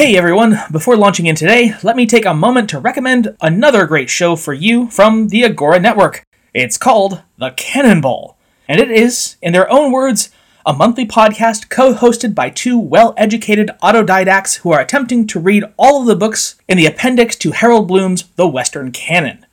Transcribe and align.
Hey 0.00 0.16
everyone, 0.16 0.58
before 0.72 0.96
launching 0.96 1.26
in 1.26 1.36
today, 1.36 1.74
let 1.82 1.94
me 1.94 2.06
take 2.06 2.24
a 2.24 2.32
moment 2.32 2.70
to 2.70 2.78
recommend 2.78 3.36
another 3.42 3.84
great 3.84 4.08
show 4.08 4.34
for 4.34 4.54
you 4.54 4.88
from 4.88 5.28
the 5.28 5.44
Agora 5.44 5.78
Network. 5.78 6.22
It's 6.54 6.78
called 6.78 7.20
The 7.36 7.50
Cannonball, 7.50 8.38
and 8.66 8.80
it 8.80 8.90
is, 8.90 9.36
in 9.42 9.52
their 9.52 9.70
own 9.70 9.92
words, 9.92 10.30
a 10.64 10.72
monthly 10.72 11.06
podcast 11.06 11.68
co 11.68 11.92
hosted 11.92 12.34
by 12.34 12.48
two 12.48 12.78
well 12.78 13.12
educated 13.18 13.72
autodidacts 13.82 14.60
who 14.60 14.72
are 14.72 14.80
attempting 14.80 15.26
to 15.26 15.38
read 15.38 15.64
all 15.76 16.00
of 16.00 16.06
the 16.06 16.16
books 16.16 16.54
in 16.66 16.78
the 16.78 16.86
appendix 16.86 17.36
to 17.36 17.50
Harold 17.50 17.86
Bloom's 17.86 18.22
The 18.36 18.48
Western 18.48 18.92
Canon. 18.92 19.44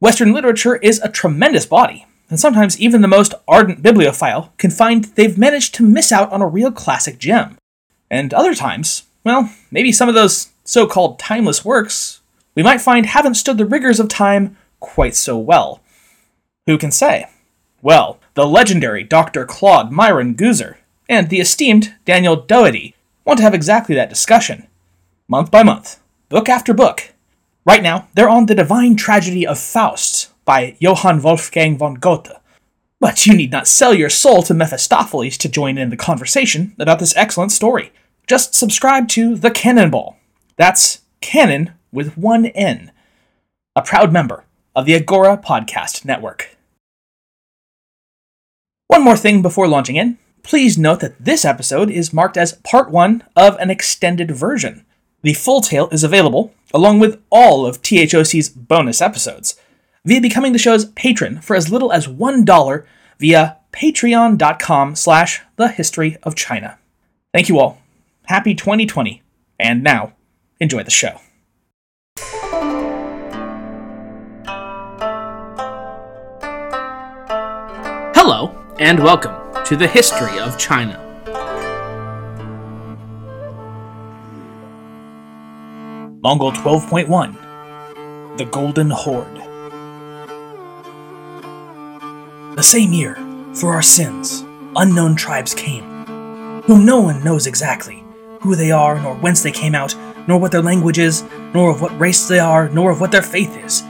Western 0.00 0.32
literature 0.32 0.76
is 0.76 1.00
a 1.00 1.10
tremendous 1.10 1.66
body, 1.66 2.06
and 2.30 2.40
sometimes 2.40 2.80
even 2.80 3.02
the 3.02 3.08
most 3.08 3.34
ardent 3.46 3.82
bibliophile 3.82 4.54
can 4.56 4.70
find 4.70 5.04
they've 5.04 5.36
managed 5.36 5.74
to 5.74 5.86
miss 5.86 6.12
out 6.12 6.32
on 6.32 6.40
a 6.40 6.48
real 6.48 6.72
classic 6.72 7.18
gem. 7.18 7.58
And 8.10 8.32
other 8.32 8.54
times, 8.54 9.02
well, 9.26 9.50
maybe 9.72 9.90
some 9.90 10.08
of 10.08 10.14
those 10.14 10.52
so 10.62 10.86
called 10.86 11.18
timeless 11.18 11.64
works 11.64 12.20
we 12.54 12.62
might 12.62 12.80
find 12.80 13.06
haven't 13.06 13.34
stood 13.34 13.58
the 13.58 13.66
rigors 13.66 14.00
of 14.00 14.08
time 14.08 14.56
quite 14.80 15.14
so 15.14 15.36
well. 15.36 15.80
Who 16.66 16.78
can 16.78 16.90
say? 16.90 17.26
Well, 17.82 18.18
the 18.34 18.46
legendary 18.46 19.02
Dr. 19.04 19.44
Claude 19.44 19.92
Myron 19.92 20.34
Goozer 20.34 20.76
and 21.08 21.28
the 21.28 21.40
esteemed 21.40 21.94
Daniel 22.04 22.36
Doherty 22.36 22.94
want 23.24 23.38
to 23.38 23.42
have 23.42 23.52
exactly 23.52 23.94
that 23.96 24.08
discussion, 24.08 24.68
month 25.28 25.50
by 25.50 25.62
month, 25.62 26.00
book 26.28 26.48
after 26.48 26.72
book. 26.72 27.12
Right 27.64 27.82
now, 27.82 28.08
they're 28.14 28.28
on 28.28 28.46
The 28.46 28.54
Divine 28.54 28.94
Tragedy 28.94 29.46
of 29.46 29.58
Faust 29.58 30.30
by 30.44 30.76
Johann 30.78 31.20
Wolfgang 31.20 31.76
von 31.76 31.94
Goethe. 31.94 32.32
But 33.00 33.26
you 33.26 33.34
need 33.34 33.50
not 33.50 33.68
sell 33.68 33.92
your 33.92 34.08
soul 34.08 34.42
to 34.44 34.54
Mephistopheles 34.54 35.36
to 35.38 35.48
join 35.48 35.76
in 35.76 35.90
the 35.90 35.96
conversation 35.96 36.74
about 36.78 37.00
this 37.00 37.16
excellent 37.16 37.52
story 37.52 37.92
just 38.26 38.54
subscribe 38.54 39.08
to 39.08 39.36
The 39.36 39.50
Cannonball. 39.50 40.16
That's 40.56 41.02
Cannon 41.20 41.72
with 41.92 42.18
one 42.18 42.46
N, 42.46 42.90
a 43.74 43.82
proud 43.82 44.12
member 44.12 44.44
of 44.74 44.84
the 44.84 44.94
Agora 44.94 45.38
Podcast 45.38 46.04
Network. 46.04 46.56
One 48.88 49.04
more 49.04 49.16
thing 49.16 49.42
before 49.42 49.68
launching 49.68 49.96
in. 49.96 50.18
Please 50.42 50.78
note 50.78 51.00
that 51.00 51.24
this 51.24 51.44
episode 51.44 51.90
is 51.90 52.12
marked 52.12 52.36
as 52.36 52.54
part 52.54 52.90
one 52.90 53.22
of 53.34 53.56
an 53.58 53.70
extended 53.70 54.30
version. 54.30 54.84
The 55.22 55.34
full 55.34 55.60
tale 55.60 55.88
is 55.90 56.04
available, 56.04 56.54
along 56.72 57.00
with 57.00 57.20
all 57.30 57.66
of 57.66 57.82
THOC's 57.82 58.48
bonus 58.48 59.00
episodes, 59.00 59.56
via 60.04 60.20
becoming 60.20 60.52
the 60.52 60.58
show's 60.58 60.84
patron 60.84 61.40
for 61.40 61.56
as 61.56 61.70
little 61.70 61.92
as 61.92 62.06
$1 62.06 62.84
via 63.18 63.56
patreon.com 63.72 64.94
slash 64.94 65.42
the 65.56 65.68
history 65.68 66.16
of 66.22 66.36
China. 66.36 66.78
Thank 67.32 67.48
you 67.48 67.58
all 67.58 67.80
Happy 68.26 68.54
2020. 68.56 69.22
And 69.60 69.84
now, 69.84 70.14
enjoy 70.58 70.82
the 70.82 70.90
show. 70.90 71.20
Hello, 78.16 78.52
and 78.80 78.98
welcome 78.98 79.36
to 79.66 79.76
the 79.76 79.86
History 79.86 80.40
of 80.40 80.58
China. 80.58 81.00
Mongol 86.20 86.50
12.1 86.50 88.38
The 88.38 88.44
Golden 88.46 88.90
Horde. 88.90 89.36
The 92.56 92.62
same 92.64 92.92
year, 92.92 93.14
for 93.54 93.72
our 93.72 93.82
sins, 93.82 94.44
unknown 94.74 95.14
tribes 95.14 95.54
came, 95.54 95.84
whom 96.64 96.84
no 96.84 97.00
one 97.00 97.22
knows 97.22 97.46
exactly 97.46 98.02
who 98.46 98.54
they 98.54 98.70
are, 98.70 99.00
nor 99.00 99.16
whence 99.16 99.42
they 99.42 99.50
came 99.50 99.74
out, 99.74 99.94
nor 100.28 100.38
what 100.38 100.52
their 100.52 100.62
language 100.62 100.98
is, 100.98 101.24
nor 101.52 101.70
of 101.70 101.82
what 101.82 101.98
race 101.98 102.28
they 102.28 102.38
are, 102.38 102.68
nor 102.68 102.90
of 102.90 103.00
what 103.00 103.10
their 103.10 103.22
faith 103.22 103.56
is. 103.56 103.82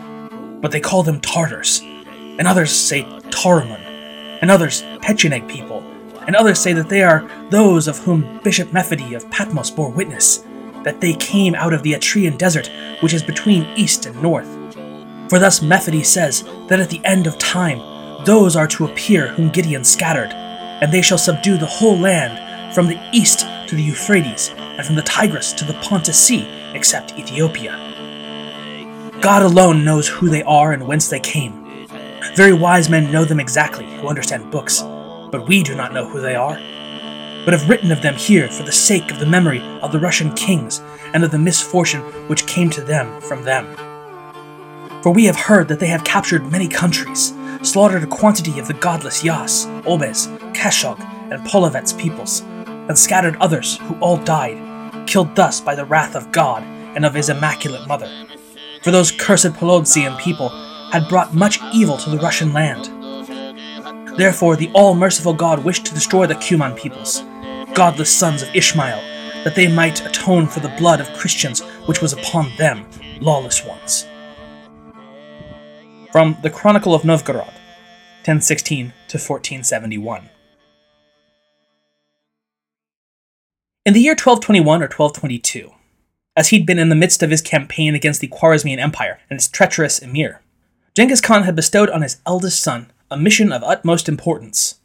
But 0.60 0.72
they 0.72 0.80
call 0.80 1.02
them 1.02 1.20
Tartars, 1.20 1.82
and 1.82 2.48
others 2.48 2.74
say 2.74 3.02
Taruman, 3.30 3.80
and 4.40 4.50
others 4.50 4.82
Pecheneg 5.02 5.46
people, 5.46 5.80
and 6.26 6.34
others 6.34 6.58
say 6.58 6.72
that 6.72 6.88
they 6.88 7.02
are 7.02 7.28
those 7.50 7.86
of 7.86 7.98
whom 7.98 8.40
Bishop 8.42 8.72
Methody 8.72 9.14
of 9.14 9.30
Patmos 9.30 9.70
bore 9.70 9.90
witness, 9.90 10.44
that 10.84 11.00
they 11.00 11.12
came 11.14 11.54
out 11.54 11.74
of 11.74 11.82
the 11.82 11.92
Atrian 11.92 12.38
desert, 12.38 12.70
which 13.00 13.12
is 13.12 13.22
between 13.22 13.64
east 13.76 14.06
and 14.06 14.20
north. 14.22 14.48
For 15.28 15.38
thus 15.38 15.60
Methody 15.60 16.02
says 16.02 16.44
that 16.68 16.80
at 16.80 16.88
the 16.88 17.04
end 17.04 17.26
of 17.26 17.36
time, 17.38 18.24
those 18.24 18.56
are 18.56 18.66
to 18.68 18.86
appear 18.86 19.28
whom 19.28 19.50
Gideon 19.50 19.84
scattered, 19.84 20.30
and 20.32 20.92
they 20.92 21.02
shall 21.02 21.18
subdue 21.18 21.58
the 21.58 21.66
whole 21.66 21.98
land 21.98 22.74
from 22.74 22.86
the 22.86 23.00
east 23.12 23.46
to 23.66 23.74
the 23.74 23.82
Euphrates, 23.82 24.52
and 24.56 24.86
from 24.86 24.96
the 24.96 25.02
Tigris 25.02 25.52
to 25.54 25.64
the 25.64 25.74
Pontus 25.74 26.18
Sea, 26.18 26.46
except 26.74 27.18
Ethiopia. 27.18 27.72
God 29.20 29.42
alone 29.42 29.84
knows 29.84 30.08
who 30.08 30.28
they 30.28 30.42
are 30.42 30.72
and 30.72 30.86
whence 30.86 31.08
they 31.08 31.20
came. 31.20 31.86
Very 32.34 32.52
wise 32.52 32.88
men 32.88 33.10
know 33.10 33.24
them 33.24 33.40
exactly, 33.40 33.86
who 33.96 34.08
understand 34.08 34.50
books, 34.50 34.82
but 35.32 35.48
we 35.48 35.62
do 35.62 35.74
not 35.74 35.92
know 35.92 36.08
who 36.08 36.20
they 36.20 36.34
are, 36.34 36.56
but 37.44 37.52
have 37.52 37.68
written 37.68 37.92
of 37.92 38.02
them 38.02 38.14
here 38.14 38.48
for 38.48 38.62
the 38.62 38.72
sake 38.72 39.10
of 39.10 39.18
the 39.18 39.26
memory 39.26 39.60
of 39.80 39.92
the 39.92 40.00
Russian 40.00 40.34
kings 40.34 40.82
and 41.14 41.24
of 41.24 41.30
the 41.30 41.38
misfortune 41.38 42.02
which 42.28 42.46
came 42.46 42.70
to 42.70 42.82
them 42.82 43.20
from 43.20 43.44
them. 43.44 43.74
For 45.02 45.12
we 45.12 45.24
have 45.26 45.36
heard 45.36 45.68
that 45.68 45.78
they 45.80 45.86
have 45.86 46.04
captured 46.04 46.50
many 46.50 46.68
countries, 46.68 47.32
slaughtered 47.62 48.02
a 48.02 48.08
quantity 48.08 48.58
of 48.58 48.66
the 48.66 48.74
godless 48.74 49.24
Yas, 49.24 49.66
Obes, 49.86 50.26
Kashog, 50.52 51.00
and 51.30 51.46
Polovets 51.46 51.92
peoples, 51.92 52.42
and 52.88 52.98
scattered 52.98 53.36
others 53.36 53.78
who 53.78 53.98
all 54.00 54.16
died, 54.16 55.06
killed 55.06 55.34
thus 55.34 55.60
by 55.60 55.74
the 55.74 55.84
wrath 55.84 56.14
of 56.14 56.32
God 56.32 56.62
and 56.62 57.04
of 57.04 57.14
his 57.14 57.28
immaculate 57.28 57.86
mother. 57.86 58.10
For 58.82 58.90
those 58.90 59.10
cursed 59.10 59.52
Polovtsian 59.52 60.18
people 60.18 60.48
had 60.90 61.08
brought 61.08 61.34
much 61.34 61.58
evil 61.74 61.96
to 61.98 62.10
the 62.10 62.18
Russian 62.18 62.52
land. 62.52 62.86
Therefore, 64.16 64.56
the 64.56 64.70
all 64.72 64.94
merciful 64.94 65.34
God 65.34 65.64
wished 65.64 65.84
to 65.86 65.94
destroy 65.94 66.26
the 66.26 66.34
Cuman 66.34 66.76
peoples, 66.76 67.22
godless 67.74 68.16
sons 68.16 68.42
of 68.42 68.54
Ishmael, 68.54 69.00
that 69.44 69.54
they 69.54 69.68
might 69.68 70.04
atone 70.06 70.46
for 70.46 70.60
the 70.60 70.74
blood 70.78 71.00
of 71.00 71.12
Christians 71.18 71.60
which 71.86 72.00
was 72.00 72.12
upon 72.12 72.50
them, 72.56 72.88
lawless 73.20 73.64
ones. 73.64 74.06
From 76.12 76.36
the 76.42 76.50
Chronicle 76.50 76.94
of 76.94 77.04
Novgorod, 77.04 77.52
1016 78.24 78.86
to 79.08 79.18
1471. 79.18 80.30
In 83.86 83.94
the 83.94 84.00
year 84.00 84.14
1221 84.14 84.82
or 84.82 84.90
1222, 84.90 85.72
as 86.34 86.48
he'd 86.48 86.66
been 86.66 86.80
in 86.80 86.88
the 86.88 86.96
midst 86.96 87.22
of 87.22 87.30
his 87.30 87.40
campaign 87.40 87.94
against 87.94 88.20
the 88.20 88.26
Khwarezmian 88.26 88.80
Empire 88.80 89.20
and 89.30 89.36
its 89.36 89.46
treacherous 89.46 90.00
emir, 90.00 90.42
Genghis 90.96 91.20
Khan 91.20 91.44
had 91.44 91.54
bestowed 91.54 91.88
on 91.90 92.02
his 92.02 92.16
eldest 92.26 92.60
son 92.60 92.90
a 93.12 93.16
mission 93.16 93.52
of 93.52 93.62
utmost 93.62 94.08
importance. 94.08 94.80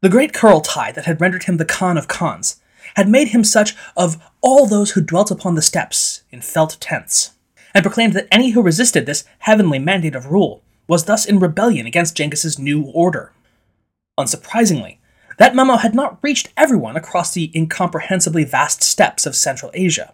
The 0.00 0.08
great 0.08 0.32
Kurultai 0.32 0.92
that 0.94 1.04
had 1.04 1.20
rendered 1.20 1.44
him 1.44 1.58
the 1.58 1.64
Khan 1.64 1.96
of 1.96 2.08
Khans 2.08 2.60
had 2.96 3.08
made 3.08 3.28
him 3.28 3.44
such 3.44 3.76
of 3.96 4.20
all 4.40 4.66
those 4.66 4.90
who 4.90 5.00
dwelt 5.00 5.30
upon 5.30 5.54
the 5.54 5.62
steppes 5.62 6.24
in 6.32 6.40
felt 6.40 6.76
tents, 6.80 7.34
and 7.72 7.84
proclaimed 7.84 8.14
that 8.14 8.26
any 8.32 8.50
who 8.50 8.62
resisted 8.62 9.06
this 9.06 9.22
heavenly 9.38 9.78
mandate 9.78 10.16
of 10.16 10.26
rule 10.26 10.64
was 10.88 11.04
thus 11.04 11.24
in 11.24 11.38
rebellion 11.38 11.86
against 11.86 12.16
Genghis's 12.16 12.58
new 12.58 12.82
order. 12.86 13.30
Unsurprisingly, 14.18 14.97
that 15.38 15.54
memo 15.54 15.76
had 15.76 15.94
not 15.94 16.18
reached 16.22 16.52
everyone 16.56 16.96
across 16.96 17.32
the 17.32 17.50
incomprehensibly 17.54 18.44
vast 18.44 18.82
steppes 18.82 19.24
of 19.24 19.34
Central 19.34 19.70
Asia. 19.74 20.12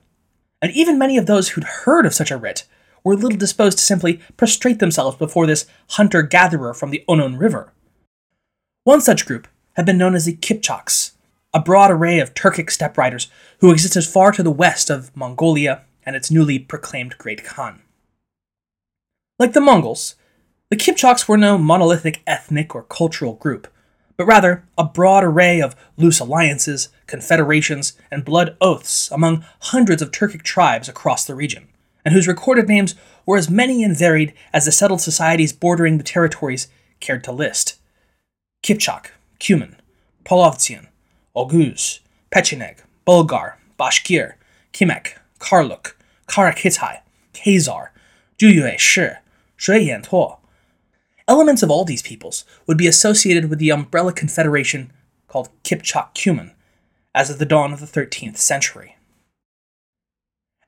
And 0.62 0.70
even 0.72 0.98
many 0.98 1.18
of 1.18 1.26
those 1.26 1.50
who'd 1.50 1.64
heard 1.64 2.06
of 2.06 2.14
such 2.14 2.30
a 2.30 2.36
writ 2.36 2.64
were 3.02 3.16
little 3.16 3.38
disposed 3.38 3.78
to 3.78 3.84
simply 3.84 4.20
prostrate 4.36 4.78
themselves 4.78 5.16
before 5.16 5.46
this 5.46 5.66
hunter 5.90 6.22
gatherer 6.22 6.72
from 6.72 6.90
the 6.90 7.04
Onon 7.08 7.38
River. 7.38 7.72
One 8.84 9.00
such 9.00 9.26
group 9.26 9.48
had 9.74 9.86
been 9.86 9.98
known 9.98 10.14
as 10.14 10.26
the 10.26 10.36
Kipchaks, 10.36 11.12
a 11.52 11.60
broad 11.60 11.90
array 11.90 12.18
of 12.18 12.34
Turkic 12.34 12.70
steppe 12.70 12.98
riders 12.98 13.28
who 13.60 13.70
existed 13.70 14.04
far 14.04 14.32
to 14.32 14.42
the 14.42 14.50
west 14.50 14.90
of 14.90 15.14
Mongolia 15.16 15.82
and 16.04 16.14
its 16.16 16.30
newly 16.30 16.58
proclaimed 16.58 17.16
Great 17.18 17.44
Khan. 17.44 17.80
Like 19.38 19.52
the 19.52 19.60
Mongols, 19.60 20.16
the 20.70 20.76
Kipchaks 20.76 21.26
were 21.26 21.38
no 21.38 21.56
monolithic 21.56 22.22
ethnic 22.26 22.74
or 22.74 22.82
cultural 22.82 23.34
group, 23.34 23.68
but 24.16 24.26
rather 24.26 24.64
a 24.78 24.84
broad 24.84 25.24
array 25.24 25.60
of 25.60 25.74
loose 25.96 26.20
alliances, 26.20 26.88
confederations, 27.06 27.94
and 28.10 28.24
blood 28.24 28.56
oaths 28.60 29.10
among 29.10 29.44
hundreds 29.60 30.02
of 30.02 30.10
Turkic 30.10 30.42
tribes 30.42 30.88
across 30.88 31.24
the 31.24 31.34
region, 31.34 31.68
and 32.04 32.14
whose 32.14 32.28
recorded 32.28 32.68
names 32.68 32.94
were 33.26 33.36
as 33.36 33.50
many 33.50 33.82
and 33.82 33.96
varied 33.96 34.32
as 34.52 34.66
the 34.66 34.72
settled 34.72 35.00
societies 35.00 35.52
bordering 35.52 35.98
the 35.98 36.04
territories 36.04 36.68
cared 37.00 37.24
to 37.24 37.32
list. 37.32 37.78
Kipchak, 38.62 39.06
Cuman, 39.40 39.74
Polovtsian, 40.24 40.86
Oguz, 41.36 42.00
Pecheneg, 42.30 42.78
Bulgar, 43.06 43.54
Bashkir, 43.78 44.34
Kimek, 44.72 45.18
Karluk, 45.38 45.94
Karakitai, 46.26 47.00
Khazar, 47.34 47.88
Juyue 48.38 48.78
Shi, 48.78 49.08
Shui 49.56 49.86
Yantuo, 49.86 50.38
Elements 51.26 51.62
of 51.62 51.70
all 51.70 51.84
these 51.84 52.02
peoples 52.02 52.44
would 52.66 52.76
be 52.76 52.86
associated 52.86 53.48
with 53.48 53.58
the 53.58 53.70
umbrella 53.70 54.12
confederation 54.12 54.92
called 55.26 55.48
Kipchak 55.62 56.14
Cuman 56.14 56.52
as 57.14 57.30
of 57.30 57.38
the 57.38 57.46
dawn 57.46 57.72
of 57.72 57.80
the 57.80 57.86
13th 57.86 58.36
century. 58.36 58.96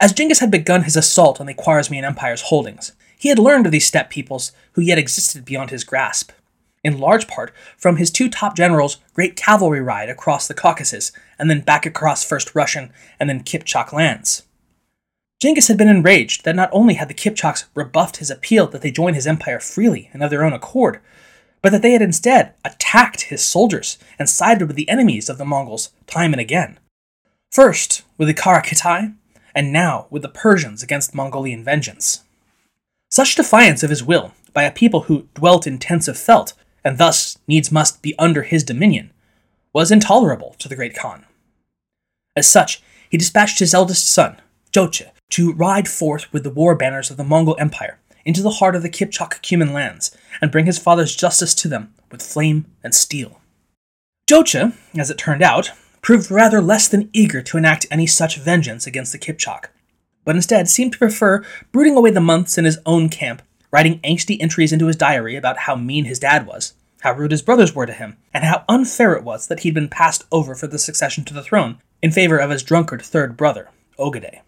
As 0.00 0.12
Genghis 0.12 0.40
had 0.40 0.50
begun 0.50 0.84
his 0.84 0.96
assault 0.96 1.40
on 1.40 1.46
the 1.46 1.54
Khwarezmian 1.54 2.04
Empire's 2.04 2.42
holdings, 2.42 2.92
he 3.18 3.28
had 3.28 3.38
learned 3.38 3.66
of 3.66 3.72
these 3.72 3.86
steppe 3.86 4.10
peoples 4.10 4.52
who 4.72 4.82
yet 4.82 4.98
existed 4.98 5.44
beyond 5.44 5.70
his 5.70 5.84
grasp, 5.84 6.32
in 6.84 6.98
large 6.98 7.26
part 7.26 7.52
from 7.76 7.96
his 7.96 8.10
two 8.10 8.28
top 8.28 8.56
generals' 8.56 8.98
great 9.12 9.36
cavalry 9.36 9.80
ride 9.80 10.08
across 10.08 10.46
the 10.46 10.54
Caucasus 10.54 11.12
and 11.38 11.50
then 11.50 11.60
back 11.60 11.84
across 11.84 12.24
first 12.24 12.54
Russian 12.54 12.92
and 13.18 13.28
then 13.28 13.42
Kipchak 13.42 13.92
lands. 13.92 14.45
Genghis 15.40 15.68
had 15.68 15.76
been 15.76 15.88
enraged 15.88 16.44
that 16.44 16.56
not 16.56 16.70
only 16.72 16.94
had 16.94 17.08
the 17.08 17.14
Kipchaks 17.14 17.64
rebuffed 17.74 18.18
his 18.18 18.30
appeal 18.30 18.66
that 18.68 18.80
they 18.80 18.90
join 18.90 19.14
his 19.14 19.26
empire 19.26 19.60
freely 19.60 20.08
and 20.12 20.22
of 20.22 20.30
their 20.30 20.44
own 20.44 20.54
accord, 20.54 21.00
but 21.60 21.72
that 21.72 21.82
they 21.82 21.92
had 21.92 22.02
instead 22.02 22.54
attacked 22.64 23.22
his 23.22 23.44
soldiers 23.44 23.98
and 24.18 24.30
sided 24.30 24.66
with 24.66 24.76
the 24.76 24.88
enemies 24.88 25.28
of 25.28 25.36
the 25.36 25.44
Mongols 25.44 25.90
time 26.06 26.32
and 26.32 26.40
again. 26.40 26.78
First 27.50 28.02
with 28.16 28.28
the 28.28 28.34
Karakitai, 28.34 29.14
and 29.54 29.72
now 29.72 30.06
with 30.10 30.22
the 30.22 30.28
Persians 30.28 30.82
against 30.82 31.14
Mongolian 31.14 31.64
vengeance. 31.64 32.22
Such 33.10 33.34
defiance 33.34 33.82
of 33.82 33.90
his 33.90 34.04
will 34.04 34.32
by 34.52 34.64
a 34.64 34.70
people 34.70 35.02
who 35.02 35.28
dwelt 35.34 35.66
in 35.66 35.78
tents 35.78 36.08
of 36.08 36.18
felt, 36.18 36.52
and 36.84 36.98
thus 36.98 37.38
needs 37.46 37.72
must 37.72 38.02
be 38.02 38.14
under 38.18 38.42
his 38.42 38.64
dominion, 38.64 39.12
was 39.72 39.90
intolerable 39.90 40.54
to 40.58 40.68
the 40.68 40.76
great 40.76 40.94
Khan. 40.94 41.24
As 42.34 42.46
such, 42.46 42.82
he 43.10 43.18
dispatched 43.18 43.58
his 43.58 43.74
eldest 43.74 44.08
son, 44.08 44.40
Jochi, 44.72 45.08
to 45.30 45.52
ride 45.52 45.88
forth 45.88 46.32
with 46.32 46.44
the 46.44 46.50
war 46.50 46.74
banners 46.74 47.10
of 47.10 47.16
the 47.16 47.24
Mongol 47.24 47.56
Empire 47.58 47.98
into 48.24 48.42
the 48.42 48.50
heart 48.50 48.76
of 48.76 48.82
the 48.82 48.90
Kipchak 48.90 49.40
Cuman 49.42 49.72
lands 49.72 50.16
and 50.40 50.50
bring 50.50 50.66
his 50.66 50.78
father's 50.78 51.16
justice 51.16 51.54
to 51.54 51.68
them 51.68 51.94
with 52.10 52.22
flame 52.22 52.66
and 52.82 52.94
steel. 52.94 53.40
Jochi, 54.28 54.74
as 54.96 55.10
it 55.10 55.18
turned 55.18 55.42
out, 55.42 55.70
proved 56.02 56.30
rather 56.30 56.60
less 56.60 56.88
than 56.88 57.10
eager 57.12 57.42
to 57.42 57.56
enact 57.56 57.86
any 57.90 58.06
such 58.06 58.36
vengeance 58.36 58.86
against 58.86 59.12
the 59.12 59.18
Kipchak, 59.18 59.66
but 60.24 60.36
instead 60.36 60.68
seemed 60.68 60.92
to 60.92 60.98
prefer 60.98 61.44
brooding 61.72 61.96
away 61.96 62.10
the 62.10 62.20
months 62.20 62.58
in 62.58 62.64
his 62.64 62.78
own 62.84 63.08
camp, 63.08 63.42
writing 63.70 64.00
angsty 64.00 64.36
entries 64.40 64.72
into 64.72 64.86
his 64.86 64.96
diary 64.96 65.36
about 65.36 65.58
how 65.58 65.76
mean 65.76 66.04
his 66.04 66.18
dad 66.18 66.46
was, 66.46 66.74
how 67.00 67.12
rude 67.12 67.30
his 67.30 67.42
brothers 67.42 67.74
were 67.74 67.86
to 67.86 67.92
him, 67.92 68.16
and 68.34 68.44
how 68.44 68.64
unfair 68.68 69.14
it 69.14 69.24
was 69.24 69.46
that 69.46 69.60
he'd 69.60 69.74
been 69.74 69.88
passed 69.88 70.24
over 70.32 70.54
for 70.54 70.66
the 70.66 70.78
succession 70.78 71.24
to 71.24 71.34
the 71.34 71.42
throne 71.42 71.78
in 72.02 72.10
favor 72.10 72.38
of 72.38 72.50
his 72.50 72.62
drunkard 72.62 73.02
third 73.02 73.36
brother, 73.36 73.68
Ogedei. 73.98 74.40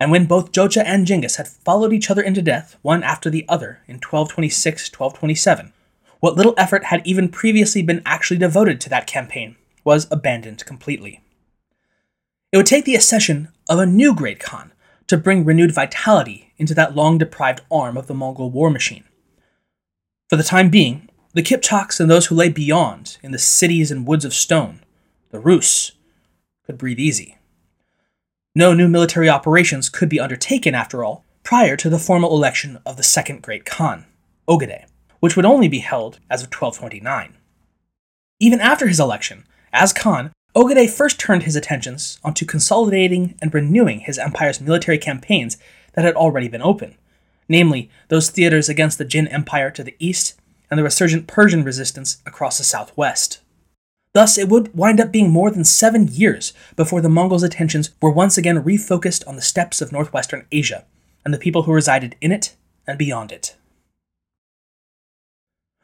And 0.00 0.10
when 0.10 0.26
both 0.26 0.52
Jochi 0.52 0.82
and 0.84 1.06
Genghis 1.06 1.36
had 1.36 1.48
followed 1.48 1.92
each 1.92 2.10
other 2.10 2.22
into 2.22 2.42
death, 2.42 2.76
one 2.82 3.02
after 3.02 3.30
the 3.30 3.44
other, 3.48 3.80
in 3.86 3.96
1226 3.96 4.92
1227, 4.92 5.72
what 6.20 6.36
little 6.36 6.54
effort 6.56 6.84
had 6.84 7.06
even 7.06 7.28
previously 7.28 7.82
been 7.82 8.02
actually 8.04 8.38
devoted 8.38 8.80
to 8.80 8.88
that 8.90 9.06
campaign 9.06 9.56
was 9.84 10.06
abandoned 10.10 10.64
completely. 10.66 11.20
It 12.52 12.56
would 12.56 12.66
take 12.66 12.84
the 12.84 12.94
accession 12.94 13.48
of 13.68 13.78
a 13.78 13.86
new 13.86 14.14
great 14.14 14.40
Khan 14.40 14.72
to 15.06 15.16
bring 15.16 15.44
renewed 15.44 15.74
vitality 15.74 16.52
into 16.58 16.74
that 16.74 16.94
long 16.94 17.18
deprived 17.18 17.62
arm 17.70 17.96
of 17.96 18.06
the 18.06 18.14
Mongol 18.14 18.50
war 18.50 18.70
machine. 18.70 19.04
For 20.28 20.36
the 20.36 20.42
time 20.42 20.68
being, 20.68 21.08
the 21.34 21.42
Kipchaks 21.42 22.00
and 22.00 22.10
those 22.10 22.26
who 22.26 22.34
lay 22.34 22.48
beyond 22.48 23.18
in 23.22 23.32
the 23.32 23.38
cities 23.38 23.90
and 23.90 24.06
woods 24.06 24.24
of 24.24 24.34
stone, 24.34 24.80
the 25.30 25.40
Rus, 25.40 25.92
could 26.64 26.78
breathe 26.78 26.98
easy. 26.98 27.37
No 28.54 28.74
new 28.74 28.88
military 28.88 29.28
operations 29.28 29.88
could 29.88 30.08
be 30.08 30.20
undertaken, 30.20 30.74
after 30.74 31.04
all, 31.04 31.24
prior 31.42 31.76
to 31.76 31.88
the 31.88 31.98
formal 31.98 32.34
election 32.34 32.78
of 32.84 32.96
the 32.96 33.02
second 33.02 33.42
great 33.42 33.64
Khan, 33.64 34.06
Ogedei, 34.48 34.86
which 35.20 35.36
would 35.36 35.44
only 35.44 35.68
be 35.68 35.78
held 35.78 36.18
as 36.30 36.42
of 36.42 36.48
1229. 36.48 37.36
Even 38.40 38.60
after 38.60 38.86
his 38.86 39.00
election, 39.00 39.44
as 39.72 39.92
Khan, 39.92 40.32
Ogedei 40.54 40.88
first 40.88 41.20
turned 41.20 41.42
his 41.44 41.56
attentions 41.56 42.18
onto 42.24 42.46
consolidating 42.46 43.36
and 43.40 43.52
renewing 43.52 44.00
his 44.00 44.18
empire's 44.18 44.60
military 44.60 44.98
campaigns 44.98 45.56
that 45.94 46.04
had 46.04 46.14
already 46.14 46.48
been 46.48 46.62
open, 46.62 46.96
namely 47.48 47.90
those 48.08 48.30
theaters 48.30 48.68
against 48.68 48.98
the 48.98 49.04
Jin 49.04 49.28
Empire 49.28 49.70
to 49.70 49.84
the 49.84 49.94
east 49.98 50.40
and 50.70 50.78
the 50.78 50.84
resurgent 50.84 51.26
Persian 51.26 51.64
resistance 51.64 52.22
across 52.26 52.58
the 52.58 52.64
southwest. 52.64 53.40
Thus, 54.14 54.38
it 54.38 54.48
would 54.48 54.74
wind 54.74 55.00
up 55.00 55.12
being 55.12 55.30
more 55.30 55.50
than 55.50 55.64
seven 55.64 56.08
years 56.08 56.52
before 56.76 57.00
the 57.00 57.08
Mongols' 57.08 57.42
attentions 57.42 57.90
were 58.00 58.10
once 58.10 58.38
again 58.38 58.62
refocused 58.62 59.26
on 59.26 59.36
the 59.36 59.42
steppes 59.42 59.80
of 59.80 59.92
northwestern 59.92 60.46
Asia 60.50 60.84
and 61.24 61.32
the 61.32 61.38
people 61.38 61.64
who 61.64 61.72
resided 61.72 62.16
in 62.20 62.32
it 62.32 62.56
and 62.86 62.98
beyond 62.98 63.32
it. 63.32 63.54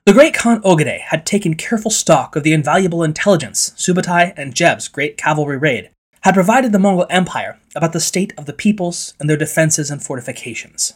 The 0.07 0.13
great 0.13 0.35
Khan 0.35 0.61
Ogedei 0.63 1.01
had 1.01 1.25
taken 1.25 1.55
careful 1.55 1.91
stock 1.91 2.37
of 2.37 2.43
the 2.43 2.53
invaluable 2.53 3.03
intelligence 3.03 3.73
Subutai 3.77 4.35
and 4.37 4.55
Jeb's 4.55 4.89
great 4.89 5.17
cavalry 5.17 5.57
raid 5.57 5.91
had 6.21 6.35
provided 6.35 6.73
the 6.73 6.79
Mongol 6.79 7.07
Empire 7.11 7.59
about 7.75 7.93
the 7.93 8.01
state 8.01 8.33
of 8.37 8.47
the 8.47 8.53
peoples 8.53 9.15
and 9.19 9.29
their 9.29 9.37
defenses 9.37 9.91
and 9.91 10.03
fortifications. 10.03 10.95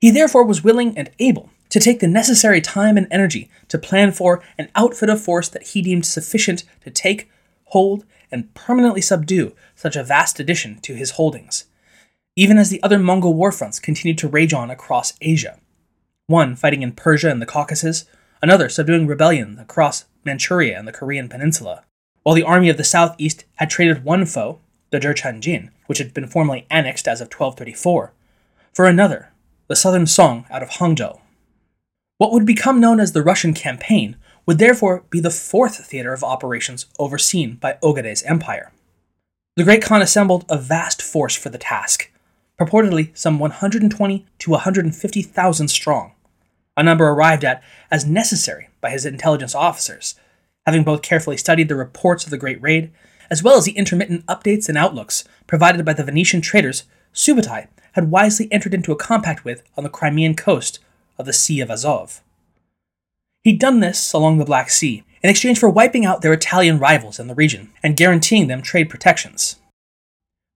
He 0.00 0.10
therefore 0.10 0.44
was 0.44 0.64
willing 0.64 0.96
and 0.96 1.10
able 1.18 1.50
to 1.76 1.80
take 1.80 2.00
the 2.00 2.06
necessary 2.06 2.62
time 2.62 2.96
and 2.96 3.06
energy 3.10 3.50
to 3.68 3.76
plan 3.76 4.10
for 4.10 4.42
an 4.56 4.70
outfit 4.74 5.10
of 5.10 5.20
force 5.20 5.46
that 5.50 5.62
he 5.62 5.82
deemed 5.82 6.06
sufficient 6.06 6.64
to 6.82 6.90
take, 6.90 7.30
hold, 7.64 8.06
and 8.32 8.54
permanently 8.54 9.02
subdue 9.02 9.54
such 9.74 9.94
a 9.94 10.02
vast 10.02 10.40
addition 10.40 10.78
to 10.78 10.94
his 10.94 11.10
holdings, 11.10 11.66
even 12.34 12.56
as 12.56 12.70
the 12.70 12.82
other 12.82 12.98
Mongol 12.98 13.34
war 13.34 13.52
fronts 13.52 13.78
continued 13.78 14.16
to 14.16 14.26
rage 14.26 14.54
on 14.54 14.70
across 14.70 15.12
Asia. 15.20 15.60
One 16.28 16.56
fighting 16.56 16.80
in 16.80 16.92
Persia 16.92 17.28
and 17.28 17.42
the 17.42 17.46
Caucasus, 17.46 18.06
another 18.40 18.70
subduing 18.70 19.06
rebellion 19.06 19.58
across 19.58 20.06
Manchuria 20.24 20.78
and 20.78 20.88
the 20.88 20.92
Korean 20.92 21.28
peninsula, 21.28 21.84
while 22.22 22.34
the 22.34 22.42
army 22.42 22.70
of 22.70 22.78
the 22.78 22.84
southeast 22.84 23.44
had 23.56 23.68
traded 23.68 24.02
one 24.02 24.24
foe, 24.24 24.60
the 24.88 24.98
Jurchen 24.98 25.40
Jin, 25.40 25.72
which 25.88 25.98
had 25.98 26.14
been 26.14 26.26
formally 26.26 26.66
annexed 26.70 27.06
as 27.06 27.20
of 27.20 27.26
1234, 27.26 28.14
for 28.72 28.86
another, 28.86 29.28
the 29.66 29.76
southern 29.76 30.06
Song 30.06 30.46
out 30.50 30.62
of 30.62 30.70
Hangzhou. 30.70 31.20
What 32.18 32.32
would 32.32 32.46
become 32.46 32.80
known 32.80 32.98
as 32.98 33.12
the 33.12 33.22
Russian 33.22 33.52
campaign 33.52 34.16
would 34.46 34.58
therefore 34.58 35.04
be 35.10 35.20
the 35.20 35.30
fourth 35.30 35.84
theater 35.84 36.14
of 36.14 36.24
operations 36.24 36.86
overseen 36.98 37.56
by 37.56 37.76
Ogedei's 37.82 38.22
empire. 38.22 38.72
The 39.56 39.64
Great 39.64 39.82
Khan 39.82 40.00
assembled 40.00 40.46
a 40.48 40.56
vast 40.56 41.02
force 41.02 41.36
for 41.36 41.50
the 41.50 41.58
task, 41.58 42.10
purportedly 42.58 43.16
some 43.16 43.38
120 43.38 44.26
to 44.38 44.50
150,000 44.50 45.68
strong, 45.68 46.12
a 46.76 46.82
number 46.82 47.08
arrived 47.08 47.44
at 47.44 47.62
as 47.90 48.06
necessary 48.06 48.68
by 48.80 48.90
his 48.90 49.04
intelligence 49.04 49.54
officers, 49.54 50.14
having 50.64 50.84
both 50.84 51.02
carefully 51.02 51.36
studied 51.36 51.68
the 51.68 51.74
reports 51.74 52.24
of 52.24 52.30
the 52.30 52.38
Great 52.38 52.60
Raid, 52.62 52.92
as 53.30 53.42
well 53.42 53.58
as 53.58 53.64
the 53.64 53.72
intermittent 53.72 54.24
updates 54.26 54.68
and 54.68 54.78
outlooks 54.78 55.24
provided 55.46 55.84
by 55.84 55.92
the 55.92 56.04
Venetian 56.04 56.40
traders 56.40 56.84
Subutai 57.12 57.68
had 57.92 58.10
wisely 58.10 58.50
entered 58.52 58.74
into 58.74 58.92
a 58.92 58.96
compact 58.96 59.44
with 59.44 59.62
on 59.76 59.84
the 59.84 59.90
Crimean 59.90 60.34
coast 60.34 60.78
of 61.18 61.26
the 61.26 61.32
Sea 61.32 61.60
of 61.60 61.70
Azov. 61.70 62.22
He'd 63.42 63.60
done 63.60 63.80
this 63.80 64.12
along 64.12 64.38
the 64.38 64.44
Black 64.44 64.70
Sea 64.70 65.04
in 65.22 65.30
exchange 65.30 65.58
for 65.58 65.68
wiping 65.68 66.04
out 66.04 66.22
their 66.22 66.32
Italian 66.32 66.78
rivals 66.78 67.18
in 67.18 67.26
the 67.26 67.34
region 67.34 67.70
and 67.82 67.96
guaranteeing 67.96 68.48
them 68.48 68.62
trade 68.62 68.90
protections. 68.90 69.56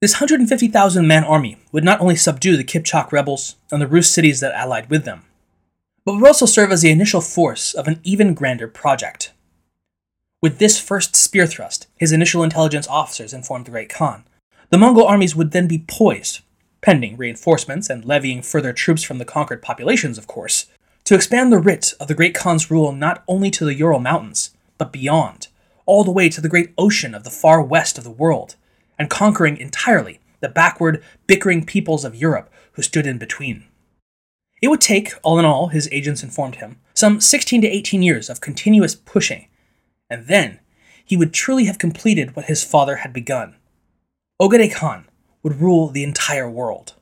This 0.01 0.15
150,000 0.15 1.07
man 1.07 1.25
army 1.25 1.59
would 1.73 1.85
not 1.85 2.01
only 2.01 2.17
subdue 2.17 2.57
the 2.57 2.65
Kipchak 2.65 3.13
rebels 3.13 3.57
and 3.71 3.83
the 3.83 3.87
Rus 3.87 4.11
cities 4.11 4.41
that 4.41 4.55
allied 4.55 4.89
with 4.89 5.05
them, 5.05 5.25
but 6.05 6.15
would 6.15 6.27
also 6.27 6.47
serve 6.47 6.73
as 6.73 6.83
the 6.83 6.91
initial 6.91 7.21
force 7.21 7.75
of 7.75 7.87
an 7.87 8.01
even 8.03 8.35
grander 8.35 8.67
project. 8.67 9.33
With 10.43 10.59
this 10.59 10.81
first 10.81 11.15
spear 11.15 11.47
thrust, 11.47 11.87
his 11.97 12.13
initial 12.13 12.43
intelligence 12.43 12.89
officers 12.89 13.35
informed 13.35 13.67
the 13.67 13.71
Great 13.73 13.91
Khan, 13.91 14.25
the 14.71 14.79
Mongol 14.79 15.07
armies 15.07 15.37
would 15.37 15.51
then 15.51 15.67
be 15.67 15.85
poised 15.87 16.41
pending 16.81 17.17
reinforcements 17.17 17.91
and 17.91 18.05
levying 18.05 18.43
further 18.43 18.73
troops 18.73 19.03
from 19.03 19.19
the 19.19 19.25
conquered 19.25 19.63
populations, 19.63 20.19
of 20.19 20.27
course, 20.27 20.67
to 21.05 21.15
expand 21.15 21.53
the 21.53 21.59
writ 21.59 21.95
of 22.01 22.09
the 22.09 22.15
Great 22.15 22.35
Khan's 22.35 22.71
rule 22.71 22.93
not 22.93 23.23
only 23.27 23.51
to 23.51 23.65
the 23.65 23.75
Ural 23.75 24.01
Mountains, 24.01 24.55
but 24.79 24.93
beyond, 24.93 25.49
all 25.87 26.05
the 26.05 26.11
way 26.11 26.29
to 26.29 26.41
the 26.41 26.49
great 26.49 26.73
ocean 26.79 27.15
of 27.15 27.25
the 27.25 27.31
far 27.31 27.61
west 27.63 27.99
of 27.99 28.05
the 28.05 28.11
world, 28.11 28.57
and 28.99 29.11
conquering 29.11 29.57
entirely 29.57 30.21
the 30.41 30.49
backward, 30.49 31.03
bickering 31.27 31.65
peoples 31.65 32.05
of 32.05 32.15
Europe 32.15 32.51
who 32.73 32.83
stood 32.83 33.07
in 33.07 33.19
between. 33.19 33.65
It 34.63 34.69
would 34.69 34.81
take, 34.81 35.13
all 35.23 35.39
in 35.39 35.45
all, 35.45 35.69
his 35.69 35.89
agents 35.91 36.23
informed 36.23 36.57
him, 36.57 36.79
some 36.95 37.21
16 37.21 37.63
to 37.63 37.69
18 37.69 38.03
years 38.03 38.29
of 38.29 38.41
continuous 38.41 38.95
pushing, 38.95 39.49
and 40.09 40.27
then 40.27 40.61
he 41.05 41.17
would 41.17 41.33
truly 41.33 41.65
have 41.65 41.79
completed 41.79 42.37
what 42.37 42.45
his 42.45 42.63
father 42.63 42.97
had 42.97 43.13
begun. 43.13 43.57
Ogedei 44.41 44.73
Khan 44.73 45.07
would 45.43 45.61
rule 45.61 45.89
the 45.89 46.05
entire 46.05 46.49
world. 46.49 46.95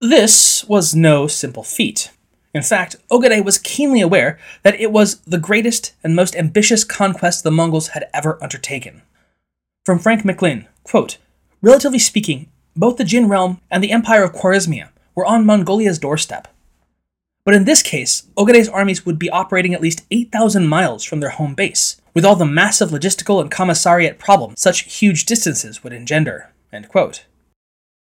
This 0.00 0.64
was 0.64 0.94
no 0.94 1.26
simple 1.26 1.62
feat. 1.62 2.10
In 2.54 2.62
fact, 2.62 2.96
Ogedei 3.10 3.44
was 3.44 3.58
keenly 3.58 4.00
aware 4.00 4.38
that 4.62 4.80
it 4.80 4.92
was 4.92 5.20
the 5.20 5.38
greatest 5.38 5.94
and 6.02 6.16
most 6.16 6.36
ambitious 6.36 6.84
conquest 6.84 7.44
the 7.44 7.50
Mongols 7.50 7.88
had 7.88 8.08
ever 8.14 8.42
undertaken. 8.42 9.02
From 9.84 9.98
Frank 9.98 10.22
McLynn, 10.22 10.66
quote, 10.82 11.18
Relatively 11.62 11.98
speaking, 11.98 12.48
both 12.74 12.96
the 12.96 13.04
Jin 13.04 13.28
realm 13.28 13.60
and 13.70 13.82
the 13.82 13.90
Empire 13.90 14.22
of 14.22 14.32
Khwarezmia 14.32 14.90
were 15.14 15.26
on 15.26 15.46
Mongolia's 15.46 15.98
doorstep. 15.98 16.48
But 17.44 17.54
in 17.54 17.64
this 17.64 17.82
case, 17.82 18.24
Ogedei's 18.36 18.68
armies 18.68 19.06
would 19.06 19.18
be 19.18 19.30
operating 19.30 19.72
at 19.72 19.80
least 19.80 20.04
8,000 20.10 20.66
miles 20.66 21.04
from 21.04 21.20
their 21.20 21.30
home 21.30 21.54
base, 21.54 22.00
with 22.12 22.24
all 22.24 22.36
the 22.36 22.44
massive 22.44 22.90
logistical 22.90 23.40
and 23.40 23.50
commissariat 23.50 24.18
problems 24.18 24.60
such 24.60 24.92
huge 24.92 25.26
distances 25.26 25.84
would 25.84 25.92
engender. 25.92 26.50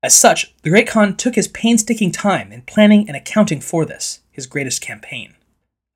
As 0.02 0.18
such, 0.18 0.54
the 0.62 0.70
Great 0.70 0.88
Khan 0.88 1.16
took 1.16 1.34
his 1.34 1.48
painstaking 1.48 2.10
time 2.10 2.52
in 2.52 2.62
planning 2.62 3.06
and 3.06 3.16
accounting 3.16 3.60
for 3.60 3.84
this, 3.84 4.20
his 4.30 4.46
greatest 4.46 4.80
campaign. 4.80 5.34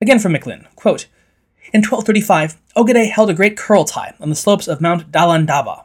Again 0.00 0.18
from 0.18 0.34
McLynn, 0.34 0.66
quote, 0.76 1.06
In 1.72 1.80
1235, 1.80 2.60
Ogedei 2.76 3.10
held 3.10 3.30
a 3.30 3.34
great 3.34 3.56
Kurultai 3.56 4.14
on 4.20 4.28
the 4.28 4.34
slopes 4.34 4.68
of 4.68 4.80
Mount 4.80 5.10
Dalandaba, 5.10 5.84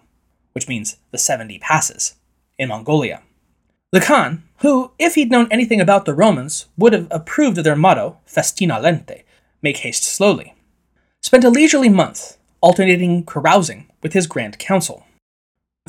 which 0.51 0.67
means 0.67 0.97
the 1.11 1.17
70 1.17 1.59
passes, 1.59 2.15
in 2.57 2.69
Mongolia. 2.69 3.21
The 3.91 4.01
Khan, 4.01 4.43
who, 4.57 4.91
if 4.99 5.15
he'd 5.15 5.31
known 5.31 5.47
anything 5.49 5.79
about 5.79 6.05
the 6.05 6.13
Romans, 6.13 6.67
would 6.77 6.93
have 6.93 7.07
approved 7.09 7.57
of 7.57 7.63
their 7.63 7.75
motto, 7.75 8.17
festina 8.27 8.81
lente, 8.81 9.23
make 9.61 9.77
haste 9.77 10.03
slowly, 10.03 10.53
spent 11.21 11.43
a 11.43 11.49
leisurely 11.49 11.89
month 11.89 12.37
alternating 12.61 13.23
carousing 13.23 13.89
with 14.03 14.13
his 14.13 14.27
Grand 14.27 14.59
Council. 14.59 15.05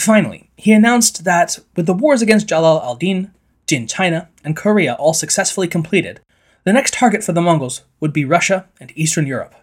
Finally, 0.00 0.50
he 0.57 0.73
announced 0.73 1.25
that 1.25 1.59
with 1.76 1.85
the 1.85 1.92
wars 1.92 2.23
against 2.23 2.49
Jalal 2.49 2.80
al-Din, 2.80 3.33
Jin 3.66 3.87
China, 3.87 4.30
and 4.42 4.57
Korea 4.57 4.95
all 4.95 5.12
successfully 5.12 5.69
completed, 5.69 6.21
the 6.64 6.73
next 6.73 6.95
target 6.95 7.23
for 7.23 7.33
the 7.33 7.42
Mongols 7.42 7.83
would 8.00 8.12
be 8.12 8.25
Russia 8.25 8.66
and 8.80 8.92
Eastern 8.97 9.26
Europe. 9.26 9.54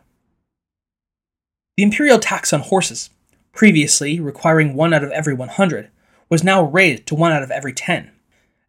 The 1.75 1.84
imperial 1.84 2.20
tax 2.20 2.53
on 2.53 2.60
horses, 2.60 3.10
previously 3.51 4.20
requiring 4.20 4.75
one 4.75 4.94
out 4.94 5.03
of 5.03 5.12
every 5.12 5.34
100, 5.34 5.89
was 6.29 6.44
now 6.44 6.63
raised 6.63 7.08
to 7.08 7.15
one 7.15 7.32
out 7.32 7.44
of 7.44 7.50
every 7.50 7.74
10, 7.74 8.12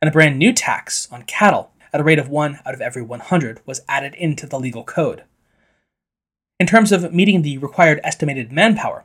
and 0.00 0.08
a 0.08 0.12
brand 0.12 0.38
new 0.38 0.54
tax 0.54 1.06
on 1.12 1.22
cattle 1.24 1.72
at 1.92 2.00
a 2.00 2.04
rate 2.04 2.18
of 2.18 2.30
one 2.30 2.60
out 2.64 2.74
of 2.74 2.80
every 2.80 3.02
100 3.02 3.60
was 3.66 3.82
added 3.88 4.14
into 4.14 4.46
the 4.46 4.58
legal 4.58 4.84
code. 4.84 5.24
In 6.58 6.66
terms 6.66 6.92
of 6.92 7.12
meeting 7.12 7.42
the 7.42 7.58
required 7.58 8.00
estimated 8.02 8.52
manpower, 8.52 9.04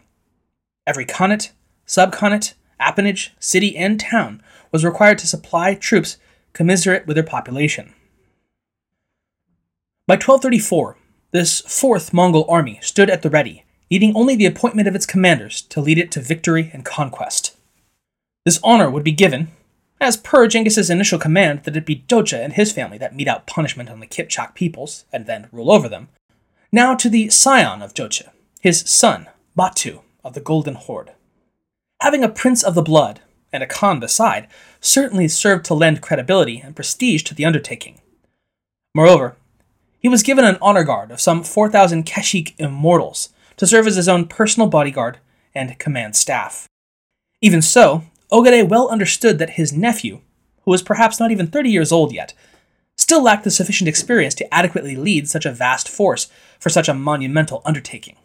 every 0.88 1.06
khanate, 1.06 1.52
subkhanate, 1.88 2.54
appanage, 2.80 3.32
city, 3.40 3.76
and 3.78 4.00
town 4.00 4.42
was 4.72 4.86
required 4.86 5.18
to 5.20 5.28
supply 5.28 5.76
troops 5.76 6.18
commensurate 6.54 7.08
with 7.08 7.16
their 7.16 7.24
population. 7.24 7.94
By 10.08 10.16
1234, 10.16 10.98
this 11.32 11.62
fourth 11.62 12.14
Mongol 12.14 12.46
army 12.50 12.80
stood 12.82 13.10
at 13.10 13.22
the 13.22 13.30
ready, 13.30 13.64
needing 13.90 14.16
only 14.16 14.36
the 14.36 14.46
appointment 14.46 14.88
of 14.88 14.96
its 14.96 15.06
commanders 15.06 15.62
to 15.62 15.82
lead 15.82 15.98
it 15.98 16.12
to 16.12 16.22
victory 16.22 16.70
and 16.74 16.86
conquest. 16.86 17.56
This 18.46 18.60
honor 18.64 18.90
would 18.90 19.04
be 19.04 19.12
given, 19.12 19.50
as 20.02 20.18
per 20.18 20.48
Genghis's 20.48 20.90
initial 20.90 21.18
command 21.18 21.64
that 21.64 21.78
it 21.78 21.86
be 21.86 22.04
Jochi 22.08 22.44
and 22.44 22.54
his 22.54 22.74
family 22.74 22.98
that 22.98 23.16
mete 23.16 23.28
out 23.28 23.48
punishment 23.48 23.90
on 23.90 24.02
the 24.02 24.08
Kipchak 24.08 24.54
peoples 24.54 25.06
and 25.14 25.26
then 25.26 25.48
rule 25.52 25.72
over 25.72 25.88
them, 25.88 26.10
now 26.72 26.96
to 26.96 27.10
the 27.10 27.30
scion 27.30 27.82
of 27.82 27.94
Jochi, 27.94 28.28
his 28.60 28.82
son, 28.82 29.28
Batu 29.56 30.02
of 30.24 30.34
the 30.34 30.42
Golden 30.42 30.76
Horde. 30.76 31.14
Having 32.04 32.26
a 32.26 32.30
prince 32.30 32.64
of 32.64 32.76
the 32.76 32.82
blood, 32.82 33.22
and 33.54 33.64
a 33.64 33.66
Khan 33.66 34.02
beside, 34.02 34.50
certainly 34.82 35.30
served 35.30 35.64
to 35.64 35.74
lend 35.74 36.02
credibility 36.02 36.60
and 36.60 36.76
prestige 36.76 37.24
to 37.24 37.34
the 37.34 37.46
undertaking. 37.46 38.02
Moreover, 38.94 39.38
he 40.00 40.10
was 40.10 40.22
given 40.22 40.44
an 40.44 40.58
honor 40.62 40.84
guard 40.84 41.12
of 41.12 41.22
some 41.22 41.46
4,000 41.46 42.06
Keshik 42.06 42.56
immortals 42.58 43.30
to 43.56 43.66
serve 43.66 43.88
as 43.88 43.96
his 43.96 44.10
own 44.10 44.26
personal 44.26 44.68
bodyguard 44.68 45.20
and 45.56 45.80
command 45.80 46.18
staff. 46.18 46.68
Even 47.40 47.62
so, 47.62 48.04
Ogedei 48.30 48.68
well 48.68 48.90
understood 48.90 49.40
that 49.40 49.52
his 49.52 49.72
nephew, 49.72 50.20
who 50.64 50.72
was 50.72 50.84
perhaps 50.84 51.22
not 51.22 51.32
even 51.32 51.48
30 51.48 51.70
years 51.70 51.94
old 51.94 52.12
yet, 52.12 52.34
still 52.98 53.24
lacked 53.24 53.46
the 53.46 53.50
sufficient 53.50 53.88
experience 53.88 54.36
to 54.36 54.54
adequately 54.54 54.98
lead 54.98 55.30
such 55.30 55.46
a 55.46 55.54
vast 55.54 55.88
force 55.88 56.30
for 56.60 56.70
such 56.70 56.90
a 56.90 56.94
monumental 56.94 57.62
undertaking. 57.64 58.18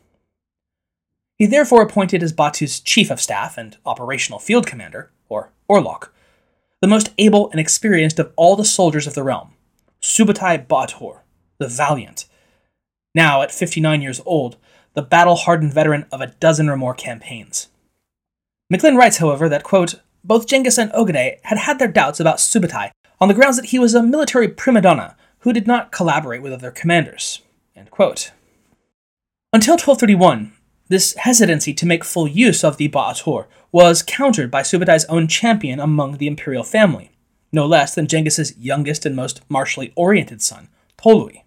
He 1.38 1.46
therefore 1.46 1.82
appointed 1.82 2.22
as 2.22 2.32
Batu's 2.32 2.80
chief 2.80 3.10
of 3.10 3.20
staff 3.20 3.56
and 3.56 3.76
operational 3.86 4.40
field 4.40 4.66
commander, 4.66 5.12
or 5.28 5.52
Orlok, 5.70 6.08
the 6.80 6.88
most 6.88 7.10
able 7.16 7.48
and 7.50 7.60
experienced 7.60 8.18
of 8.18 8.32
all 8.34 8.56
the 8.56 8.64
soldiers 8.64 9.06
of 9.06 9.14
the 9.14 9.22
realm, 9.22 9.54
Subutai 10.02 10.66
Batur, 10.66 11.20
the 11.58 11.68
Valiant. 11.68 12.26
Now, 13.14 13.42
at 13.42 13.52
59 13.52 14.02
years 14.02 14.20
old, 14.26 14.56
the 14.94 15.02
battle 15.02 15.36
hardened 15.36 15.72
veteran 15.72 16.06
of 16.10 16.20
a 16.20 16.26
dozen 16.26 16.68
or 16.68 16.76
more 16.76 16.94
campaigns. 16.94 17.68
McLynn 18.72 18.96
writes, 18.96 19.18
however, 19.18 19.48
that, 19.48 19.62
quote, 19.62 19.94
both 20.24 20.46
Genghis 20.48 20.76
and 20.76 20.90
Ogedei 20.92 21.38
had 21.44 21.58
had 21.58 21.78
their 21.78 21.88
doubts 21.88 22.18
about 22.18 22.38
Subutai 22.38 22.90
on 23.20 23.28
the 23.28 23.34
grounds 23.34 23.56
that 23.56 23.66
he 23.66 23.78
was 23.78 23.94
a 23.94 24.02
military 24.02 24.48
prima 24.48 24.80
donna 24.80 25.16
who 25.40 25.52
did 25.52 25.68
not 25.68 25.92
collaborate 25.92 26.42
with 26.42 26.52
other 26.52 26.72
commanders. 26.72 27.42
Until 29.52 29.74
1231, 29.74 30.52
this 30.88 31.14
hesitancy 31.14 31.74
to 31.74 31.86
make 31.86 32.04
full 32.04 32.26
use 32.26 32.64
of 32.64 32.76
the 32.76 32.88
Ba'atur 32.88 33.46
was 33.70 34.02
countered 34.02 34.50
by 34.50 34.62
Subutai's 34.62 35.04
own 35.06 35.28
champion 35.28 35.78
among 35.80 36.16
the 36.16 36.26
imperial 36.26 36.64
family, 36.64 37.10
no 37.52 37.66
less 37.66 37.94
than 37.94 38.06
Genghis's 38.06 38.56
youngest 38.58 39.04
and 39.04 39.14
most 39.14 39.42
martially 39.48 39.92
oriented 39.96 40.42
son, 40.42 40.68
Tolui. 40.96 41.42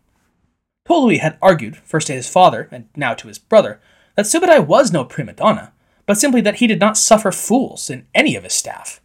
Tolui 0.88 1.20
had 1.20 1.38
argued, 1.42 1.78
first 1.78 2.08
to 2.08 2.14
his 2.14 2.30
father 2.30 2.68
and 2.72 2.88
now 2.96 3.14
to 3.14 3.28
his 3.28 3.40
brother, 3.40 3.80
that 4.16 4.26
Subutai 4.26 4.66
was 4.66 4.92
no 4.92 5.04
prima 5.06 5.34
donna, 5.34 5.74
but 6.06 6.18
simply 6.18 6.42
that 6.42 6.56
he 6.56 6.68
did 6.68 6.80
not 6.80 6.98
suffer 6.98 7.32
fools 7.32 7.90
in 7.90 8.06
any 8.14 8.36
of 8.36 8.44
his 8.44 8.54
staff. 8.54 9.02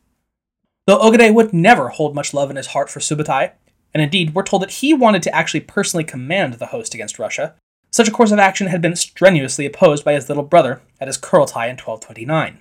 Though 0.86 0.98
Ogedei 0.98 1.32
would 1.32 1.52
never 1.52 1.88
hold 1.88 2.14
much 2.14 2.34
love 2.34 2.50
in 2.50 2.56
his 2.56 2.68
heart 2.68 2.90
for 2.90 3.00
Subutai, 3.00 3.52
and 3.92 4.02
indeed 4.02 4.34
we're 4.34 4.42
told 4.42 4.62
that 4.62 4.72
he 4.72 4.92
wanted 4.94 5.22
to 5.22 5.34
actually 5.34 5.60
personally 5.60 6.04
command 6.04 6.54
the 6.54 6.66
host 6.66 6.94
against 6.94 7.18
Russia, 7.18 7.54
such 7.96 8.08
a 8.08 8.12
course 8.12 8.30
of 8.30 8.38
action 8.38 8.66
had 8.66 8.82
been 8.82 8.94
strenuously 8.94 9.64
opposed 9.64 10.04
by 10.04 10.12
his 10.12 10.28
little 10.28 10.44
brother 10.44 10.82
at 11.00 11.08
his 11.08 11.16
Kurultai 11.16 11.64
in 11.64 11.78
1229. 11.78 12.58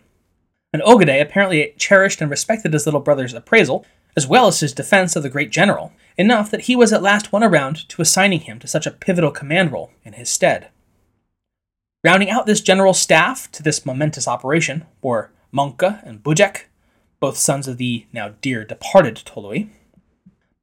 And 0.71 0.81
Ogedei 0.83 1.21
apparently 1.21 1.73
cherished 1.77 2.21
and 2.21 2.31
respected 2.31 2.71
his 2.71 2.85
little 2.85 3.01
brother's 3.01 3.33
appraisal, 3.33 3.85
as 4.15 4.25
well 4.25 4.47
as 4.47 4.61
his 4.61 4.71
defense 4.71 5.15
of 5.17 5.23
the 5.23 5.29
great 5.29 5.51
general, 5.51 5.91
enough 6.17 6.49
that 6.51 6.61
he 6.61 6.75
was 6.75 6.93
at 6.93 7.01
last 7.01 7.33
won 7.33 7.43
around 7.43 7.87
to 7.89 8.01
assigning 8.01 8.41
him 8.41 8.59
to 8.59 8.67
such 8.67 8.87
a 8.87 8.91
pivotal 8.91 9.29
command 9.29 9.73
role 9.73 9.91
in 10.05 10.13
his 10.13 10.29
stead. 10.29 10.69
Rounding 12.01 12.29
out 12.29 12.45
this 12.45 12.61
general 12.61 12.93
staff 12.93 13.51
to 13.51 13.61
this 13.61 13.85
momentous 13.85 14.29
operation 14.29 14.85
were 15.01 15.31
Mongke 15.53 16.01
and 16.05 16.23
Bujek, 16.23 16.63
both 17.19 17.35
sons 17.35 17.67
of 17.67 17.77
the 17.77 18.05
now 18.13 18.35
dear 18.39 18.63
departed 18.63 19.15
Tolui, 19.25 19.67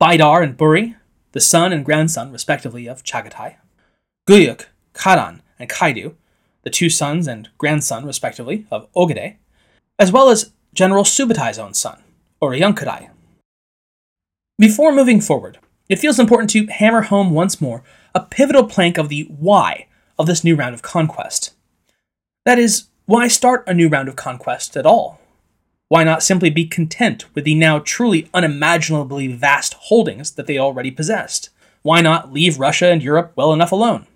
Baidar 0.00 0.42
and 0.42 0.56
Buri, 0.56 0.96
the 1.32 1.40
son 1.40 1.74
and 1.74 1.84
grandson, 1.84 2.32
respectively, 2.32 2.86
of 2.86 3.02
Chagatai, 3.02 3.56
Guyuk, 4.28 4.66
Khadan, 4.94 5.40
and 5.58 5.68
Khaidu, 5.68 6.14
the 6.62 6.70
two 6.70 6.88
sons 6.88 7.26
and 7.26 7.48
grandson, 7.58 8.06
respectively, 8.06 8.66
of 8.70 8.86
Ogedei, 8.92 9.36
as 9.98 10.12
well 10.12 10.28
as 10.28 10.52
General 10.72 11.02
Subutai's 11.02 11.58
own 11.58 11.74
son, 11.74 12.02
Uriyangkhadai. 12.40 13.10
Before 14.58 14.92
moving 14.92 15.20
forward, 15.20 15.58
it 15.88 15.98
feels 15.98 16.20
important 16.20 16.50
to 16.50 16.66
hammer 16.66 17.02
home 17.02 17.32
once 17.32 17.60
more 17.60 17.82
a 18.14 18.20
pivotal 18.20 18.64
plank 18.64 18.96
of 18.96 19.08
the 19.08 19.24
why 19.24 19.88
of 20.16 20.26
this 20.26 20.44
new 20.44 20.54
round 20.54 20.74
of 20.74 20.82
conquest. 20.82 21.54
That 22.44 22.60
is, 22.60 22.84
why 23.06 23.26
start 23.26 23.64
a 23.66 23.74
new 23.74 23.88
round 23.88 24.08
of 24.08 24.14
conquest 24.14 24.76
at 24.76 24.86
all? 24.86 25.20
Why 25.88 26.04
not 26.04 26.22
simply 26.22 26.48
be 26.48 26.64
content 26.64 27.24
with 27.34 27.42
the 27.44 27.56
now 27.56 27.80
truly 27.80 28.30
unimaginably 28.32 29.26
vast 29.26 29.74
holdings 29.74 30.30
that 30.32 30.46
they 30.46 30.58
already 30.58 30.92
possessed? 30.92 31.50
Why 31.82 32.00
not 32.00 32.32
leave 32.32 32.60
Russia 32.60 32.86
and 32.86 33.02
Europe 33.02 33.32
well 33.34 33.52
enough 33.52 33.72
alone? 33.72 34.06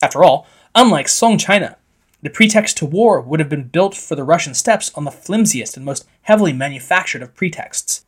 After 0.00 0.22
all, 0.22 0.46
unlike 0.74 1.08
Song 1.08 1.38
China, 1.38 1.76
the 2.22 2.30
pretext 2.30 2.76
to 2.78 2.86
war 2.86 3.20
would 3.20 3.40
have 3.40 3.48
been 3.48 3.68
built 3.68 3.94
for 3.94 4.14
the 4.14 4.24
Russian 4.24 4.54
steppes 4.54 4.92
on 4.94 5.04
the 5.04 5.10
flimsiest 5.10 5.76
and 5.76 5.84
most 5.84 6.06
heavily 6.22 6.52
manufactured 6.52 7.22
of 7.22 7.34
pretexts. 7.34 8.04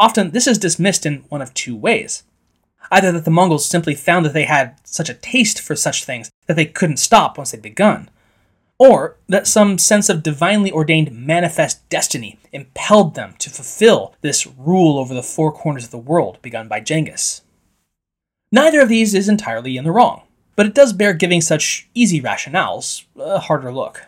Often, 0.00 0.30
this 0.30 0.46
is 0.46 0.58
dismissed 0.58 1.06
in 1.06 1.24
one 1.28 1.42
of 1.42 1.54
two 1.54 1.76
ways. 1.76 2.24
Either 2.90 3.12
that 3.12 3.24
the 3.24 3.30
Mongols 3.30 3.66
simply 3.66 3.94
found 3.94 4.26
that 4.26 4.34
they 4.34 4.44
had 4.44 4.76
such 4.84 5.08
a 5.08 5.14
taste 5.14 5.60
for 5.60 5.74
such 5.74 6.04
things 6.04 6.30
that 6.46 6.56
they 6.56 6.66
couldn't 6.66 6.98
stop 6.98 7.38
once 7.38 7.52
they'd 7.52 7.62
begun, 7.62 8.10
or 8.78 9.16
that 9.28 9.46
some 9.46 9.78
sense 9.78 10.08
of 10.08 10.22
divinely 10.22 10.70
ordained 10.70 11.12
manifest 11.12 11.88
destiny 11.88 12.38
impelled 12.52 13.14
them 13.14 13.34
to 13.38 13.50
fulfill 13.50 14.14
this 14.20 14.46
rule 14.46 14.98
over 14.98 15.14
the 15.14 15.22
four 15.22 15.52
corners 15.52 15.84
of 15.84 15.90
the 15.90 15.98
world 15.98 16.38
begun 16.42 16.68
by 16.68 16.80
Genghis. 16.80 17.42
Neither 18.50 18.80
of 18.80 18.88
these 18.88 19.14
is 19.14 19.28
entirely 19.28 19.76
in 19.76 19.84
the 19.84 19.92
wrong, 19.92 20.22
but 20.56 20.66
it 20.66 20.74
does 20.74 20.92
bear 20.92 21.12
giving 21.12 21.40
such 21.40 21.88
easy 21.94 22.20
rationales 22.20 23.04
a 23.16 23.38
harder 23.38 23.72
look. 23.72 24.06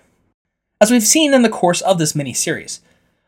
As 0.80 0.90
we've 0.90 1.02
seen 1.02 1.32
in 1.34 1.42
the 1.42 1.48
course 1.48 1.80
of 1.80 1.98
this 1.98 2.14
mini 2.14 2.34
series, 2.34 2.80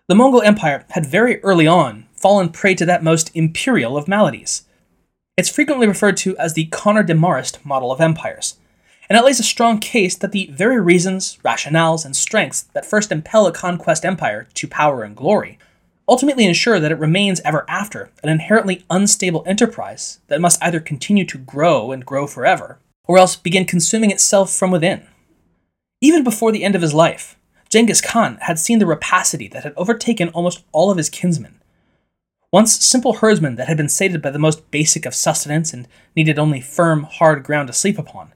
the 0.06 0.14
Mongol 0.14 0.42
Empire 0.42 0.84
had 0.90 1.06
very 1.06 1.42
early 1.42 1.66
on 1.66 2.06
fallen 2.12 2.48
prey 2.48 2.75
to 2.75 2.87
that 2.87 3.02
most 3.02 3.30
imperial 3.34 3.96
of 3.96 4.08
maladies. 4.08 4.64
It's 5.37 5.48
frequently 5.48 5.87
referred 5.87 6.16
to 6.18 6.37
as 6.37 6.54
the 6.54 6.66
Conrad-Demarest 6.66 7.64
model 7.64 7.92
of 7.92 8.00
empires, 8.00 8.56
and 9.08 9.18
it 9.18 9.25
lays 9.25 9.40
a 9.40 9.44
strong 9.44 9.78
case 9.78 10.16
that 10.16 10.32
the 10.32 10.50
very 10.52 10.80
reasons, 10.80 11.38
rationales, 11.44 12.04
and 12.04 12.14
strengths 12.14 12.62
that 12.75 12.84
first 12.84 13.12
impel 13.12 13.46
a 13.46 13.52
conquest 13.52 14.04
empire 14.04 14.48
to 14.54 14.68
power 14.68 15.02
and 15.02 15.16
glory 15.16 15.58
ultimately 16.08 16.46
ensure 16.46 16.80
that 16.80 16.90
it 16.90 16.98
remains 16.98 17.40
ever 17.44 17.64
after 17.68 18.10
an 18.22 18.30
inherently 18.30 18.84
unstable 18.90 19.42
enterprise 19.46 20.20
that 20.28 20.40
must 20.40 20.62
either 20.62 20.80
continue 20.80 21.25
to 21.26 21.38
grow 21.38 21.92
and 21.92 22.06
grow 22.06 22.26
forever, 22.26 22.78
or 23.08 23.18
else 23.18 23.34
begin 23.34 23.64
consuming 23.64 24.10
itself 24.10 24.52
from 24.52 24.70
within. 24.70 25.06
Even 26.00 26.22
before 26.22 26.52
the 26.52 26.62
end 26.62 26.76
of 26.76 26.82
his 26.82 26.94
life, 26.94 27.36
Genghis 27.68 28.00
Khan 28.00 28.38
had 28.42 28.58
seen 28.58 28.78
the 28.78 28.86
rapacity 28.86 29.48
that 29.48 29.64
had 29.64 29.72
overtaken 29.76 30.28
almost 30.28 30.62
all 30.72 30.90
of 30.90 30.98
his 30.98 31.10
kinsmen, 31.10 31.60
Once 32.50 32.82
simple 32.82 33.14
herdsmen 33.14 33.56
that 33.56 33.68
had 33.68 33.76
been 33.76 33.88
sated 33.90 34.22
by 34.22 34.30
the 34.30 34.38
most 34.38 34.70
basic 34.70 35.04
of 35.04 35.14
sustenance 35.14 35.72
and 35.74 35.86
needed 36.16 36.38
only 36.38 36.60
firm, 36.60 37.02
hard 37.02 37.44
ground 37.44 37.66
to 37.66 37.72
sleep 37.72 37.98
upon, 37.98 38.32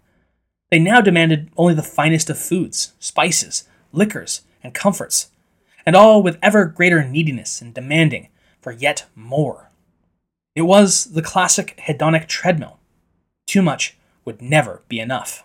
they 0.71 0.79
now 0.79 1.00
demanded 1.00 1.50
only 1.57 1.75
the 1.75 1.83
finest 1.83 2.29
of 2.29 2.38
foods, 2.38 2.93
spices, 2.99 3.64
liquors, 3.93 4.43
and 4.62 4.75
comforts, 4.75 5.31
and 5.87 5.97
all 5.97 6.23
with 6.23 6.38
ever 6.43 6.67
greater 6.67 7.02
neediness 7.02 7.62
and 7.62 7.73
demanding 7.73 8.29
for 8.61 8.73
yet 8.73 9.07
more. 9.14 9.71
It 10.55 10.62
was 10.62 11.12
the 11.12 11.23
classic 11.23 11.81
hedonic 11.87 12.26
treadmill. 12.26 12.79
Too 13.47 13.62
much 13.62 13.97
would 14.25 14.43
never 14.43 14.83
be 14.88 15.00
enough. 15.00 15.45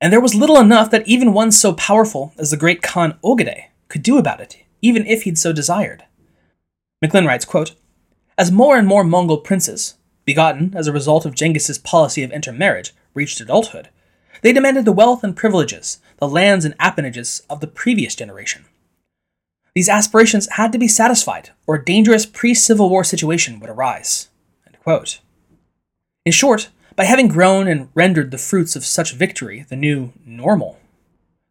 And 0.00 0.12
there 0.12 0.20
was 0.20 0.34
little 0.34 0.58
enough 0.58 0.90
that 0.90 1.06
even 1.08 1.32
one 1.32 1.50
so 1.52 1.72
powerful 1.72 2.32
as 2.38 2.50
the 2.50 2.56
great 2.56 2.82
Khan 2.82 3.18
Ogedei 3.24 3.66
could 3.88 4.02
do 4.02 4.18
about 4.18 4.40
it, 4.40 4.58
even 4.82 5.06
if 5.06 5.22
he'd 5.22 5.38
so 5.38 5.52
desired. 5.52 6.04
McLynn 7.02 7.26
writes, 7.26 7.44
quote, 7.44 7.74
As 8.36 8.50
more 8.50 8.76
and 8.76 8.86
more 8.86 9.04
Mongol 9.04 9.38
princes, 9.38 9.94
begotten 10.24 10.74
as 10.76 10.86
a 10.86 10.92
result 10.92 11.24
of 11.24 11.34
Genghis's 11.34 11.78
policy 11.78 12.22
of 12.22 12.32
intermarriage, 12.32 12.92
reached 13.14 13.40
adulthood, 13.40 13.88
they 14.42 14.52
demanded 14.52 14.84
the 14.84 14.92
wealth 14.92 15.24
and 15.24 15.34
privileges, 15.34 16.00
the 16.18 16.28
lands 16.28 16.64
and 16.64 16.74
appanages 16.78 17.42
of 17.48 17.60
the 17.60 17.66
previous 17.66 18.14
generation. 18.14 18.66
These 19.74 19.88
aspirations 19.88 20.48
had 20.52 20.70
to 20.72 20.78
be 20.78 20.86
satisfied, 20.86 21.50
or 21.66 21.76
a 21.76 21.84
dangerous 21.84 22.26
pre 22.26 22.54
Civil 22.54 22.90
War 22.90 23.04
situation 23.04 23.58
would 23.58 23.70
arise. 23.70 24.28
In 26.26 26.32
short, 26.32 26.68
by 26.96 27.04
having 27.04 27.28
grown 27.28 27.66
and 27.66 27.88
rendered 27.94 28.30
the 28.30 28.38
fruits 28.38 28.76
of 28.76 28.84
such 28.84 29.14
victory 29.14 29.66
the 29.68 29.76
new 29.76 30.12
normal, 30.24 30.78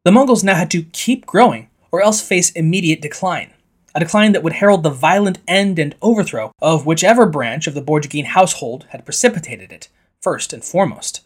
the 0.03 0.11
Mongols 0.11 0.43
now 0.43 0.55
had 0.55 0.71
to 0.71 0.83
keep 0.83 1.25
growing 1.25 1.69
or 1.91 2.01
else 2.01 2.21
face 2.21 2.51
immediate 2.51 3.01
decline, 3.01 3.51
a 3.93 3.99
decline 3.99 4.31
that 4.31 4.43
would 4.43 4.53
herald 4.53 4.83
the 4.83 4.89
violent 4.89 5.39
end 5.47 5.79
and 5.79 5.95
overthrow 6.01 6.51
of 6.61 6.85
whichever 6.85 7.25
branch 7.25 7.67
of 7.67 7.73
the 7.73 7.81
Borjigin 7.81 8.25
household 8.25 8.85
had 8.89 9.05
precipitated 9.05 9.71
it, 9.71 9.89
first 10.21 10.53
and 10.53 10.63
foremost. 10.63 11.25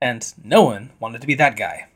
And 0.00 0.32
no 0.42 0.62
one 0.62 0.90
wanted 1.00 1.20
to 1.20 1.26
be 1.26 1.34
that 1.34 1.56
guy. 1.56 1.88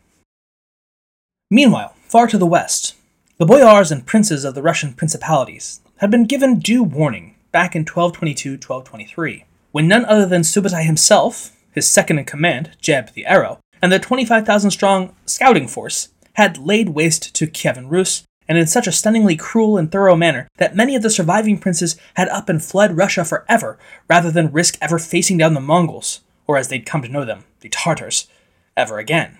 Meanwhile, 1.51 1.95
far 2.03 2.27
to 2.29 2.39
the 2.39 2.47
west, 2.47 2.95
the 3.39 3.47
boyars 3.47 3.91
and 3.91 4.07
princes 4.07 4.45
of 4.45 4.55
the 4.55 4.63
Russian 4.63 4.93
principalities 4.93 5.81
had 5.97 6.11
been 6.11 6.25
given 6.25 6.59
due 6.59 6.83
warning 6.83 7.37
back 7.53 7.75
in 7.75 7.83
1222 7.83 8.53
1223, 8.53 9.45
when 9.73 9.89
none 9.89 10.05
other 10.05 10.27
than 10.27 10.43
Subutai 10.43 10.85
himself, 10.85 11.57
his 11.81 11.91
second 11.91 12.19
in 12.19 12.27
command, 12.27 12.77
Jeb 12.83 13.15
the 13.15 13.25
Arrow, 13.25 13.59
and 13.81 13.91
the 13.91 13.99
25,000 13.99 14.71
strong 14.71 15.17
scouting 15.25 15.67
force 15.67 16.11
had 16.35 16.59
laid 16.59 16.91
waste 16.91 17.35
to 17.35 17.47
Kievan 17.47 17.91
Rus, 17.91 18.23
and 18.47 18.59
in 18.59 18.67
such 18.67 18.87
a 18.87 18.93
stunningly 18.93 19.35
cruel 19.35 19.79
and 19.79 19.91
thorough 19.91 20.15
manner 20.15 20.47
that 20.59 20.77
many 20.77 20.95
of 20.95 21.03
the 21.03 21.09
surviving 21.09 21.57
princes 21.57 21.97
had 22.17 22.29
up 22.29 22.51
and 22.51 22.63
fled 22.63 22.99
Russia 22.99 23.25
forever 23.25 23.79
rather 24.11 24.31
than 24.31 24.53
risk 24.53 24.77
ever 24.83 24.99
facing 24.99 25.39
down 25.39 25.55
the 25.55 25.61
Mongols, 25.61 26.21
or 26.47 26.59
as 26.59 26.69
they'd 26.69 26.85
come 26.85 27.01
to 27.01 27.09
know 27.09 27.25
them, 27.25 27.45
the 27.61 27.71
Tartars, 27.71 28.29
ever 28.77 28.99
again. 28.99 29.39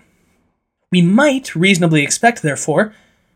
We 0.91 1.03
might 1.03 1.55
reasonably 1.55 2.01
expect, 2.01 2.41
therefore, 2.41 2.95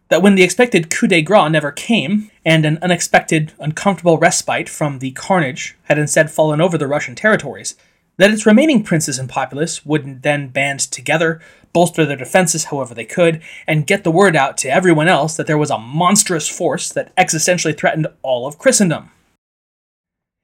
that 0.09 0.23
when 0.23 0.33
the 0.33 0.43
expected 0.43 0.89
coup 0.89 1.07
de 1.07 1.21
grace 1.21 1.51
never 1.51 1.71
came, 1.71 2.31
and 2.43 2.65
an 2.65 2.79
unexpected, 2.81 3.53
uncomfortable 3.59 4.17
respite 4.17 4.67
from 4.67 4.97
the 4.97 5.11
carnage 5.11 5.75
had 5.83 5.99
instead 5.99 6.31
fallen 6.31 6.59
over 6.59 6.77
the 6.77 6.87
Russian 6.87 7.13
territories, 7.13 7.75
that 8.17 8.31
its 8.31 8.45
remaining 8.45 8.83
princes 8.83 9.19
and 9.19 9.29
populace 9.29 9.85
would 9.85 10.23
then 10.23 10.49
band 10.49 10.79
together, 10.79 11.41
bolster 11.73 12.05
their 12.05 12.15
defenses 12.15 12.65
however 12.65 12.93
they 12.93 13.05
could, 13.05 13.41
and 13.67 13.87
get 13.87 14.03
the 14.03 14.11
word 14.11 14.35
out 14.35 14.57
to 14.57 14.69
everyone 14.69 15.07
else 15.07 15.35
that 15.35 15.47
there 15.47 15.57
was 15.57 15.69
a 15.69 15.77
monstrous 15.77 16.47
force 16.47 16.89
that 16.91 17.15
existentially 17.15 17.77
threatened 17.77 18.07
all 18.21 18.47
of 18.47 18.57
Christendom. 18.57 19.11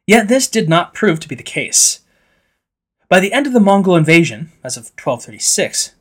Yet 0.08 0.28
this 0.28 0.48
did 0.48 0.68
not 0.68 0.94
prove 0.94 1.20
to 1.22 1.30
be 1.30 1.36
the 1.36 1.44
case. 1.44 2.02
By 3.08 3.20
the 3.20 3.34
end 3.34 3.48
of 3.48 3.54
the 3.54 3.60
Mongol 3.60 3.96
invasion, 3.96 4.52
as 4.64 4.78
of 4.78 4.86
1236, 5.02 5.96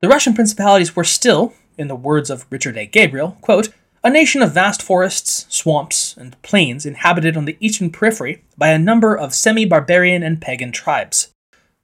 the 0.00 0.08
Russian 0.08 0.34
principalities 0.34 0.94
were 0.94 1.04
still, 1.04 1.54
in 1.78 1.88
the 1.88 1.96
words 1.96 2.30
of 2.30 2.46
Richard 2.50 2.76
A. 2.76 2.86
Gabriel, 2.86 3.38
quote, 3.40 3.70
a 4.04 4.10
nation 4.10 4.42
of 4.42 4.52
vast 4.52 4.82
forests, 4.82 5.46
swamps, 5.48 6.14
and 6.18 6.40
plains 6.42 6.84
inhabited 6.84 7.38
on 7.38 7.46
the 7.46 7.56
eastern 7.58 7.90
periphery 7.90 8.44
by 8.56 8.68
a 8.68 8.78
number 8.78 9.16
of 9.16 9.34
semi 9.34 9.64
barbarian 9.64 10.22
and 10.22 10.42
pagan 10.42 10.70
tribes. 10.70 11.32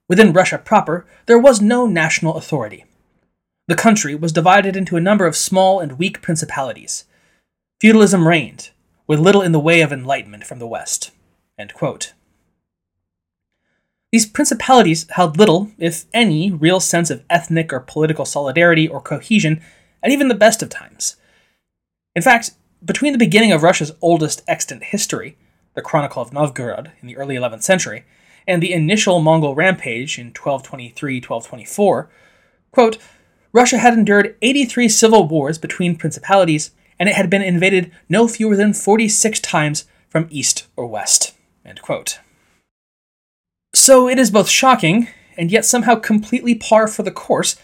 Within 0.06 0.34
Russia 0.34 0.58
proper, 0.58 1.06
there 1.24 1.38
was 1.38 1.62
no 1.62 1.86
national 1.86 2.36
authority. 2.36 2.84
The 3.68 3.74
country 3.74 4.14
was 4.14 4.32
divided 4.32 4.76
into 4.76 4.98
a 4.98 5.00
number 5.00 5.26
of 5.26 5.34
small 5.34 5.80
and 5.80 5.98
weak 5.98 6.20
principalities. 6.20 7.04
Feudalism 7.80 8.28
reigned, 8.28 8.70
with 9.06 9.18
little 9.18 9.40
in 9.40 9.52
the 9.52 9.58
way 9.58 9.80
of 9.80 9.90
enlightenment 9.90 10.44
from 10.44 10.58
the 10.58 10.66
West. 10.66 11.12
These 14.12 14.26
principalities 14.26 15.08
held 15.10 15.38
little, 15.38 15.70
if 15.78 16.04
any, 16.12 16.50
real 16.50 16.80
sense 16.80 17.10
of 17.10 17.22
ethnic 17.30 17.72
or 17.72 17.80
political 17.80 18.24
solidarity 18.26 18.86
or 18.88 19.00
cohesion 19.00 19.62
at 20.02 20.10
even 20.10 20.28
the 20.28 20.34
best 20.34 20.62
of 20.62 20.68
times. 20.68 21.16
In 22.14 22.22
fact, 22.22 22.52
between 22.84 23.12
the 23.12 23.18
beginning 23.18 23.52
of 23.52 23.62
Russia's 23.62 23.92
oldest 24.00 24.42
extant 24.48 24.84
history, 24.84 25.36
the 25.74 25.82
Chronicle 25.82 26.22
of 26.22 26.32
Novgorod 26.32 26.90
in 27.00 27.06
the 27.06 27.16
early 27.16 27.36
11th 27.36 27.62
century, 27.62 28.04
and 28.48 28.62
the 28.62 28.72
initial 28.72 29.20
Mongol 29.20 29.54
rampage 29.54 30.18
in 30.18 30.28
1223 30.28 31.16
1224, 31.16 32.10
quote, 32.72 32.98
Russia 33.52 33.78
had 33.78 33.94
endured 33.94 34.36
83 34.42 34.88
civil 34.88 35.26
wars 35.26 35.58
between 35.58 35.96
principalities, 35.96 36.70
and 36.98 37.08
it 37.08 37.16
had 37.16 37.30
been 37.30 37.42
invaded 37.42 37.92
no 38.08 38.28
fewer 38.28 38.56
than 38.56 38.72
46 38.72 39.40
times 39.40 39.84
from 40.08 40.28
east 40.30 40.66
or 40.76 40.86
west. 40.86 41.34
So 43.74 44.08
it 44.08 44.18
is 44.18 44.30
both 44.30 44.48
shocking, 44.48 45.08
and 45.36 45.50
yet 45.50 45.64
somehow 45.64 45.96
completely 45.96 46.54
par 46.54 46.86
for 46.88 47.02
the 47.02 47.10
course, 47.10 47.56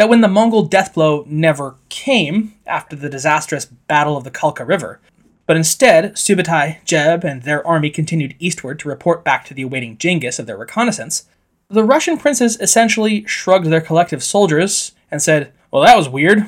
that 0.00 0.08
when 0.08 0.22
the 0.22 0.28
Mongol 0.28 0.62
death 0.62 0.94
blow 0.94 1.26
never 1.28 1.74
came 1.90 2.54
after 2.66 2.96
the 2.96 3.10
disastrous 3.10 3.66
Battle 3.66 4.16
of 4.16 4.24
the 4.24 4.30
Kalka 4.30 4.66
River, 4.66 4.98
but 5.44 5.58
instead 5.58 6.14
Subutai, 6.14 6.82
Jeb, 6.86 7.22
and 7.22 7.42
their 7.42 7.66
army 7.66 7.90
continued 7.90 8.34
eastward 8.38 8.78
to 8.78 8.88
report 8.88 9.24
back 9.24 9.44
to 9.44 9.52
the 9.52 9.60
awaiting 9.60 9.98
Genghis 9.98 10.38
of 10.38 10.46
their 10.46 10.56
reconnaissance, 10.56 11.26
the 11.68 11.84
Russian 11.84 12.16
princes 12.16 12.58
essentially 12.62 13.26
shrugged 13.26 13.66
their 13.66 13.82
collective 13.82 14.22
soldiers 14.22 14.92
and 15.10 15.20
said, 15.20 15.52
Well, 15.70 15.82
that 15.82 15.98
was 15.98 16.08
weird. 16.08 16.46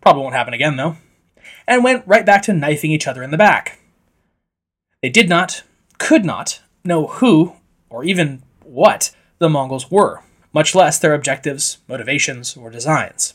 Probably 0.00 0.22
won't 0.22 0.34
happen 0.34 0.54
again, 0.54 0.76
though. 0.76 0.96
And 1.66 1.84
went 1.84 2.06
right 2.06 2.24
back 2.24 2.40
to 2.44 2.54
knifing 2.54 2.90
each 2.90 3.06
other 3.06 3.22
in 3.22 3.32
the 3.32 3.36
back. 3.36 3.80
They 5.02 5.10
did 5.10 5.28
not, 5.28 5.62
could 5.98 6.24
not, 6.24 6.62
know 6.82 7.08
who, 7.08 7.56
or 7.90 8.02
even 8.02 8.44
what, 8.62 9.14
the 9.40 9.50
Mongols 9.50 9.90
were 9.90 10.22
much 10.54 10.74
less 10.74 10.98
their 10.98 11.12
objectives, 11.12 11.78
motivations, 11.88 12.56
or 12.56 12.70
designs. 12.70 13.34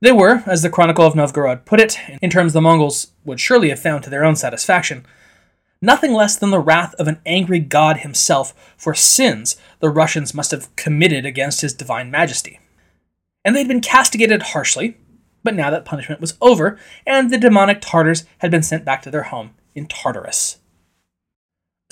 They 0.00 0.12
were, 0.12 0.42
as 0.46 0.62
the 0.62 0.70
Chronicle 0.70 1.04
of 1.04 1.14
Novgorod 1.14 1.66
put 1.66 1.78
it, 1.78 1.98
in 2.22 2.30
terms 2.30 2.54
the 2.54 2.62
Mongols 2.62 3.12
would 3.24 3.38
surely 3.38 3.68
have 3.68 3.78
found 3.78 4.02
to 4.04 4.10
their 4.10 4.24
own 4.24 4.34
satisfaction, 4.34 5.04
nothing 5.82 6.14
less 6.14 6.36
than 6.36 6.50
the 6.50 6.58
wrath 6.58 6.94
of 6.94 7.06
an 7.06 7.20
angry 7.26 7.58
god 7.58 7.98
himself 7.98 8.74
for 8.78 8.94
sins 8.94 9.56
the 9.80 9.90
Russians 9.90 10.32
must 10.32 10.50
have 10.52 10.74
committed 10.74 11.26
against 11.26 11.60
his 11.60 11.74
divine 11.74 12.10
majesty. 12.10 12.58
And 13.44 13.54
they'd 13.54 13.68
been 13.68 13.82
castigated 13.82 14.42
harshly, 14.42 14.96
but 15.44 15.54
now 15.54 15.68
that 15.68 15.84
punishment 15.84 16.22
was 16.22 16.36
over, 16.40 16.78
and 17.06 17.30
the 17.30 17.38
demonic 17.38 17.82
Tartars 17.82 18.24
had 18.38 18.50
been 18.50 18.62
sent 18.62 18.86
back 18.86 19.02
to 19.02 19.10
their 19.10 19.24
home 19.24 19.50
in 19.74 19.86
Tartarus. 19.86 20.59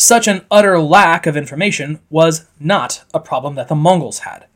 Such 0.00 0.28
an 0.28 0.46
utter 0.48 0.78
lack 0.78 1.26
of 1.26 1.36
information 1.36 1.98
was 2.08 2.46
not 2.60 3.04
a 3.12 3.18
problem 3.18 3.56
that 3.56 3.66
the 3.66 3.74
Mongols 3.74 4.20
had. 4.20 4.46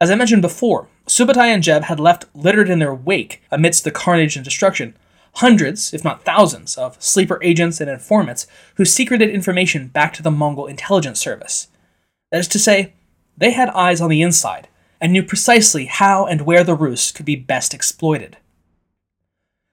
As 0.00 0.12
I 0.12 0.14
mentioned 0.14 0.42
before, 0.42 0.86
Subutai 1.08 1.46
and 1.46 1.62
Jeb 1.62 1.84
had 1.84 1.98
left 1.98 2.26
littered 2.34 2.70
in 2.70 2.78
their 2.78 2.94
wake 2.94 3.42
amidst 3.50 3.82
the 3.82 3.90
carnage 3.90 4.36
and 4.36 4.44
destruction 4.44 4.94
hundreds, 5.34 5.92
if 5.92 6.04
not 6.04 6.24
thousands, 6.24 6.78
of 6.78 7.02
sleeper 7.02 7.40
agents 7.42 7.80
and 7.80 7.90
informants 7.90 8.46
who 8.76 8.84
secreted 8.84 9.28
information 9.28 9.88
back 9.88 10.12
to 10.14 10.22
the 10.22 10.30
Mongol 10.30 10.66
intelligence 10.66 11.18
service. 11.18 11.66
That 12.30 12.38
is 12.38 12.48
to 12.48 12.60
say, 12.60 12.92
they 13.36 13.50
had 13.50 13.70
eyes 13.70 14.00
on 14.00 14.08
the 14.08 14.22
inside 14.22 14.68
and 15.00 15.12
knew 15.12 15.22
precisely 15.22 15.86
how 15.86 16.26
and 16.26 16.42
where 16.42 16.62
the 16.62 16.74
Rus 16.74 17.10
could 17.10 17.26
be 17.26 17.36
best 17.36 17.74
exploited. 17.74 18.36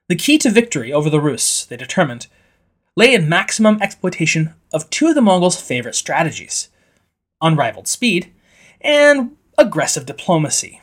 The 0.08 0.16
key 0.16 0.38
to 0.40 0.50
victory 0.50 0.92
over 0.92 1.10
the 1.10 1.22
Rus, 1.22 1.66
they 1.66 1.78
determined, 1.78 2.28
lay 2.96 3.14
in 3.14 3.30
maximum 3.30 3.82
exploitation 3.82 4.54
of 4.74 4.90
two 4.90 5.08
of 5.08 5.16
the 5.16 5.22
Mongols' 5.22 5.62
favorite 5.62 5.96
strategies 5.96 6.70
unrivaled 7.42 7.88
speed 7.88 8.32
and 8.82 9.36
aggressive 9.58 10.06
diplomacy. 10.06 10.82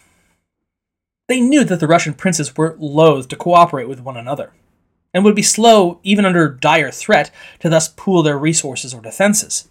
They 1.29 1.41
knew 1.41 1.65
that 1.65 1.81
the 1.81 1.87
Russian 1.87 2.15
princes 2.15 2.57
were 2.57 2.77
loath 2.79 3.29
to 3.29 3.37
cooperate 3.37 3.89
with 3.89 4.01
one 4.01 4.17
another, 4.17 4.53
and 5.15 5.25
would 5.25 5.35
be 5.35 5.43
slow, 5.43 5.99
even 6.03 6.25
under 6.25 6.49
dire 6.49 6.91
threat, 6.91 7.31
to 7.61 7.69
thus 7.69 7.89
pool 7.89 8.23
their 8.23 8.39
resources 8.39 8.93
or 8.93 9.01
defenses. 9.01 9.69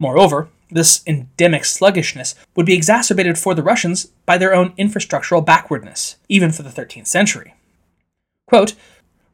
Moreover, 0.00 0.48
this 0.70 1.02
endemic 1.06 1.64
sluggishness 1.64 2.34
would 2.56 2.66
be 2.66 2.74
exacerbated 2.74 3.38
for 3.38 3.54
the 3.54 3.62
Russians 3.62 4.06
by 4.26 4.38
their 4.38 4.54
own 4.54 4.72
infrastructural 4.72 5.44
backwardness, 5.44 6.16
even 6.28 6.50
for 6.50 6.62
the 6.62 6.70
13th 6.70 7.06
century. 7.06 7.54
Quote, 8.46 8.74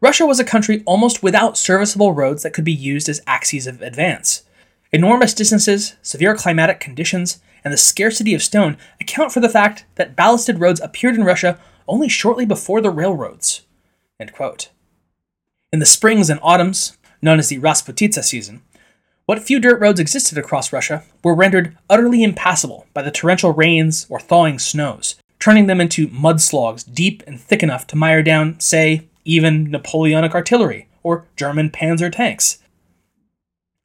Russia 0.00 0.24
was 0.24 0.40
a 0.40 0.44
country 0.44 0.82
almost 0.86 1.22
without 1.22 1.58
serviceable 1.58 2.12
roads 2.12 2.42
that 2.42 2.52
could 2.52 2.64
be 2.64 2.72
used 2.72 3.08
as 3.08 3.20
axes 3.26 3.66
of 3.66 3.82
advance. 3.82 4.44
Enormous 4.92 5.34
distances, 5.34 5.96
severe 6.02 6.34
climatic 6.34 6.80
conditions, 6.80 7.40
and 7.62 7.72
the 7.72 7.78
scarcity 7.78 8.34
of 8.34 8.42
stone 8.42 8.78
account 9.00 9.30
for 9.30 9.40
the 9.40 9.48
fact 9.48 9.84
that 9.96 10.16
ballasted 10.16 10.58
roads 10.58 10.80
appeared 10.80 11.14
in 11.14 11.24
Russia 11.24 11.58
only 11.86 12.08
shortly 12.08 12.46
before 12.46 12.80
the 12.80 12.90
railroads. 12.90 13.66
In 14.18 15.78
the 15.78 15.86
springs 15.86 16.30
and 16.30 16.40
autumns, 16.42 16.96
known 17.22 17.38
as 17.38 17.48
the 17.48 17.58
Rasputitsa 17.58 18.24
season, 18.24 18.62
what 19.26 19.42
few 19.42 19.60
dirt 19.60 19.80
roads 19.80 20.00
existed 20.00 20.38
across 20.38 20.72
Russia 20.72 21.04
were 21.22 21.34
rendered 21.34 21.76
utterly 21.88 22.22
impassable 22.24 22.86
by 22.94 23.02
the 23.02 23.10
torrential 23.10 23.52
rains 23.52 24.06
or 24.08 24.18
thawing 24.18 24.58
snows, 24.58 25.16
turning 25.38 25.66
them 25.66 25.80
into 25.80 26.08
mud 26.08 26.36
mudslogs 26.36 26.90
deep 26.92 27.22
and 27.26 27.40
thick 27.40 27.62
enough 27.62 27.86
to 27.88 27.96
mire 27.96 28.22
down, 28.22 28.58
say, 28.58 29.08
even 29.24 29.70
Napoleonic 29.70 30.34
artillery 30.34 30.88
or 31.02 31.26
German 31.36 31.70
panzer 31.70 32.12
tanks. 32.12 32.58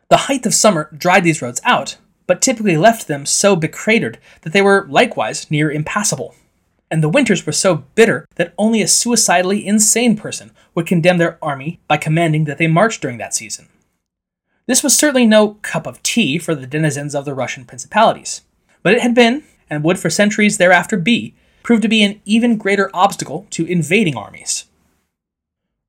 The 0.10 0.18
height 0.18 0.46
of 0.46 0.54
summer 0.54 0.90
dried 0.96 1.24
these 1.24 1.42
roads 1.42 1.62
out, 1.64 1.98
but 2.28 2.42
typically 2.42 2.78
left 2.78 3.08
them 3.08 3.26
so 3.26 3.56
becratered 3.56 4.18
that 4.42 4.54
they 4.54 4.62
were 4.62 4.86
likewise 4.90 5.50
near 5.50 5.72
impassable. 5.72 6.36
And 6.92 7.04
the 7.04 7.10
winters 7.10 7.46
were 7.46 7.52
so 7.52 7.86
bitter 7.96 8.28
that 8.36 8.54
only 8.58 8.82
a 8.82 8.88
suicidally 8.88 9.66
insane 9.66 10.16
person 10.16 10.52
would 10.76 10.86
condemn 10.86 11.18
their 11.18 11.38
army 11.42 11.80
by 11.88 11.98
commanding 11.98 12.44
that 12.46 12.58
they 12.58 12.68
march 12.68 13.00
during 13.00 13.18
that 13.18 13.34
season. 13.34 13.68
This 14.68 14.84
was 14.84 14.96
certainly 14.96 15.26
no 15.26 15.56
cup 15.62 15.86
of 15.88 16.02
tea 16.04 16.38
for 16.38 16.56
the 16.56 16.68
denizens 16.68 17.14
of 17.14 17.26
the 17.26 17.34
Russian 17.34 17.66
principalities, 17.66 18.42
but 18.84 18.94
it 18.94 19.02
had 19.02 19.16
been, 19.16 19.44
and 19.70 19.84
would 19.84 20.00
for 20.00 20.10
centuries 20.10 20.58
thereafter 20.58 20.98
be, 20.98 21.34
proved 21.64 21.82
to 21.82 21.88
be 21.88 22.04
an 22.04 22.22
even 22.26 22.58
greater 22.58 22.90
obstacle 22.94 23.48
to 23.50 23.66
invading 23.66 24.16
armies. 24.16 24.66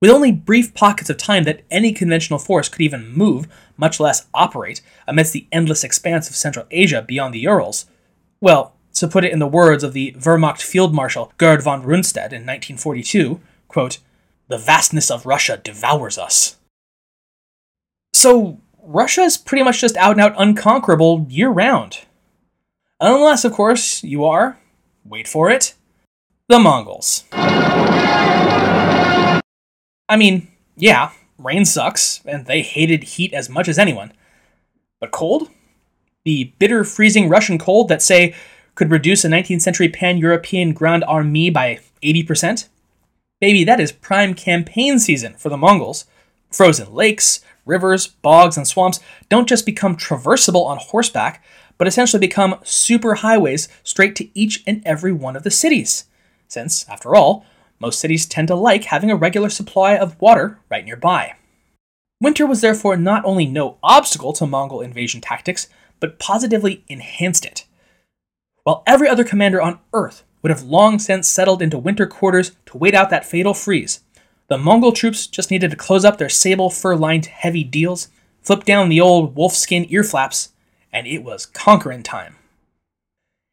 With 0.00 0.10
only 0.10 0.30
brief 0.30 0.74
pockets 0.74 1.08
of 1.08 1.16
time 1.16 1.44
that 1.44 1.62
any 1.70 1.92
conventional 1.92 2.38
force 2.38 2.68
could 2.68 2.82
even 2.82 3.12
move, 3.12 3.48
much 3.78 3.98
less 3.98 4.26
operate, 4.34 4.82
amidst 5.08 5.32
the 5.32 5.46
endless 5.50 5.84
expanse 5.84 6.28
of 6.28 6.36
Central 6.36 6.66
Asia 6.70 7.00
beyond 7.00 7.32
the 7.32 7.40
Urals, 7.40 7.86
well, 8.40 8.74
to 8.94 9.08
put 9.08 9.24
it 9.24 9.32
in 9.32 9.38
the 9.38 9.46
words 9.46 9.82
of 9.82 9.94
the 9.94 10.12
Wehrmacht 10.12 10.60
Field 10.60 10.94
Marshal 10.94 11.32
Gerd 11.38 11.62
von 11.62 11.82
Rundstedt 11.82 12.32
in 12.32 12.44
1942, 12.44 13.40
quote, 13.68 13.98
the 14.48 14.58
vastness 14.58 15.10
of 15.10 15.26
Russia 15.26 15.60
devours 15.62 16.18
us. 16.18 16.56
So, 18.12 18.60
Russia 18.82 19.22
is 19.22 19.36
pretty 19.36 19.64
much 19.64 19.80
just 19.80 19.96
out 19.96 20.12
and 20.12 20.20
out 20.20 20.34
unconquerable 20.38 21.26
year 21.28 21.50
round. 21.50 22.00
Unless, 23.00 23.44
of 23.44 23.52
course, 23.52 24.02
you 24.04 24.24
are, 24.24 24.58
wait 25.04 25.26
for 25.26 25.50
it, 25.50 25.74
the 26.48 26.58
Mongols. 26.58 27.24
I 30.08 30.16
mean, 30.16 30.48
yeah, 30.76 31.10
rain 31.38 31.64
sucks, 31.64 32.20
and 32.24 32.46
they 32.46 32.62
hated 32.62 33.02
heat 33.04 33.32
as 33.32 33.48
much 33.48 33.68
as 33.68 33.78
anyone. 33.78 34.12
But 35.00 35.10
cold? 35.10 35.50
The 36.24 36.52
bitter, 36.58 36.84
freezing 36.84 37.28
Russian 37.28 37.58
cold 37.58 37.88
that, 37.88 38.02
say, 38.02 38.34
could 38.74 38.90
reduce 38.90 39.24
a 39.24 39.28
19th 39.28 39.62
century 39.62 39.88
pan 39.88 40.18
European 40.18 40.72
Grande 40.72 41.04
Armée 41.04 41.52
by 41.52 41.80
80%? 42.02 42.68
Baby, 43.40 43.64
that 43.64 43.80
is 43.80 43.92
prime 43.92 44.34
campaign 44.34 44.98
season 44.98 45.34
for 45.34 45.48
the 45.48 45.56
Mongols. 45.56 46.06
Frozen 46.50 46.94
lakes, 46.94 47.40
rivers, 47.64 48.06
bogs, 48.06 48.56
and 48.56 48.66
swamps 48.66 49.00
don't 49.28 49.48
just 49.48 49.66
become 49.66 49.96
traversable 49.96 50.66
on 50.66 50.78
horseback, 50.78 51.44
but 51.78 51.86
essentially 51.86 52.20
become 52.20 52.58
super 52.62 53.16
highways 53.16 53.68
straight 53.82 54.16
to 54.16 54.38
each 54.38 54.62
and 54.66 54.82
every 54.86 55.12
one 55.12 55.36
of 55.36 55.42
the 55.42 55.50
cities. 55.50 56.04
Since, 56.48 56.88
after 56.88 57.14
all, 57.14 57.44
most 57.78 58.00
cities 58.00 58.26
tend 58.26 58.48
to 58.48 58.54
like 58.54 58.84
having 58.84 59.10
a 59.10 59.16
regular 59.16 59.48
supply 59.48 59.96
of 59.96 60.20
water 60.20 60.58
right 60.70 60.84
nearby. 60.84 61.34
Winter 62.20 62.46
was 62.46 62.60
therefore 62.60 62.96
not 62.96 63.24
only 63.24 63.46
no 63.46 63.76
obstacle 63.82 64.32
to 64.34 64.46
Mongol 64.46 64.80
invasion 64.80 65.20
tactics, 65.20 65.68
but 66.00 66.18
positively 66.18 66.84
enhanced 66.88 67.44
it. 67.44 67.66
While 68.64 68.82
every 68.86 69.08
other 69.08 69.24
commander 69.24 69.60
on 69.60 69.78
Earth 69.92 70.24
would 70.42 70.50
have 70.50 70.62
long 70.62 70.98
since 70.98 71.28
settled 71.28 71.60
into 71.60 71.78
winter 71.78 72.06
quarters 72.06 72.52
to 72.66 72.78
wait 72.78 72.94
out 72.94 73.10
that 73.10 73.26
fatal 73.26 73.54
freeze, 73.54 74.00
the 74.48 74.58
Mongol 74.58 74.92
troops 74.92 75.26
just 75.26 75.50
needed 75.50 75.70
to 75.70 75.76
close 75.76 76.04
up 76.04 76.18
their 76.18 76.28
sable 76.28 76.70
fur 76.70 76.94
lined 76.94 77.26
heavy 77.26 77.64
deels, 77.64 78.08
flip 78.42 78.64
down 78.64 78.88
the 78.88 79.00
old 79.00 79.34
wolfskin 79.34 79.86
ear 79.90 80.04
flaps, 80.04 80.50
and 80.92 81.06
it 81.06 81.24
was 81.24 81.46
conquering 81.46 82.02
time. 82.02 82.36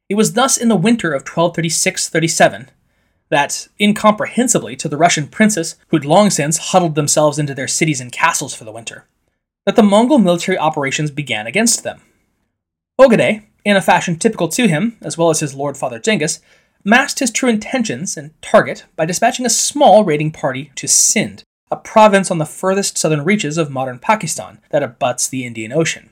It 0.08 0.16
was 0.16 0.34
thus 0.34 0.58
in 0.58 0.70
the 0.70 0.76
winter 0.76 1.14
of 1.14 1.22
1236 1.22 2.10
37 2.10 2.70
that, 3.30 3.68
incomprehensibly 3.80 4.76
to 4.76 4.88
the 4.88 4.98
Russian 4.98 5.28
princes 5.28 5.76
who'd 5.88 6.06
long 6.06 6.30
since 6.30 6.58
huddled 6.58 6.96
themselves 6.96 7.40
into 7.40 7.54
their 7.56 7.68
cities 7.68 8.00
and 8.02 8.12
castles 8.12 8.54
for 8.54 8.64
the 8.64 8.72
winter, 8.72 9.06
that 9.66 9.76
the 9.76 9.84
Mongol 9.84 10.20
military 10.20 10.58
operations 10.58 11.12
began 11.12 11.48
against 11.48 11.84
them. 11.84 12.02
Ogedei, 13.00 13.44
in 13.66 13.76
a 13.76 13.82
fashion 13.82 14.18
typical 14.18 14.48
to 14.50 14.68
him, 14.68 14.98
as 15.02 15.18
well 15.18 15.30
as 15.30 15.40
his 15.40 15.56
lord 15.56 15.78
father 15.78 16.00
Genghis, 16.00 16.40
masked 16.84 17.20
his 17.20 17.32
true 17.32 17.50
intentions 17.50 18.18
and 18.18 18.40
target 18.42 18.86
by 18.96 19.06
dispatching 19.06 19.46
a 19.46 19.50
small 19.50 20.04
raiding 20.04 20.32
party 20.32 20.72
to 20.76 20.88
Sind, 20.88 21.44
a 21.72 21.78
province 21.78 22.30
on 22.30 22.38
the 22.38 22.46
furthest 22.46 22.98
southern 22.98 23.24
reaches 23.24 23.58
of 23.58 23.72
modern 23.72 24.00
Pakistan 24.00 24.60
that 24.70 24.84
abuts 24.84 25.28
the 25.28 25.46
Indian 25.46 25.72
Ocean. 25.72 26.10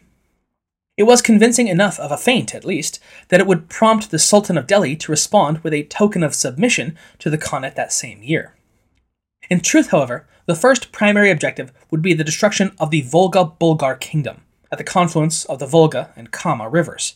It 1.02 1.08
was 1.08 1.24
convincing 1.24 1.68
enough 1.68 2.00
of 2.00 2.12
a 2.12 2.16
feint, 2.16 2.54
at 2.54 2.64
least, 2.64 3.00
that 3.30 3.40
it 3.40 3.48
would 3.48 3.70
prompt 3.70 4.12
the 4.12 4.20
Sultan 4.20 4.56
of 4.56 4.68
Delhi 4.68 4.96
to 4.98 5.12
respond 5.12 5.58
with 5.64 5.74
a 5.74 5.82
token 5.82 6.22
of 6.22 6.36
submission 6.36 6.96
to 7.18 7.32
the 7.32 7.40
Khanate 7.40 7.74
that 7.74 7.92
same 7.92 8.22
year. 8.22 8.54
In 9.50 9.62
truth, 9.62 9.90
however, 9.90 10.28
the 10.46 10.54
first 10.54 10.92
primary 10.92 11.32
objective 11.32 11.72
would 11.90 12.04
be 12.04 12.14
the 12.14 12.24
destruction 12.24 12.76
of 12.80 12.92
the 12.92 13.02
Volga 13.02 13.46
Bulgar 13.46 13.96
kingdom 13.96 14.44
at 14.72 14.78
the 14.78 14.84
confluence 14.84 15.44
of 15.46 15.58
the 15.58 15.66
Volga 15.66 16.14
and 16.16 16.30
Kama 16.30 16.70
rivers. 16.70 17.16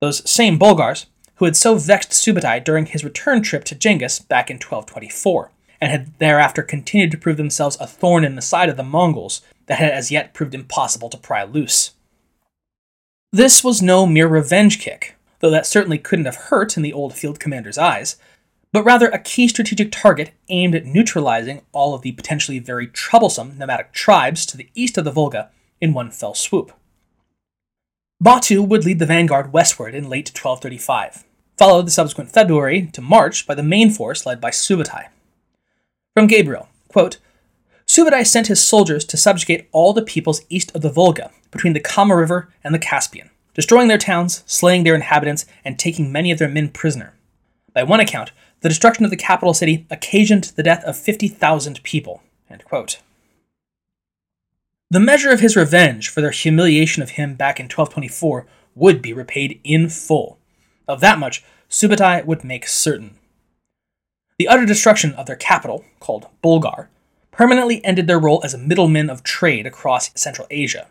Those 0.00 0.26
same 0.26 0.56
Bulgars, 0.56 1.08
who 1.34 1.44
had 1.44 1.58
so 1.58 1.74
vexed 1.74 2.12
Subutai 2.12 2.64
during 2.64 2.86
his 2.86 3.04
return 3.04 3.42
trip 3.42 3.64
to 3.64 3.74
Genghis 3.74 4.18
back 4.18 4.48
in 4.48 4.54
1224, 4.54 5.52
and 5.78 5.90
had 5.90 6.18
thereafter 6.18 6.62
continued 6.62 7.10
to 7.10 7.18
prove 7.18 7.36
themselves 7.36 7.76
a 7.80 7.86
thorn 7.86 8.24
in 8.24 8.34
the 8.34 8.40
side 8.40 8.70
of 8.70 8.78
the 8.78 8.82
Mongols 8.82 9.42
that 9.66 9.78
had 9.78 9.90
as 9.90 10.10
yet 10.10 10.32
proved 10.32 10.54
impossible 10.54 11.10
to 11.10 11.18
pry 11.18 11.44
loose. 11.44 11.92
This 13.32 13.62
was 13.62 13.82
no 13.82 14.06
mere 14.06 14.26
revenge 14.26 14.80
kick, 14.80 15.14
though 15.40 15.50
that 15.50 15.66
certainly 15.66 15.98
couldn't 15.98 16.24
have 16.24 16.36
hurt 16.36 16.78
in 16.78 16.82
the 16.82 16.94
old 16.94 17.12
field 17.12 17.38
commander's 17.38 17.76
eyes, 17.76 18.16
but 18.72 18.84
rather 18.84 19.08
a 19.08 19.18
key 19.18 19.48
strategic 19.48 19.92
target 19.92 20.30
aimed 20.48 20.74
at 20.74 20.86
neutralizing 20.86 21.60
all 21.72 21.94
of 21.94 22.00
the 22.00 22.12
potentially 22.12 22.58
very 22.58 22.86
troublesome 22.86 23.58
nomadic 23.58 23.92
tribes 23.92 24.46
to 24.46 24.56
the 24.56 24.70
east 24.74 24.96
of 24.96 25.04
the 25.04 25.10
Volga 25.10 25.50
in 25.78 25.92
one 25.92 26.10
fell 26.10 26.32
swoop. 26.32 26.72
Batu 28.18 28.62
would 28.62 28.86
lead 28.86 28.98
the 28.98 29.06
vanguard 29.06 29.52
westward 29.52 29.94
in 29.94 30.08
late 30.08 30.28
1235, 30.28 31.24
followed 31.58 31.86
the 31.86 31.90
subsequent 31.90 32.32
February 32.32 32.86
to 32.94 33.02
March 33.02 33.46
by 33.46 33.54
the 33.54 33.62
main 33.62 33.90
force 33.90 34.24
led 34.24 34.40
by 34.40 34.50
Subutai. 34.50 35.08
From 36.14 36.26
Gabriel, 36.28 36.68
quote, 36.88 37.18
Subutai 37.86 38.26
sent 38.26 38.46
his 38.46 38.62
soldiers 38.62 39.04
to 39.04 39.18
subjugate 39.18 39.68
all 39.70 39.92
the 39.92 40.02
peoples 40.02 40.42
east 40.48 40.74
of 40.74 40.80
the 40.80 40.90
Volga, 40.90 41.30
between 41.50 41.72
the 41.72 41.80
Kama 41.80 42.16
River 42.16 42.48
and 42.62 42.74
the 42.74 42.78
Caspian, 42.78 43.30
destroying 43.54 43.88
their 43.88 43.98
towns, 43.98 44.42
slaying 44.46 44.84
their 44.84 44.94
inhabitants, 44.94 45.46
and 45.64 45.78
taking 45.78 46.12
many 46.12 46.30
of 46.30 46.38
their 46.38 46.48
men 46.48 46.68
prisoner. 46.68 47.14
By 47.72 47.82
one 47.82 48.00
account, 48.00 48.32
the 48.60 48.68
destruction 48.68 49.04
of 49.04 49.10
the 49.10 49.16
capital 49.16 49.54
city 49.54 49.86
occasioned 49.90 50.44
the 50.56 50.62
death 50.62 50.82
of 50.84 50.96
50,000 50.96 51.82
people. 51.82 52.22
The 54.90 55.00
measure 55.00 55.30
of 55.30 55.40
his 55.40 55.54
revenge 55.54 56.08
for 56.08 56.22
their 56.22 56.30
humiliation 56.30 57.02
of 57.02 57.10
him 57.10 57.34
back 57.34 57.60
in 57.60 57.64
1224 57.64 58.46
would 58.74 59.02
be 59.02 59.12
repaid 59.12 59.60
in 59.62 59.88
full. 59.90 60.38
Of 60.86 61.00
that 61.00 61.18
much, 61.18 61.44
Subutai 61.68 62.24
would 62.24 62.42
make 62.42 62.66
certain. 62.66 63.16
The 64.38 64.48
utter 64.48 64.64
destruction 64.64 65.12
of 65.14 65.26
their 65.26 65.36
capital, 65.36 65.84
called 66.00 66.28
Bulgar, 66.40 66.88
permanently 67.30 67.84
ended 67.84 68.06
their 68.06 68.18
role 68.18 68.40
as 68.42 68.54
a 68.54 68.58
middlemen 68.58 69.10
of 69.10 69.22
trade 69.22 69.66
across 69.66 70.10
Central 70.18 70.46
Asia. 70.50 70.86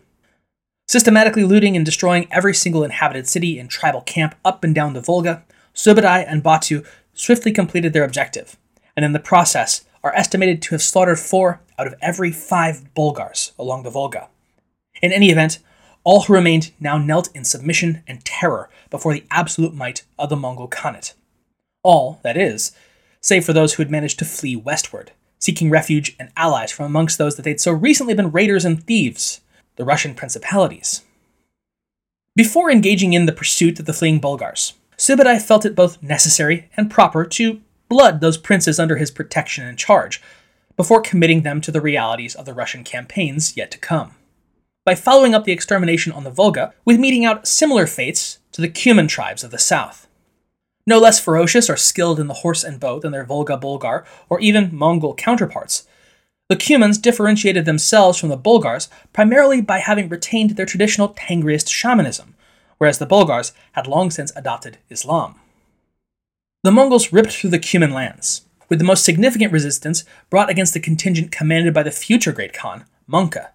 Systematically 0.87 1.43
looting 1.43 1.75
and 1.75 1.85
destroying 1.85 2.29
every 2.31 2.53
single 2.53 2.81
inhabited 2.81 3.27
city 3.27 3.59
and 3.59 3.69
tribal 3.69 4.01
camp 4.01 4.35
up 4.45 4.63
and 4.63 4.73
down 4.73 4.93
the 4.93 5.01
Volga, 5.01 5.43
Subutai 5.75 6.23
and 6.25 6.41
Batu 6.41 6.81
swiftly 7.13 7.51
completed 7.51 7.91
their 7.91 8.05
objective, 8.05 8.55
and 8.95 9.03
in 9.03 9.11
the 9.11 9.19
process 9.19 9.83
are 10.01 10.15
estimated 10.15 10.61
to 10.61 10.69
have 10.75 10.81
slaughtered 10.81 11.19
four 11.19 11.59
out 11.77 11.87
of 11.87 11.95
every 12.01 12.31
five 12.31 12.93
Bulgars 12.93 13.51
along 13.59 13.83
the 13.83 13.89
Volga. 13.89 14.29
In 15.01 15.11
any 15.11 15.29
event, 15.29 15.59
all 16.05 16.21
who 16.21 16.33
remained 16.33 16.71
now 16.79 16.97
knelt 16.97 17.35
in 17.35 17.43
submission 17.43 18.01
and 18.07 18.23
terror 18.23 18.69
before 18.89 19.11
the 19.11 19.25
absolute 19.29 19.73
might 19.73 20.05
of 20.17 20.29
the 20.29 20.37
Mongol 20.37 20.69
Khanate. 20.69 21.15
All, 21.83 22.21
that 22.23 22.37
is, 22.37 22.71
save 23.19 23.43
for 23.43 23.51
those 23.51 23.73
who 23.73 23.83
had 23.83 23.91
managed 23.91 24.19
to 24.19 24.25
flee 24.25 24.55
westward, 24.55 25.11
seeking 25.37 25.69
refuge 25.69 26.15
and 26.17 26.31
allies 26.37 26.71
from 26.71 26.85
amongst 26.85 27.17
those 27.17 27.35
that 27.35 27.41
they'd 27.41 27.59
so 27.59 27.73
recently 27.73 28.13
been 28.13 28.31
raiders 28.31 28.63
and 28.63 28.81
thieves, 28.85 29.41
the 29.77 29.85
Russian 29.85 30.13
principalities. 30.13 31.03
Before 32.35 32.69
engaging 32.69 33.13
in 33.13 33.25
the 33.25 33.31
pursuit 33.31 33.79
of 33.79 33.85
the 33.85 33.93
fleeing 33.93 34.19
Bulgars, 34.19 34.73
Subutai 34.97 35.41
felt 35.41 35.65
it 35.65 35.75
both 35.75 36.03
necessary 36.03 36.69
and 36.75 36.91
proper 36.91 37.25
to 37.25 37.61
blood 37.89 38.19
those 38.19 38.37
princes 38.37 38.79
under 38.79 38.97
his 38.97 39.11
protection 39.11 39.65
and 39.65 39.77
charge, 39.77 40.21
before 40.75 41.01
committing 41.01 41.41
them 41.41 41.61
to 41.61 41.71
the 41.71 41.81
realities 41.81 42.35
of 42.35 42.45
the 42.45 42.53
Russian 42.53 42.83
campaigns 42.83 43.57
yet 43.57 43.71
to 43.71 43.79
come. 43.79 44.15
By 44.85 44.95
following 44.95 45.33
up 45.33 45.43
the 45.43 45.51
extermination 45.51 46.11
on 46.13 46.23
the 46.23 46.29
Volga 46.29 46.73
with 46.85 46.99
meting 46.99 47.25
out 47.25 47.47
similar 47.47 47.87
fates 47.87 48.39
to 48.51 48.61
the 48.61 48.69
Cuman 48.69 49.07
tribes 49.07 49.43
of 49.43 49.51
the 49.51 49.57
south. 49.57 50.07
No 50.85 50.99
less 50.99 51.19
ferocious 51.19 51.69
or 51.69 51.75
skilled 51.75 52.19
in 52.19 52.27
the 52.27 52.35
horse 52.35 52.63
and 52.63 52.79
bow 52.79 52.99
than 52.99 53.11
their 53.11 53.25
Volga 53.25 53.57
Bulgar 53.57 54.05
or 54.29 54.39
even 54.39 54.73
Mongol 54.73 55.15
counterparts, 55.15 55.86
the 56.49 56.55
Cumans 56.55 57.01
differentiated 57.01 57.65
themselves 57.65 58.17
from 58.17 58.29
the 58.29 58.37
Bulgars 58.37 58.89
primarily 59.11 59.61
by 59.61 59.79
having 59.79 60.07
retained 60.07 60.51
their 60.51 60.65
traditional 60.65 61.09
Tengriist 61.09 61.69
shamanism, 61.69 62.35
whereas 62.77 62.99
the 62.99 63.05
Bulgars 63.05 63.51
had 63.73 63.87
long 63.87 64.11
since 64.11 64.31
adopted 64.35 64.77
Islam. 64.89 65.35
The 66.63 66.71
Mongols 66.71 67.11
ripped 67.11 67.33
through 67.33 67.49
the 67.49 67.59
Cuman 67.59 67.93
lands, 67.93 68.43
with 68.69 68.79
the 68.79 68.85
most 68.85 69.03
significant 69.03 69.51
resistance 69.51 70.05
brought 70.29 70.49
against 70.49 70.73
the 70.73 70.79
contingent 70.79 71.31
commanded 71.31 71.73
by 71.73 71.83
the 71.83 71.91
future 71.91 72.31
Great 72.31 72.53
Khan, 72.53 72.85
Mongke. 73.09 73.47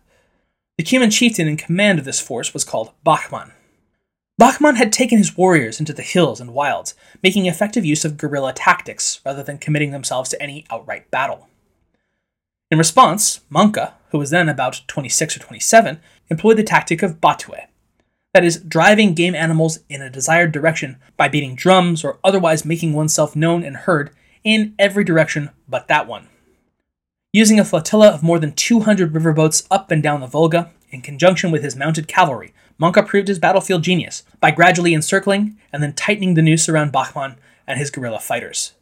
The 0.78 0.84
Cuman 0.84 1.10
chieftain 1.10 1.48
in 1.48 1.56
command 1.56 1.98
of 1.98 2.04
this 2.04 2.20
force 2.20 2.52
was 2.52 2.64
called 2.64 2.92
Bachman. 3.04 3.52
Bachman 4.38 4.76
had 4.76 4.92
taken 4.92 5.18
his 5.18 5.36
warriors 5.36 5.78
into 5.78 5.92
the 5.92 6.02
hills 6.02 6.40
and 6.40 6.54
wilds, 6.54 6.94
making 7.22 7.46
effective 7.46 7.84
use 7.84 8.04
of 8.04 8.16
guerrilla 8.16 8.52
tactics 8.52 9.20
rather 9.24 9.42
than 9.42 9.58
committing 9.58 9.90
themselves 9.92 10.30
to 10.30 10.42
any 10.42 10.64
outright 10.70 11.10
battle. 11.10 11.48
In 12.72 12.78
response, 12.78 13.40
Mongke, 13.50 13.92
who 14.12 14.18
was 14.18 14.30
then 14.30 14.48
about 14.48 14.80
26 14.86 15.36
or 15.36 15.40
27, 15.40 16.00
employed 16.30 16.56
the 16.56 16.62
tactic 16.62 17.02
of 17.02 17.20
battue, 17.20 17.66
that 18.32 18.46
is, 18.46 18.62
driving 18.62 19.12
game 19.12 19.34
animals 19.34 19.80
in 19.90 20.00
a 20.00 20.08
desired 20.08 20.52
direction 20.52 20.96
by 21.18 21.28
beating 21.28 21.54
drums 21.54 22.02
or 22.02 22.18
otherwise 22.24 22.64
making 22.64 22.94
oneself 22.94 23.36
known 23.36 23.62
and 23.62 23.76
heard 23.76 24.08
in 24.42 24.74
every 24.78 25.04
direction 25.04 25.50
but 25.68 25.86
that 25.88 26.06
one. 26.06 26.28
Using 27.34 27.60
a 27.60 27.64
flotilla 27.66 28.08
of 28.08 28.22
more 28.22 28.38
than 28.38 28.52
200 28.52 29.12
riverboats 29.12 29.66
up 29.70 29.90
and 29.90 30.02
down 30.02 30.22
the 30.22 30.26
Volga, 30.26 30.70
in 30.88 31.02
conjunction 31.02 31.50
with 31.50 31.62
his 31.62 31.76
mounted 31.76 32.08
cavalry, 32.08 32.54
Mongke 32.80 33.06
proved 33.06 33.28
his 33.28 33.38
battlefield 33.38 33.82
genius 33.82 34.22
by 34.40 34.50
gradually 34.50 34.94
encircling 34.94 35.58
and 35.74 35.82
then 35.82 35.92
tightening 35.92 36.32
the 36.32 36.42
noose 36.42 36.70
around 36.70 36.90
Bachman 36.90 37.34
and 37.66 37.78
his 37.78 37.90
guerrilla 37.90 38.18
fighters. 38.18 38.72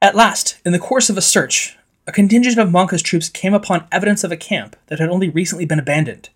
At 0.00 0.16
last, 0.16 0.60
in 0.64 0.72
the 0.72 0.80
course 0.80 1.08
of 1.08 1.16
a 1.16 1.20
search, 1.20 1.78
a 2.06 2.12
contingent 2.12 2.58
of 2.58 2.70
Mongke's 2.70 3.02
troops 3.02 3.28
came 3.28 3.54
upon 3.54 3.86
evidence 3.92 4.24
of 4.24 4.32
a 4.32 4.36
camp 4.36 4.76
that 4.86 4.98
had 4.98 5.08
only 5.08 5.28
recently 5.28 5.64
been 5.64 5.78
abandoned. 5.78 6.28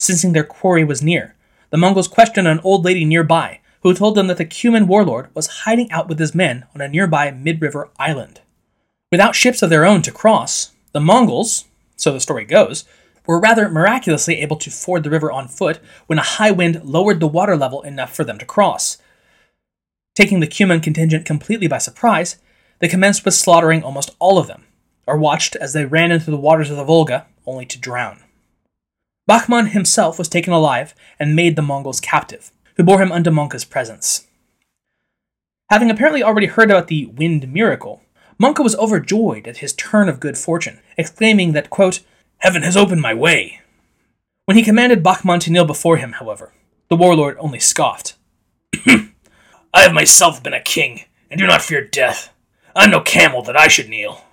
Sensing 0.00 0.32
their 0.32 0.44
quarry 0.44 0.84
was 0.84 1.02
near, 1.02 1.34
the 1.70 1.76
Mongols 1.76 2.08
questioned 2.08 2.48
an 2.48 2.60
old 2.64 2.84
lady 2.84 3.04
nearby 3.04 3.60
who 3.82 3.94
told 3.94 4.14
them 4.14 4.26
that 4.26 4.38
the 4.38 4.44
Cuman 4.44 4.86
warlord 4.86 5.28
was 5.34 5.64
hiding 5.64 5.90
out 5.92 6.08
with 6.08 6.18
his 6.18 6.34
men 6.34 6.64
on 6.74 6.80
a 6.80 6.88
nearby 6.88 7.30
mid 7.30 7.60
river 7.62 7.90
island. 7.98 8.40
Without 9.12 9.36
ships 9.36 9.62
of 9.62 9.70
their 9.70 9.84
own 9.84 10.02
to 10.02 10.10
cross, 10.10 10.72
the 10.92 11.00
Mongols, 11.00 11.66
so 11.96 12.12
the 12.12 12.20
story 12.20 12.44
goes, 12.44 12.84
were 13.26 13.38
rather 13.38 13.68
miraculously 13.68 14.40
able 14.40 14.56
to 14.56 14.70
ford 14.70 15.02
the 15.02 15.10
river 15.10 15.30
on 15.30 15.48
foot 15.48 15.78
when 16.06 16.18
a 16.18 16.22
high 16.22 16.50
wind 16.50 16.84
lowered 16.84 17.20
the 17.20 17.28
water 17.28 17.56
level 17.56 17.82
enough 17.82 18.14
for 18.14 18.24
them 18.24 18.38
to 18.38 18.44
cross. 18.44 18.98
Taking 20.14 20.40
the 20.40 20.46
Cuman 20.46 20.82
contingent 20.82 21.24
completely 21.24 21.68
by 21.68 21.78
surprise, 21.78 22.36
they 22.84 22.88
commenced 22.88 23.24
with 23.24 23.32
slaughtering 23.32 23.82
almost 23.82 24.14
all 24.18 24.36
of 24.36 24.46
them, 24.46 24.66
or 25.06 25.16
watched 25.16 25.56
as 25.56 25.72
they 25.72 25.86
ran 25.86 26.12
into 26.12 26.30
the 26.30 26.36
waters 26.36 26.68
of 26.70 26.76
the 26.76 26.84
Volga, 26.84 27.26
only 27.46 27.64
to 27.64 27.80
drown. 27.80 28.22
Bachman 29.26 29.68
himself 29.68 30.18
was 30.18 30.28
taken 30.28 30.52
alive 30.52 30.94
and 31.18 31.34
made 31.34 31.56
the 31.56 31.62
Mongols 31.62 31.98
captive, 31.98 32.52
who 32.76 32.82
bore 32.82 33.00
him 33.00 33.10
unto 33.10 33.30
Mongke's 33.30 33.64
presence. 33.64 34.26
Having 35.70 35.92
apparently 35.92 36.22
already 36.22 36.46
heard 36.46 36.70
about 36.70 36.88
the 36.88 37.06
wind 37.06 37.50
miracle, 37.50 38.02
Mongke 38.38 38.62
was 38.62 38.76
overjoyed 38.76 39.48
at 39.48 39.56
his 39.56 39.72
turn 39.72 40.10
of 40.10 40.20
good 40.20 40.36
fortune, 40.36 40.80
exclaiming 40.98 41.52
that, 41.52 41.70
quote, 41.70 42.00
Heaven 42.40 42.60
has 42.60 42.76
opened 42.76 43.00
my 43.00 43.14
way. 43.14 43.62
When 44.44 44.58
he 44.58 44.62
commanded 44.62 45.02
Bachman 45.02 45.40
to 45.40 45.50
kneel 45.50 45.64
before 45.64 45.96
him, 45.96 46.12
however, 46.12 46.52
the 46.90 46.96
warlord 46.96 47.38
only 47.40 47.60
scoffed. 47.60 48.12
I 48.86 49.08
have 49.72 49.94
myself 49.94 50.42
been 50.42 50.52
a 50.52 50.60
king, 50.60 51.04
and 51.30 51.40
do 51.40 51.46
not 51.46 51.62
fear 51.62 51.82
death. 51.82 52.28
I'm 52.76 52.90
no 52.90 53.00
camel 53.00 53.42
that 53.42 53.56
I 53.56 53.68
should 53.68 53.88
kneel. 53.88 54.24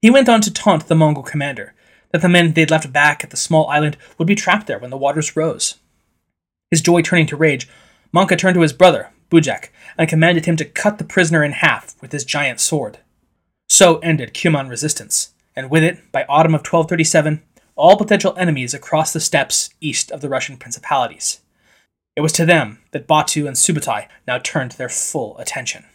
He 0.00 0.10
went 0.10 0.28
on 0.28 0.40
to 0.42 0.52
taunt 0.52 0.86
the 0.86 0.94
Mongol 0.94 1.22
commander 1.22 1.74
that 2.12 2.22
the 2.22 2.28
men 2.28 2.52
they'd 2.52 2.70
left 2.70 2.92
back 2.92 3.24
at 3.24 3.30
the 3.30 3.36
small 3.36 3.68
island 3.68 3.96
would 4.18 4.28
be 4.28 4.34
trapped 4.34 4.66
there 4.66 4.78
when 4.78 4.90
the 4.90 4.96
waters 4.96 5.34
rose. 5.34 5.76
His 6.70 6.80
joy 6.80 7.02
turning 7.02 7.26
to 7.26 7.36
rage, 7.36 7.68
Mongke 8.14 8.38
turned 8.38 8.54
to 8.54 8.60
his 8.60 8.72
brother, 8.72 9.10
Bujek, 9.30 9.68
and 9.98 10.08
commanded 10.08 10.46
him 10.46 10.56
to 10.56 10.64
cut 10.64 10.98
the 10.98 11.04
prisoner 11.04 11.42
in 11.42 11.52
half 11.52 11.96
with 12.00 12.12
his 12.12 12.24
giant 12.24 12.60
sword. 12.60 12.98
So 13.68 13.98
ended 13.98 14.34
Cuman 14.34 14.68
resistance, 14.68 15.32
and 15.56 15.70
with 15.70 15.82
it, 15.82 16.12
by 16.12 16.24
autumn 16.28 16.54
of 16.54 16.60
1237, 16.60 17.42
all 17.74 17.96
potential 17.96 18.34
enemies 18.36 18.74
across 18.74 19.12
the 19.12 19.20
steppes 19.20 19.70
east 19.80 20.10
of 20.10 20.20
the 20.20 20.28
Russian 20.28 20.56
principalities. 20.56 21.40
It 22.14 22.20
was 22.20 22.32
to 22.34 22.44
them 22.44 22.80
that 22.90 23.06
Batu 23.06 23.46
and 23.46 23.56
Subutai 23.56 24.08
now 24.26 24.38
turned 24.38 24.72
their 24.72 24.90
full 24.90 25.38
attention. 25.38 25.86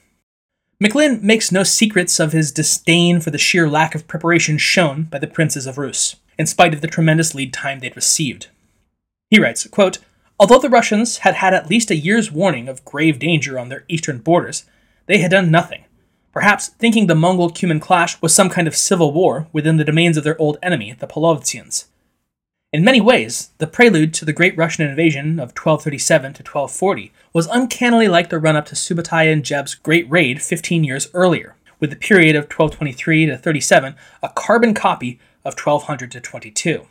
McLynn 0.83 1.23
makes 1.23 1.51
no 1.51 1.63
secrets 1.63 2.19
of 2.19 2.33
his 2.33 2.51
disdain 2.51 3.19
for 3.19 3.31
the 3.31 3.39
sheer 3.39 3.67
lack 3.67 3.95
of 3.95 4.07
preparation 4.07 4.59
shown 4.59 5.03
by 5.03 5.17
the 5.17 5.25
princes 5.25 5.65
of 5.65 5.79
Rus, 5.79 6.17
in 6.37 6.45
spite 6.45 6.73
of 6.73 6.81
the 6.81 6.87
tremendous 6.87 7.33
lead 7.33 7.51
time 7.51 7.79
they'd 7.79 7.95
received. 7.95 8.49
He 9.31 9.39
writes, 9.39 9.65
quote, 9.67 9.97
Although 10.39 10.59
the 10.59 10.69
Russians 10.69 11.19
had 11.19 11.33
had 11.33 11.55
at 11.55 11.67
least 11.67 11.89
a 11.89 11.95
year's 11.95 12.31
warning 12.31 12.69
of 12.69 12.85
grave 12.85 13.17
danger 13.17 13.57
on 13.57 13.69
their 13.69 13.85
eastern 13.87 14.19
borders, 14.19 14.65
they 15.07 15.17
had 15.17 15.31
done 15.31 15.49
nothing, 15.49 15.83
perhaps 16.31 16.67
thinking 16.67 17.07
the 17.07 17.15
Mongol 17.15 17.49
Cuman 17.49 17.81
clash 17.81 18.21
was 18.21 18.35
some 18.35 18.49
kind 18.49 18.67
of 18.67 18.75
civil 18.75 19.11
war 19.11 19.47
within 19.51 19.77
the 19.77 19.83
domains 19.83 20.15
of 20.15 20.23
their 20.23 20.39
old 20.39 20.59
enemy, 20.61 20.93
the 20.99 21.07
Polovtsians. 21.07 21.85
In 22.71 22.83
many 22.83 23.01
ways, 23.01 23.49
the 23.57 23.65
prelude 23.65 24.13
to 24.13 24.25
the 24.25 24.33
Great 24.33 24.55
Russian 24.55 24.87
Invasion 24.87 25.39
of 25.39 25.57
1237 25.57 26.33
to 26.33 26.43
1240 26.43 27.11
was 27.38 27.45
uncannily 27.52 28.08
like 28.08 28.30
the 28.30 28.39
run 28.39 28.56
up 28.56 28.65
to 28.65 28.73
Subutai 28.73 29.32
and 29.32 29.45
Jeb's 29.45 29.76
Great 29.76 30.10
Raid 30.10 30.41
15 30.41 30.84
years 30.84 31.08
earlier, 31.13 31.56
with 31.80 31.91
the 31.91 31.95
period 31.95 32.36
of 32.36 32.45
1223 32.45 33.28
to 33.28 33.38
37 33.38 33.95
a 34.23 34.30
carbon 34.30 34.73
copy 34.73 35.19
of 35.45 35.54
1200 35.54 36.10
to 36.13 36.19
22. 36.19 36.88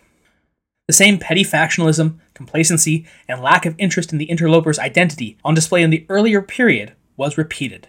The 0.86 0.92
same 0.92 1.18
petty 1.18 1.42
factionalism, 1.42 2.20
complacency, 2.32 3.08
and 3.26 3.42
lack 3.42 3.66
of 3.66 3.74
interest 3.76 4.12
in 4.12 4.18
the 4.18 4.26
interloper's 4.26 4.78
identity 4.78 5.36
on 5.44 5.56
display 5.56 5.82
in 5.82 5.90
the 5.90 6.06
earlier 6.08 6.40
period 6.40 6.92
was 7.16 7.36
repeated. 7.36 7.88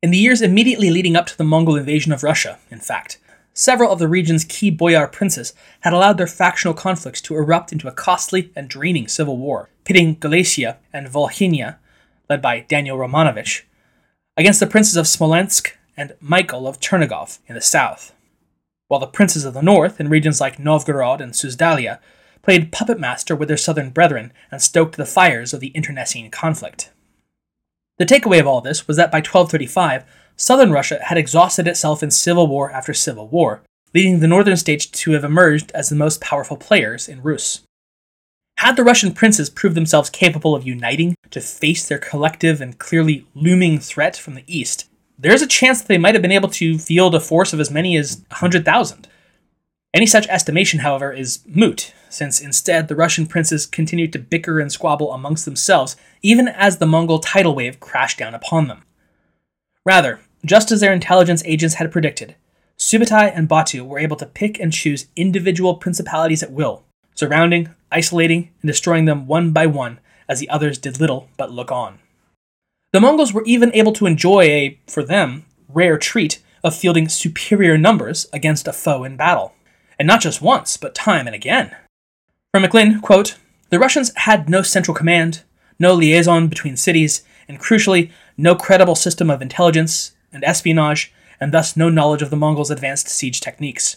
In 0.00 0.12
the 0.12 0.18
years 0.18 0.40
immediately 0.40 0.90
leading 0.90 1.16
up 1.16 1.26
to 1.26 1.36
the 1.36 1.42
Mongol 1.42 1.74
invasion 1.74 2.12
of 2.12 2.22
Russia, 2.22 2.60
in 2.70 2.78
fact, 2.78 3.18
several 3.54 3.92
of 3.92 3.98
the 3.98 4.08
region's 4.08 4.44
key 4.44 4.70
boyar 4.70 5.06
princes 5.06 5.52
had 5.80 5.92
allowed 5.92 6.18
their 6.18 6.26
factional 6.26 6.74
conflicts 6.74 7.20
to 7.22 7.36
erupt 7.36 7.72
into 7.72 7.88
a 7.88 7.92
costly 7.92 8.50
and 8.56 8.68
draining 8.68 9.08
civil 9.08 9.36
war, 9.36 9.68
pitting 9.84 10.16
Galicia 10.18 10.78
and 10.92 11.08
Volhynia, 11.08 11.76
led 12.28 12.40
by 12.40 12.60
Daniel 12.60 12.96
Romanovich, 12.96 13.62
against 14.36 14.60
the 14.60 14.66
princes 14.66 14.96
of 14.96 15.06
Smolensk 15.06 15.76
and 15.96 16.14
Michael 16.20 16.66
of 16.66 16.80
Chernigov 16.80 17.38
in 17.46 17.54
the 17.54 17.60
south, 17.60 18.14
while 18.88 19.00
the 19.00 19.06
princes 19.06 19.44
of 19.44 19.54
the 19.54 19.62
north 19.62 20.00
in 20.00 20.08
regions 20.08 20.40
like 20.40 20.58
Novgorod 20.58 21.20
and 21.20 21.32
Suzdalia 21.32 21.98
played 22.42 22.72
puppet 22.72 22.98
master 22.98 23.36
with 23.36 23.48
their 23.48 23.56
southern 23.56 23.90
brethren 23.90 24.32
and 24.50 24.60
stoked 24.60 24.96
the 24.96 25.06
fires 25.06 25.52
of 25.52 25.60
the 25.60 25.68
internecine 25.68 26.30
conflict. 26.30 26.90
The 27.98 28.06
takeaway 28.06 28.40
of 28.40 28.46
all 28.46 28.60
this 28.60 28.88
was 28.88 28.96
that 28.96 29.12
by 29.12 29.18
1235, 29.18 30.04
southern 30.42 30.72
Russia 30.72 30.98
had 31.04 31.16
exhausted 31.16 31.68
itself 31.68 32.02
in 32.02 32.10
civil 32.10 32.48
war 32.48 32.70
after 32.72 32.92
civil 32.92 33.28
war, 33.28 33.62
leading 33.94 34.18
the 34.18 34.26
northern 34.26 34.56
states 34.56 34.86
to 34.86 35.12
have 35.12 35.22
emerged 35.22 35.70
as 35.72 35.88
the 35.88 35.94
most 35.94 36.20
powerful 36.20 36.56
players 36.56 37.08
in 37.08 37.22
Rus. 37.22 37.62
Had 38.58 38.74
the 38.76 38.82
Russian 38.82 39.12
princes 39.12 39.48
proved 39.48 39.76
themselves 39.76 40.10
capable 40.10 40.56
of 40.56 40.66
uniting 40.66 41.14
to 41.30 41.40
face 41.40 41.86
their 41.86 41.98
collective 41.98 42.60
and 42.60 42.78
clearly 42.78 43.24
looming 43.34 43.78
threat 43.78 44.16
from 44.16 44.34
the 44.34 44.44
east, 44.48 44.88
there's 45.16 45.42
a 45.42 45.46
chance 45.46 45.80
that 45.80 45.86
they 45.86 45.98
might 45.98 46.16
have 46.16 46.22
been 46.22 46.32
able 46.32 46.48
to 46.48 46.76
field 46.76 47.14
a 47.14 47.20
force 47.20 47.52
of 47.52 47.60
as 47.60 47.70
many 47.70 47.96
as 47.96 48.16
100,000. 48.30 49.06
Any 49.94 50.06
such 50.06 50.26
estimation, 50.26 50.80
however, 50.80 51.12
is 51.12 51.40
moot, 51.46 51.94
since 52.08 52.40
instead 52.40 52.88
the 52.88 52.96
Russian 52.96 53.26
princes 53.26 53.64
continued 53.64 54.12
to 54.14 54.18
bicker 54.18 54.58
and 54.58 54.72
squabble 54.72 55.12
amongst 55.12 55.44
themselves 55.44 55.94
even 56.20 56.48
as 56.48 56.78
the 56.78 56.86
Mongol 56.86 57.20
tidal 57.20 57.54
wave 57.54 57.78
crashed 57.78 58.18
down 58.18 58.34
upon 58.34 58.66
them. 58.66 58.82
Rather, 59.84 60.20
just 60.44 60.72
as 60.72 60.80
their 60.80 60.92
intelligence 60.92 61.42
agents 61.44 61.76
had 61.76 61.92
predicted, 61.92 62.34
Subutai 62.78 63.32
and 63.34 63.48
Batu 63.48 63.84
were 63.84 63.98
able 63.98 64.16
to 64.16 64.26
pick 64.26 64.58
and 64.58 64.72
choose 64.72 65.06
individual 65.14 65.74
principalities 65.76 66.42
at 66.42 66.50
will, 66.50 66.82
surrounding, 67.14 67.70
isolating, 67.92 68.50
and 68.60 68.68
destroying 68.68 69.04
them 69.04 69.26
one 69.26 69.52
by 69.52 69.66
one 69.66 70.00
as 70.28 70.40
the 70.40 70.48
others 70.48 70.78
did 70.78 70.98
little 70.98 71.28
but 71.36 71.52
look 71.52 71.70
on. 71.70 71.98
The 72.92 73.00
Mongols 73.00 73.32
were 73.32 73.44
even 73.44 73.72
able 73.74 73.92
to 73.92 74.06
enjoy 74.06 74.42
a, 74.44 74.78
for 74.86 75.02
them, 75.02 75.44
rare 75.68 75.96
treat 75.96 76.40
of 76.64 76.74
fielding 76.74 77.08
superior 77.08 77.78
numbers 77.78 78.26
against 78.32 78.68
a 78.68 78.72
foe 78.72 79.04
in 79.04 79.16
battle, 79.16 79.54
and 79.98 80.06
not 80.06 80.20
just 80.20 80.42
once, 80.42 80.76
but 80.76 80.94
time 80.94 81.26
and 81.26 81.34
again. 81.36 81.74
From 82.52 82.64
McLynn, 82.64 83.00
quote, 83.00 83.36
the 83.70 83.78
Russians 83.78 84.12
had 84.16 84.50
no 84.50 84.62
central 84.62 84.94
command, 84.94 85.42
no 85.78 85.94
liaison 85.94 86.48
between 86.48 86.76
cities, 86.76 87.22
and 87.48 87.58
crucially, 87.58 88.10
no 88.36 88.54
credible 88.54 88.94
system 88.94 89.30
of 89.30 89.40
intelligence 89.40 90.12
and 90.32 90.44
espionage, 90.44 91.12
and 91.40 91.52
thus 91.52 91.76
no 91.76 91.88
knowledge 91.88 92.22
of 92.22 92.30
the 92.30 92.36
Mongols' 92.36 92.70
advanced 92.70 93.08
siege 93.08 93.40
techniques. 93.40 93.96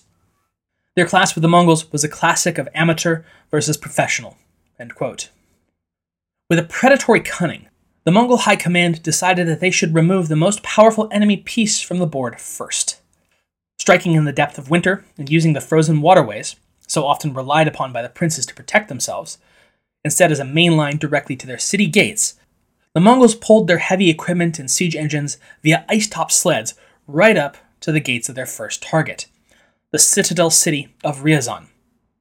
Their 0.95 1.05
clash 1.05 1.35
with 1.35 1.41
the 1.41 1.47
Mongols 1.47 1.91
was 1.91 2.03
a 2.03 2.09
classic 2.09 2.57
of 2.57 2.69
amateur 2.73 3.23
versus 3.51 3.77
professional. 3.77 4.37
With 6.49 6.59
a 6.59 6.63
predatory 6.63 7.21
cunning, 7.21 7.67
the 8.03 8.11
Mongol 8.11 8.37
High 8.37 8.55
Command 8.55 9.01
decided 9.01 9.47
that 9.47 9.59
they 9.59 9.71
should 9.71 9.95
remove 9.95 10.27
the 10.27 10.35
most 10.35 10.63
powerful 10.63 11.09
enemy 11.11 11.37
piece 11.37 11.81
from 11.81 11.97
the 11.97 12.05
board 12.05 12.39
first. 12.39 13.01
Striking 13.79 14.13
in 14.13 14.25
the 14.25 14.31
depth 14.31 14.57
of 14.57 14.69
winter 14.69 15.03
and 15.17 15.29
using 15.29 15.53
the 15.53 15.61
frozen 15.61 16.01
waterways, 16.01 16.55
so 16.87 17.05
often 17.05 17.33
relied 17.33 17.67
upon 17.67 17.91
by 17.91 18.01
the 18.01 18.09
princes 18.09 18.45
to 18.45 18.53
protect 18.53 18.89
themselves, 18.89 19.37
instead 20.03 20.31
as 20.31 20.39
a 20.39 20.45
main 20.45 20.77
line 20.77 20.97
directly 20.97 21.35
to 21.35 21.47
their 21.47 21.57
city 21.57 21.87
gates, 21.87 22.35
the 22.95 23.01
Mongols 23.01 23.35
pulled 23.35 23.67
their 23.67 23.79
heavy 23.79 24.09
equipment 24.09 24.57
and 24.57 24.71
siege 24.71 24.95
engines 24.95 25.37
via 25.61 25.83
ice 25.89 26.07
top 26.07 26.31
sleds 26.31 26.75
right 27.07 27.35
up 27.35 27.57
to 27.81 27.91
the 27.91 27.99
gates 27.99 28.29
of 28.29 28.35
their 28.35 28.45
first 28.45 28.81
target, 28.81 29.25
the 29.91 29.99
citadel 29.99 30.49
city 30.49 30.95
of 31.03 31.19
Ryazan, 31.19 31.67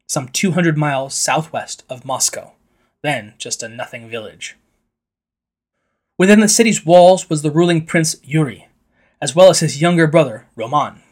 some 0.08 0.26
200 0.26 0.76
miles 0.76 1.14
southwest 1.14 1.84
of 1.88 2.04
Moscow, 2.04 2.54
then 3.02 3.34
just 3.38 3.62
a 3.62 3.68
nothing 3.68 4.08
village. 4.10 4.56
Within 6.18 6.40
the 6.40 6.48
city's 6.48 6.84
walls 6.84 7.30
was 7.30 7.42
the 7.42 7.52
ruling 7.52 7.87
prince 7.87 8.16
Yuri, 8.24 8.66
as 9.22 9.32
well 9.32 9.50
as 9.50 9.60
his 9.60 9.80
younger 9.80 10.08
brother, 10.08 10.48
Roman. 10.56 11.02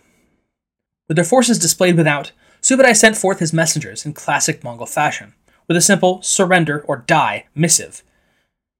With 1.07 1.15
their 1.15 1.25
forces 1.25 1.61
displayed 1.61 1.97
without, 1.97 2.33
Subutai 2.61 2.97
sent 2.97 3.17
forth 3.17 3.39
his 3.39 3.53
messengers 3.53 4.05
in 4.05 4.13
classic 4.13 4.65
Mongol 4.65 4.87
fashion, 4.87 5.35
with 5.69 5.77
a 5.77 5.81
simple 5.81 6.21
surrender 6.21 6.81
or 6.81 6.97
die 6.97 7.47
missive. 7.55 8.03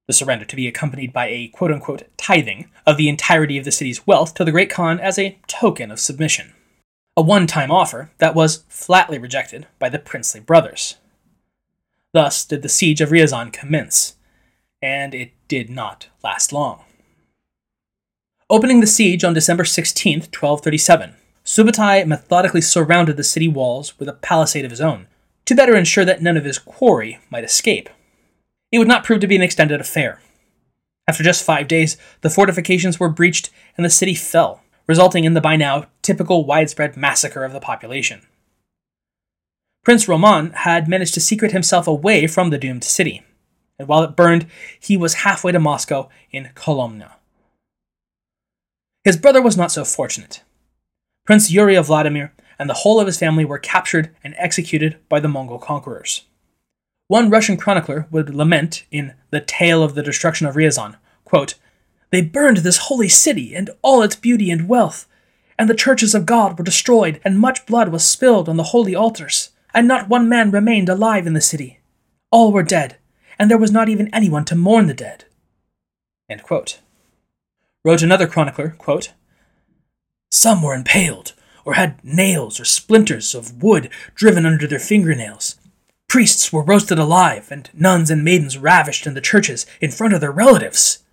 The 0.07 0.13
surrender 0.13 0.45
to 0.45 0.55
be 0.55 0.67
accompanied 0.67 1.13
by 1.13 1.27
a 1.27 1.47
quote 1.49 1.71
unquote 1.71 2.03
tithing 2.17 2.69
of 2.85 2.97
the 2.97 3.09
entirety 3.09 3.57
of 3.57 3.65
the 3.65 3.71
city's 3.71 4.05
wealth 4.05 4.33
to 4.35 4.43
the 4.43 4.51
Great 4.51 4.69
Khan 4.69 4.99
as 4.99 5.17
a 5.17 5.37
token 5.47 5.91
of 5.91 5.99
submission 5.99 6.53
a 7.15 7.21
one 7.21 7.47
time 7.47 7.71
offer 7.71 8.11
that 8.17 8.35
was 8.35 8.63
flatly 8.67 9.17
rejected 9.17 9.67
by 9.79 9.89
the 9.89 9.99
princely 9.99 10.39
brothers. 10.39 10.95
Thus 12.11 12.45
did 12.45 12.61
the 12.61 12.69
siege 12.69 13.01
of 13.01 13.09
Riazan 13.09 13.51
commence, 13.51 14.15
and 14.81 15.13
it 15.13 15.31
did 15.47 15.69
not 15.69 16.07
last 16.23 16.51
long. 16.51 16.83
Opening 18.49 18.81
the 18.81 18.87
siege 18.87 19.23
on 19.23 19.33
December 19.33 19.63
16, 19.63 20.19
1237, 20.19 21.15
Subutai 21.45 22.05
methodically 22.05 22.61
surrounded 22.61 23.17
the 23.17 23.23
city 23.23 23.47
walls 23.47 23.97
with 23.99 24.07
a 24.07 24.13
palisade 24.13 24.65
of 24.65 24.71
his 24.71 24.81
own, 24.81 25.07
to 25.45 25.55
better 25.55 25.75
ensure 25.75 26.05
that 26.05 26.21
none 26.21 26.37
of 26.37 26.45
his 26.45 26.59
quarry 26.59 27.19
might 27.29 27.43
escape. 27.43 27.89
It 28.73 28.79
would 28.79 28.87
not 28.87 29.03
prove 29.03 29.19
to 29.19 29.27
be 29.27 29.35
an 29.35 29.43
extended 29.43 29.79
affair. 29.79 30.19
After 31.07 31.21
just 31.21 31.45
five 31.45 31.67
days, 31.67 31.95
the 32.21 32.29
fortifications 32.31 32.99
were 32.99 33.07
breached 33.07 33.51
and 33.77 33.85
the 33.85 33.89
city 33.89 34.15
fell, 34.15 34.63
resulting 34.87 35.25
in 35.25 35.35
the 35.35 35.41
by 35.41 35.55
now 35.55 35.85
typical 36.01 36.43
widespread 36.43 36.97
massacre 36.97 37.43
of 37.43 37.53
the 37.53 37.59
population. 37.59 38.23
Prince 39.83 40.07
Roman 40.07 40.53
had 40.53 40.87
managed 40.87 41.13
to 41.13 41.21
secret 41.21 41.51
himself 41.51 41.85
away 41.85 42.25
from 42.25 42.49
the 42.49 42.57
doomed 42.57 42.83
city, 42.83 43.21
and 43.77 43.87
while 43.87 44.01
it 44.01 44.15
burned, 44.15 44.47
he 44.79 44.97
was 44.97 45.21
halfway 45.21 45.51
to 45.51 45.59
Moscow 45.59 46.09
in 46.31 46.49
Kolomna. 46.55 47.11
His 49.03 49.17
brother 49.17 49.41
was 49.41 49.55
not 49.55 49.71
so 49.71 49.85
fortunate. 49.85 50.41
Prince 51.27 51.51
Yuri 51.51 51.75
of 51.75 51.85
Vladimir 51.85 52.33
and 52.57 52.67
the 52.67 52.75
whole 52.75 52.99
of 52.99 53.05
his 53.05 53.19
family 53.19 53.45
were 53.45 53.59
captured 53.59 54.15
and 54.23 54.33
executed 54.39 54.97
by 55.09 55.19
the 55.19 55.27
Mongol 55.27 55.59
conquerors. 55.59 56.23
One 57.13 57.29
Russian 57.29 57.57
chronicler 57.57 58.07
would 58.09 58.33
lament 58.33 58.85
in 58.89 59.13
The 59.29 59.39
Tale 59.39 59.83
of 59.83 59.93
the 59.93 60.01
Destruction 60.01 60.47
of 60.47 60.55
Riazan, 60.55 60.95
quote, 61.25 61.53
they 62.09 62.23
burned 62.23 62.57
this 62.57 62.87
holy 62.89 63.07
city 63.07 63.53
and 63.53 63.69
all 63.83 64.01
its 64.01 64.15
beauty 64.15 64.49
and 64.49 64.67
wealth. 64.67 65.07
And 65.55 65.69
the 65.69 65.75
churches 65.75 66.15
of 66.15 66.25
God 66.25 66.57
were 66.57 66.63
destroyed, 66.63 67.21
and 67.23 67.37
much 67.37 67.67
blood 67.67 67.89
was 67.89 68.03
spilled 68.03 68.49
on 68.49 68.57
the 68.57 68.71
holy 68.73 68.95
altars. 68.95 69.51
And 69.75 69.87
not 69.87 70.09
one 70.09 70.27
man 70.27 70.49
remained 70.49 70.89
alive 70.89 71.27
in 71.27 71.33
the 71.33 71.39
city. 71.39 71.81
All 72.31 72.51
were 72.51 72.63
dead, 72.63 72.97
and 73.37 73.47
there 73.47 73.59
was 73.59 73.71
not 73.71 73.89
even 73.89 74.11
anyone 74.11 74.45
to 74.45 74.55
mourn 74.55 74.87
the 74.87 74.95
dead. 74.95 75.25
Wrote 77.85 78.01
another 78.01 78.25
chronicler, 78.25 78.69
quote, 78.79 79.13
Some 80.31 80.63
were 80.63 80.73
impaled, 80.73 81.33
or 81.63 81.75
had 81.75 82.03
nails 82.03 82.59
or 82.59 82.65
splinters 82.65 83.35
of 83.35 83.61
wood 83.61 83.91
driven 84.15 84.47
under 84.47 84.65
their 84.65 84.79
fingernails. 84.79 85.59
Priests 86.07 86.53
were 86.53 86.63
roasted 86.63 86.99
alive, 86.99 87.51
and 87.51 87.69
nuns 87.73 88.11
and 88.11 88.23
maidens 88.23 88.57
ravished 88.57 89.07
in 89.07 89.13
the 89.13 89.21
churches 89.21 89.65
in 89.81 89.91
front 89.91 90.13
of 90.13 90.21
their 90.21 90.31
relatives. 90.31 91.03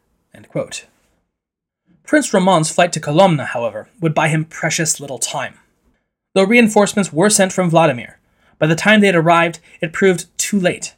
Prince 2.04 2.34
Roman's 2.34 2.70
flight 2.70 2.92
to 2.94 3.00
Kolomna, 3.00 3.46
however, 3.46 3.88
would 4.00 4.14
buy 4.14 4.28
him 4.28 4.44
precious 4.44 4.98
little 4.98 5.18
time. 5.18 5.54
Though 6.34 6.44
reinforcements 6.44 7.12
were 7.12 7.30
sent 7.30 7.52
from 7.52 7.70
Vladimir, 7.70 8.18
by 8.58 8.66
the 8.66 8.74
time 8.74 9.00
they 9.00 9.06
had 9.06 9.16
arrived, 9.16 9.60
it 9.80 9.92
proved 9.92 10.26
too 10.36 10.58
late. 10.58 10.94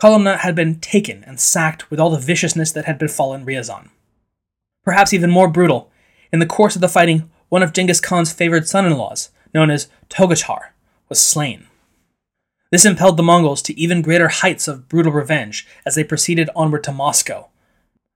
Kolomna 0.00 0.38
had 0.38 0.54
been 0.54 0.78
taken 0.78 1.24
and 1.24 1.40
sacked 1.40 1.90
with 1.90 1.98
all 1.98 2.10
the 2.10 2.18
viciousness 2.18 2.70
that 2.72 2.84
had 2.84 2.98
befallen 2.98 3.44
Riazan. 3.44 3.88
Perhaps 4.84 5.12
even 5.12 5.28
more 5.28 5.48
brutal, 5.48 5.90
in 6.32 6.38
the 6.38 6.46
course 6.46 6.76
of 6.76 6.80
the 6.80 6.88
fighting, 6.88 7.28
one 7.48 7.62
of 7.62 7.72
Genghis 7.72 8.00
Khan's 8.00 8.32
favored 8.32 8.68
son 8.68 8.86
in 8.86 8.96
laws, 8.96 9.30
known 9.52 9.70
as 9.70 9.88
Togochar, 10.08 10.70
was 11.08 11.20
slain. 11.20 11.66
This 12.70 12.84
impelled 12.84 13.16
the 13.16 13.22
Mongols 13.22 13.62
to 13.62 13.78
even 13.78 14.02
greater 14.02 14.28
heights 14.28 14.68
of 14.68 14.88
brutal 14.88 15.12
revenge 15.12 15.66
as 15.86 15.94
they 15.94 16.04
proceeded 16.04 16.50
onward 16.54 16.84
to 16.84 16.92
Moscow. 16.92 17.48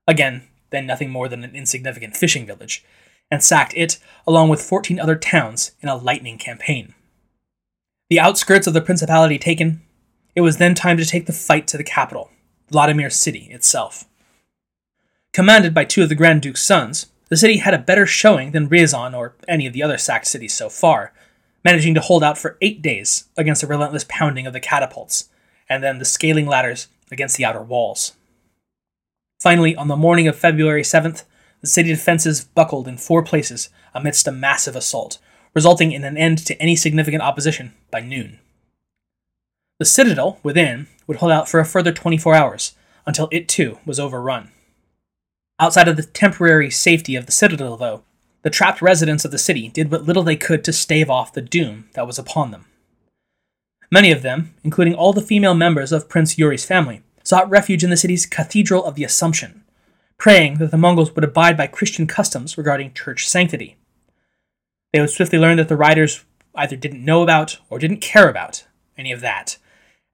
Again, 0.07 0.43
then 0.69 0.85
nothing 0.85 1.09
more 1.09 1.27
than 1.27 1.43
an 1.43 1.55
insignificant 1.55 2.15
fishing 2.15 2.45
village, 2.45 2.83
and 3.31 3.43
sacked 3.43 3.73
it 3.75 3.99
along 4.27 4.49
with 4.49 4.61
14 4.61 4.99
other 4.99 5.15
towns 5.15 5.71
in 5.81 5.89
a 5.89 5.95
lightning 5.95 6.37
campaign. 6.37 6.93
The 8.09 8.19
outskirts 8.19 8.67
of 8.67 8.73
the 8.73 8.81
principality 8.81 9.39
taken, 9.39 9.81
it 10.35 10.41
was 10.41 10.57
then 10.57 10.75
time 10.75 10.97
to 10.97 11.05
take 11.05 11.25
the 11.25 11.33
fight 11.33 11.67
to 11.67 11.77
the 11.77 11.83
capital, 11.83 12.29
Vladimir 12.69 13.09
City 13.09 13.47
itself. 13.51 14.05
Commanded 15.31 15.73
by 15.73 15.85
two 15.85 16.03
of 16.03 16.09
the 16.09 16.15
Grand 16.15 16.41
Duke's 16.41 16.63
sons, 16.63 17.07
the 17.29 17.37
city 17.37 17.57
had 17.57 17.73
a 17.73 17.79
better 17.79 18.05
showing 18.05 18.51
than 18.51 18.69
Ryazan 18.69 19.17
or 19.17 19.35
any 19.47 19.65
of 19.65 19.73
the 19.73 19.81
other 19.81 19.97
sacked 19.97 20.27
cities 20.27 20.53
so 20.53 20.69
far, 20.69 21.11
managing 21.63 21.93
to 21.93 22.01
hold 22.01 22.23
out 22.23 22.37
for 22.37 22.57
eight 22.61 22.81
days 22.81 23.25
against 23.37 23.61
the 23.61 23.67
relentless 23.67 24.05
pounding 24.07 24.45
of 24.45 24.53
the 24.53 24.59
catapults, 24.59 25.29
and 25.69 25.83
then 25.83 25.99
the 25.99 26.05
scaling 26.05 26.45
ladders 26.45 26.87
against 27.11 27.37
the 27.37 27.45
outer 27.45 27.61
walls. 27.61 28.13
Finally, 29.39 29.75
on 29.75 29.87
the 29.87 29.95
morning 29.95 30.27
of 30.27 30.37
February 30.37 30.83
7th, 30.83 31.23
the 31.61 31.67
city 31.67 31.89
defenses 31.89 32.43
buckled 32.43 32.87
in 32.87 32.97
four 32.97 33.23
places 33.23 33.69
amidst 33.93 34.27
a 34.27 34.31
massive 34.31 34.75
assault, 34.75 35.17
resulting 35.53 35.91
in 35.91 36.03
an 36.03 36.17
end 36.17 36.37
to 36.39 36.61
any 36.61 36.75
significant 36.75 37.21
opposition 37.21 37.73
by 37.91 38.01
noon. 38.01 38.39
The 39.79 39.85
citadel 39.85 40.39
within 40.43 40.87
would 41.07 41.17
hold 41.17 41.31
out 41.31 41.49
for 41.49 41.59
a 41.59 41.65
further 41.65 41.91
24 41.91 42.35
hours 42.35 42.73
until 43.05 43.29
it 43.31 43.47
too 43.47 43.79
was 43.85 43.99
overrun. 43.99 44.51
Outside 45.59 45.87
of 45.87 45.97
the 45.97 46.03
temporary 46.03 46.69
safety 46.69 47.15
of 47.15 47.25
the 47.25 47.31
citadel, 47.31 47.77
though, 47.77 48.03
the 48.43 48.49
trapped 48.49 48.81
residents 48.81 49.25
of 49.25 49.31
the 49.31 49.37
city 49.37 49.69
did 49.69 49.89
what 49.89 50.03
little 50.03 50.23
they 50.23 50.35
could 50.35 50.63
to 50.65 50.73
stave 50.73 51.09
off 51.09 51.33
the 51.33 51.41
doom 51.41 51.89
that 51.93 52.05
was 52.05 52.19
upon 52.19 52.51
them. 52.51 52.65
Many 53.89 54.11
of 54.11 54.21
them, 54.21 54.53
including 54.63 54.93
all 54.93 55.13
the 55.13 55.21
female 55.21 55.53
members 55.53 55.91
of 55.91 56.09
Prince 56.09 56.37
Yuri's 56.37 56.65
family, 56.65 57.01
sought 57.23 57.49
refuge 57.49 57.83
in 57.83 57.89
the 57.89 57.97
city's 57.97 58.25
Cathedral 58.25 58.83
of 58.83 58.95
the 58.95 59.03
Assumption, 59.03 59.63
praying 60.17 60.57
that 60.57 60.71
the 60.71 60.77
Mongols 60.77 61.15
would 61.15 61.23
abide 61.23 61.55
by 61.55 61.67
Christian 61.67 62.05
customs 62.05 62.57
regarding 62.57 62.93
church 62.93 63.27
sanctity. 63.27 63.77
They 64.91 64.99
would 64.99 65.09
swiftly 65.09 65.39
learn 65.39 65.57
that 65.57 65.69
the 65.69 65.77
riders 65.77 66.25
either 66.55 66.75
didn't 66.75 67.05
know 67.05 67.23
about 67.23 67.59
or 67.69 67.79
didn't 67.79 68.01
care 68.01 68.29
about 68.29 68.65
any 68.97 69.11
of 69.11 69.21
that, 69.21 69.57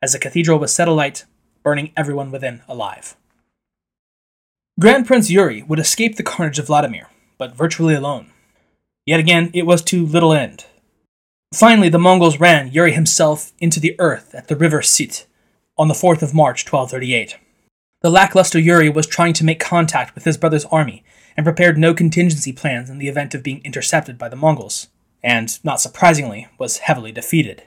as 0.01 0.13
the 0.13 0.19
cathedral 0.19 0.59
was 0.59 0.73
set 0.73 0.87
alight, 0.87 1.25
burning 1.63 1.91
everyone 1.97 2.31
within 2.31 2.61
alive. 2.67 3.15
Grand 4.79 5.05
Prince 5.05 5.29
Yuri 5.29 5.63
would 5.63 5.79
escape 5.79 6.15
the 6.15 6.23
carnage 6.23 6.59
of 6.59 6.67
Vladimir, 6.67 7.09
but 7.39 7.55
virtually 7.55 7.95
alone. 7.95 8.29
Yet 9.07 9.19
again, 9.19 9.49
it 9.55 9.65
was 9.65 9.81
to 9.85 10.05
little 10.05 10.33
end. 10.33 10.65
Finally, 11.55 11.89
the 11.89 11.97
Mongols 11.97 12.39
ran 12.39 12.71
Yuri 12.71 12.91
himself 12.91 13.53
into 13.59 13.79
the 13.79 13.95
earth 13.97 14.35
at 14.35 14.47
the 14.49 14.55
river 14.55 14.83
Sit, 14.83 15.25
on 15.79 15.87
the 15.87 15.95
4th 15.95 16.21
of 16.21 16.35
March, 16.35 16.63
1238. 16.71 17.39
The 18.01 18.11
lackluster 18.11 18.59
Yuri 18.59 18.89
was 18.89 19.07
trying 19.07 19.33
to 19.33 19.43
make 19.43 19.59
contact 19.59 20.13
with 20.13 20.25
his 20.25 20.37
brother's 20.37 20.65
army 20.65 21.03
and 21.35 21.43
prepared 21.43 21.77
no 21.77 21.93
contingency 21.93 22.53
plans 22.53 22.89
in 22.89 22.99
the 22.99 23.07
event 23.07 23.33
of 23.33 23.41
being 23.41 23.61
intercepted 23.63 24.17
by 24.17 24.29
the 24.29 24.35
Mongols, 24.35 24.89
and, 25.23 25.57
not 25.63 25.81
surprisingly, 25.81 26.47
was 26.59 26.79
heavily 26.79 27.11
defeated. 27.11 27.63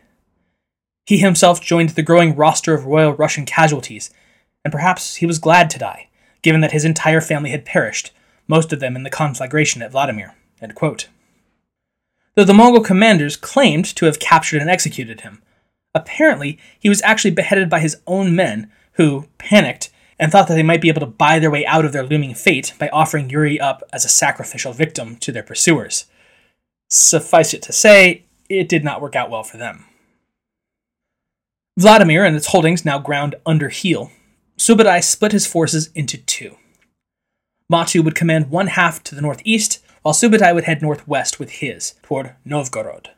He 1.06 1.18
himself 1.18 1.60
joined 1.60 1.90
the 1.90 2.02
growing 2.02 2.36
roster 2.36 2.74
of 2.74 2.86
royal 2.86 3.14
Russian 3.14 3.46
casualties, 3.46 4.10
and 4.64 4.70
perhaps 4.70 5.16
he 5.16 5.26
was 5.26 5.38
glad 5.38 5.70
to 5.70 5.78
die, 5.78 6.08
given 6.42 6.60
that 6.60 6.72
his 6.72 6.84
entire 6.84 7.20
family 7.20 7.50
had 7.50 7.64
perished, 7.64 8.12
most 8.53 8.70
of 8.70 8.80
them 8.80 8.96
in 8.96 9.03
the 9.03 9.09
conflagration 9.09 9.80
at 9.80 9.90
Vladimir. 9.92 10.34
Though 12.34 12.44
the 12.44 12.53
Mongol 12.53 12.82
commanders 12.82 13.34
claimed 13.34 13.86
to 13.96 14.05
have 14.05 14.18
captured 14.18 14.61
and 14.61 14.68
executed 14.68 15.22
him, 15.22 15.40
Apparently, 15.94 16.59
he 16.78 16.90
was 16.90 17.00
actually 17.00 17.30
beheaded 17.30 17.70
by 17.70 17.80
his 17.80 17.96
own 18.07 18.36
men, 18.36 18.70
who 18.92 19.26
panicked 19.38 19.88
and 20.18 20.30
thought 20.30 20.48
that 20.48 20.55
they 20.55 20.62
might 20.62 20.82
be 20.82 20.90
able 20.90 21.00
to 21.00 21.07
buy 21.07 21.38
their 21.38 21.50
way 21.50 21.64
out 21.64 21.86
of 21.86 21.94
their 21.94 22.05
looming 22.05 22.34
fate 22.34 22.74
by 22.78 22.90
offering 22.90 23.30
Yuri 23.30 23.59
up 23.59 23.82
as 23.90 24.05
a 24.05 24.11
sacrificial 24.11 24.74
victim 24.74 25.16
to 25.16 25.32
their 25.32 25.42
pursuers. 25.42 26.05
Suffice 26.90 27.55
it 27.55 27.62
to 27.62 27.72
say, 27.72 28.24
it 28.50 28.68
did 28.68 28.84
not 28.84 29.00
work 29.00 29.16
out 29.16 29.30
well 29.30 29.42
for 29.42 29.57
them. 29.57 29.86
Vladimir 31.78 32.22
and 32.22 32.36
its 32.36 32.48
holdings 32.48 32.84
now 32.84 32.98
ground 32.98 33.34
under 33.46 33.70
heel. 33.70 34.11
Subutai 34.59 35.03
split 35.03 35.32
his 35.32 35.46
forces 35.46 35.88
into 35.94 36.18
two. 36.18 36.59
Batu 37.68 38.02
would 38.02 38.14
command 38.14 38.50
one 38.50 38.68
half 38.68 39.02
to 39.04 39.14
the 39.14 39.22
northeast, 39.22 39.82
while 40.02 40.14
Subutai 40.14 40.54
would 40.54 40.64
head 40.64 40.82
northwest 40.82 41.38
with 41.38 41.50
his, 41.50 41.94
toward 42.02 42.34
Novgorod. 42.44 43.10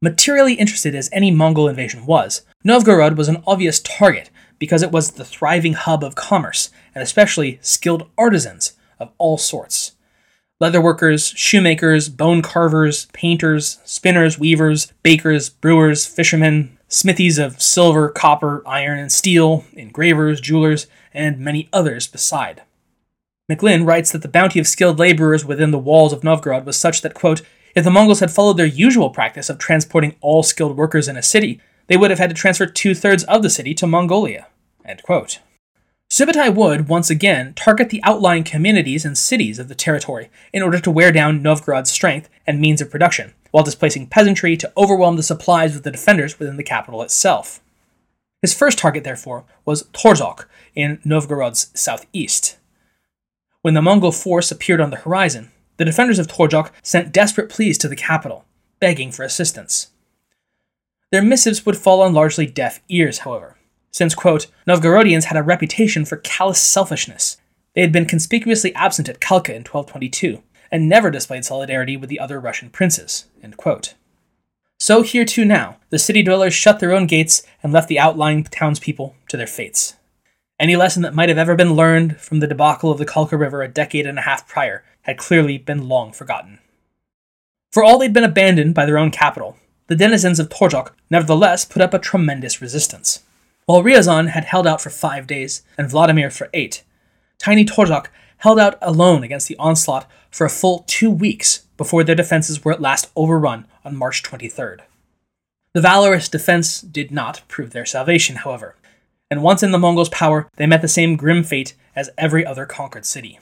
Materially 0.00 0.54
interested 0.54 0.94
as 0.94 1.08
any 1.12 1.30
Mongol 1.30 1.68
invasion 1.68 2.04
was, 2.04 2.42
Novgorod 2.62 3.16
was 3.16 3.28
an 3.28 3.42
obvious 3.46 3.80
target 3.80 4.30
because 4.58 4.82
it 4.82 4.92
was 4.92 5.12
the 5.12 5.24
thriving 5.24 5.72
hub 5.72 6.04
of 6.04 6.14
commerce, 6.14 6.70
and 6.94 7.02
especially 7.02 7.58
skilled 7.62 8.08
artisans 8.16 8.72
of 8.98 9.10
all 9.18 9.38
sorts 9.38 9.92
leatherworkers, 10.62 11.36
shoemakers, 11.36 12.08
bone 12.08 12.40
carvers, 12.40 13.06
painters, 13.12 13.80
spinners, 13.84 14.38
weavers, 14.38 14.92
bakers, 15.02 15.50
brewers, 15.50 16.06
fishermen, 16.06 16.78
smithies 16.88 17.38
of 17.38 17.60
silver, 17.60 18.08
copper, 18.08 18.62
iron, 18.66 18.98
and 18.98 19.10
steel, 19.10 19.64
engravers, 19.72 20.40
jewelers, 20.40 20.86
and 21.12 21.38
many 21.38 21.68
others 21.72 22.06
beside. 22.06 22.62
McLynn 23.50 23.86
writes 23.86 24.10
that 24.10 24.22
the 24.22 24.28
bounty 24.28 24.58
of 24.58 24.66
skilled 24.66 24.98
laborers 24.98 25.44
within 25.44 25.70
the 25.70 25.78
walls 25.78 26.12
of 26.12 26.24
Novgorod 26.24 26.64
was 26.64 26.78
such 26.78 27.02
that, 27.02 27.14
quote, 27.14 27.42
if 27.74 27.84
the 27.84 27.90
Mongols 27.90 28.20
had 28.20 28.30
followed 28.30 28.56
their 28.56 28.64
usual 28.64 29.10
practice 29.10 29.50
of 29.50 29.58
transporting 29.58 30.16
all 30.20 30.42
skilled 30.42 30.76
workers 30.76 31.08
in 31.08 31.16
a 31.16 31.22
city, 31.22 31.60
they 31.86 31.96
would 31.96 32.10
have 32.10 32.18
had 32.18 32.30
to 32.30 32.36
transfer 32.36 32.66
two 32.66 32.94
thirds 32.94 33.24
of 33.24 33.42
the 33.42 33.50
city 33.50 33.74
to 33.74 33.86
Mongolia. 33.86 34.46
End 34.84 35.02
quote. 35.02 35.40
Subutai 36.10 36.54
would, 36.54 36.88
once 36.88 37.10
again, 37.10 37.52
target 37.54 37.90
the 37.90 38.02
outlying 38.04 38.44
communities 38.44 39.04
and 39.04 39.18
cities 39.18 39.58
of 39.58 39.68
the 39.68 39.74
territory 39.74 40.30
in 40.52 40.62
order 40.62 40.78
to 40.78 40.90
wear 40.90 41.10
down 41.10 41.42
Novgorod's 41.42 41.90
strength 41.90 42.30
and 42.46 42.60
means 42.60 42.80
of 42.80 42.90
production, 42.90 43.34
while 43.50 43.64
displacing 43.64 44.06
peasantry 44.06 44.56
to 44.56 44.72
overwhelm 44.76 45.16
the 45.16 45.22
supplies 45.22 45.74
of 45.76 45.82
the 45.82 45.90
defenders 45.90 46.38
within 46.38 46.56
the 46.56 46.62
capital 46.62 47.02
itself. 47.02 47.60
His 48.40 48.54
first 48.54 48.78
target, 48.78 49.04
therefore, 49.04 49.44
was 49.64 49.84
Torzhok 49.92 50.48
in 50.74 51.00
Novgorod's 51.04 51.70
southeast. 51.74 52.58
When 53.64 53.72
the 53.72 53.80
Mongol 53.80 54.12
force 54.12 54.50
appeared 54.50 54.82
on 54.82 54.90
the 54.90 54.98
horizon, 54.98 55.50
the 55.78 55.86
defenders 55.86 56.18
of 56.18 56.28
Torzhok 56.28 56.70
sent 56.82 57.14
desperate 57.14 57.48
pleas 57.48 57.78
to 57.78 57.88
the 57.88 57.96
capital, 57.96 58.44
begging 58.78 59.10
for 59.10 59.22
assistance. 59.22 59.88
Their 61.10 61.22
missives 61.22 61.64
would 61.64 61.78
fall 61.78 62.02
on 62.02 62.12
largely 62.12 62.44
deaf 62.44 62.82
ears, 62.90 63.20
however, 63.20 63.56
since, 63.90 64.14
quote, 64.14 64.48
Novgorodians 64.68 65.24
had 65.24 65.38
a 65.38 65.42
reputation 65.42 66.04
for 66.04 66.18
callous 66.18 66.60
selfishness. 66.60 67.38
They 67.74 67.80
had 67.80 67.90
been 67.90 68.04
conspicuously 68.04 68.74
absent 68.74 69.08
at 69.08 69.22
Khalkha 69.22 69.52
in 69.54 69.62
1222, 69.62 70.42
and 70.70 70.86
never 70.86 71.10
displayed 71.10 71.46
solidarity 71.46 71.96
with 71.96 72.10
the 72.10 72.20
other 72.20 72.38
Russian 72.38 72.68
princes, 72.68 73.24
So 74.78 75.00
here 75.00 75.24
too 75.24 75.46
now, 75.46 75.78
the 75.88 75.98
city 75.98 76.22
dwellers 76.22 76.52
shut 76.52 76.80
their 76.80 76.92
own 76.92 77.06
gates 77.06 77.42
and 77.62 77.72
left 77.72 77.88
the 77.88 77.98
outlying 77.98 78.44
townspeople 78.44 79.16
to 79.28 79.38
their 79.38 79.46
fates. 79.46 79.96
Any 80.60 80.76
lesson 80.76 81.02
that 81.02 81.14
might 81.14 81.28
have 81.28 81.38
ever 81.38 81.56
been 81.56 81.74
learned 81.74 82.20
from 82.20 82.38
the 82.38 82.46
debacle 82.46 82.90
of 82.92 82.98
the 82.98 83.06
Khalkha 83.06 83.36
River 83.36 83.62
a 83.62 83.68
decade 83.68 84.06
and 84.06 84.18
a 84.18 84.22
half 84.22 84.46
prior 84.46 84.84
had 85.02 85.18
clearly 85.18 85.58
been 85.58 85.88
long 85.88 86.12
forgotten. 86.12 86.60
For 87.72 87.82
all 87.82 87.98
they'd 87.98 88.12
been 88.12 88.22
abandoned 88.22 88.72
by 88.72 88.86
their 88.86 88.98
own 88.98 89.10
capital, 89.10 89.56
the 89.88 89.96
denizens 89.96 90.38
of 90.38 90.48
Torzhok 90.48 90.94
nevertheless 91.10 91.64
put 91.64 91.82
up 91.82 91.92
a 91.92 91.98
tremendous 91.98 92.62
resistance. 92.62 93.24
While 93.66 93.82
Ryazan 93.82 94.28
had 94.28 94.44
held 94.44 94.66
out 94.66 94.80
for 94.80 94.90
five 94.90 95.26
days 95.26 95.62
and 95.76 95.90
Vladimir 95.90 96.30
for 96.30 96.48
eight, 96.54 96.84
tiny 97.38 97.64
Torzhok 97.64 98.10
held 98.38 98.60
out 98.60 98.78
alone 98.80 99.24
against 99.24 99.48
the 99.48 99.56
onslaught 99.58 100.08
for 100.30 100.46
a 100.46 100.50
full 100.50 100.84
two 100.86 101.10
weeks 101.10 101.66
before 101.76 102.04
their 102.04 102.14
defenses 102.14 102.64
were 102.64 102.72
at 102.72 102.80
last 102.80 103.10
overrun 103.16 103.66
on 103.84 103.96
March 103.96 104.22
23rd. 104.22 104.80
The 105.72 105.80
valorous 105.80 106.28
defense 106.28 106.80
did 106.80 107.10
not 107.10 107.42
prove 107.48 107.70
their 107.70 107.86
salvation, 107.86 108.36
however, 108.36 108.76
and 109.30 109.42
once 109.42 109.62
in 109.62 109.70
the 109.72 109.78
Mongols' 109.78 110.08
power, 110.08 110.48
they 110.56 110.66
met 110.66 110.82
the 110.82 110.88
same 110.88 111.16
grim 111.16 111.42
fate 111.42 111.74
as 111.96 112.10
every 112.18 112.44
other 112.44 112.66
conquered 112.66 113.06
city. 113.06 113.38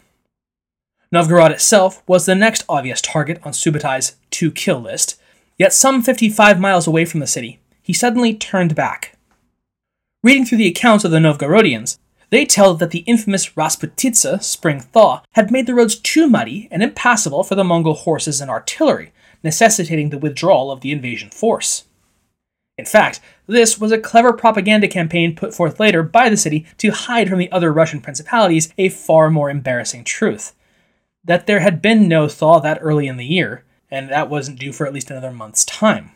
Novgorod 1.11 1.53
itself 1.53 2.03
was 2.07 2.26
the 2.26 2.35
next 2.35 2.64
obvious 2.68 3.01
target 3.01 3.41
on 3.45 3.53
Subutai's 3.53 4.16
to 4.30 4.51
kill 4.51 4.80
list, 4.80 5.20
yet 5.59 5.72
some 5.72 6.03
55 6.03 6.59
miles 6.59 6.87
away 6.87 7.05
from 7.05 7.20
the 7.20 7.26
city, 7.26 7.61
he 7.83 7.93
suddenly 7.93 8.35
turned 8.35 8.74
back 8.74 9.16
Reading 10.24 10.45
through 10.45 10.59
the 10.59 10.68
accounts 10.68 11.05
of 11.05 11.11
the 11.11 11.18
Novgorodians, 11.18 11.99
they 12.30 12.45
tell 12.45 12.74
that 12.74 12.93
the 12.93 13.01
infamous 13.01 13.51
Rasputitsa 13.55 14.41
spring 14.41 14.78
thaw 14.78 15.22
had 15.33 15.51
made 15.51 15.66
the 15.66 15.74
roads 15.74 15.97
too 15.97 16.28
muddy 16.28 16.68
and 16.70 16.80
impassable 16.80 17.43
for 17.43 17.57
the 17.57 17.64
Mongol 17.64 17.95
horses 17.95 18.41
and 18.41 18.49
artillery, 18.49 19.12
necessitating 19.43 20.11
the 20.11 20.18
withdrawal 20.18 20.70
of 20.70 20.80
the 20.80 20.93
invasion 20.93 21.28
force. 21.30 21.87
In 22.83 22.87
fact, 22.87 23.20
this 23.47 23.78
was 23.78 23.93
a 23.93 23.97
clever 23.97 24.33
propaganda 24.33 24.89
campaign 24.89 25.37
put 25.37 25.55
forth 25.55 25.78
later 25.78 26.03
by 26.03 26.28
the 26.28 26.37
city 26.37 26.66
to 26.78 26.91
hide 26.91 27.28
from 27.28 27.39
the 27.39 27.53
other 27.53 27.72
Russian 27.72 28.01
principalities 28.01 28.74
a 28.76 28.89
far 28.89 29.30
more 29.30 29.51
embarrassing 29.51 30.03
truth 30.03 30.53
that 31.22 31.47
there 31.47 31.61
had 31.61 31.80
been 31.80 32.09
no 32.09 32.26
thaw 32.26 32.59
that 32.59 32.80
early 32.80 33.07
in 33.07 33.18
the 33.18 33.24
year, 33.24 33.62
and 33.89 34.11
that 34.11 34.28
wasn't 34.28 34.59
due 34.59 34.72
for 34.72 34.85
at 34.85 34.93
least 34.93 35.12
another 35.12 35.30
month's 35.30 35.64
time. 35.64 36.11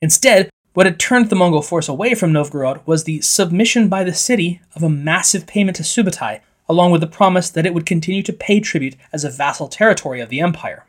Instead, 0.00 0.48
what 0.72 0.86
had 0.86 0.98
turned 0.98 1.28
the 1.28 1.36
Mongol 1.36 1.60
force 1.60 1.90
away 1.90 2.14
from 2.14 2.32
Novgorod 2.32 2.80
was 2.86 3.04
the 3.04 3.20
submission 3.20 3.90
by 3.90 4.02
the 4.02 4.14
city 4.14 4.62
of 4.74 4.82
a 4.82 4.88
massive 4.88 5.46
payment 5.46 5.76
to 5.76 5.82
Subutai, 5.82 6.40
along 6.70 6.90
with 6.90 7.02
the 7.02 7.06
promise 7.06 7.50
that 7.50 7.66
it 7.66 7.74
would 7.74 7.84
continue 7.84 8.22
to 8.22 8.32
pay 8.32 8.60
tribute 8.60 8.96
as 9.12 9.24
a 9.24 9.30
vassal 9.30 9.68
territory 9.68 10.22
of 10.22 10.30
the 10.30 10.40
empire. 10.40 10.86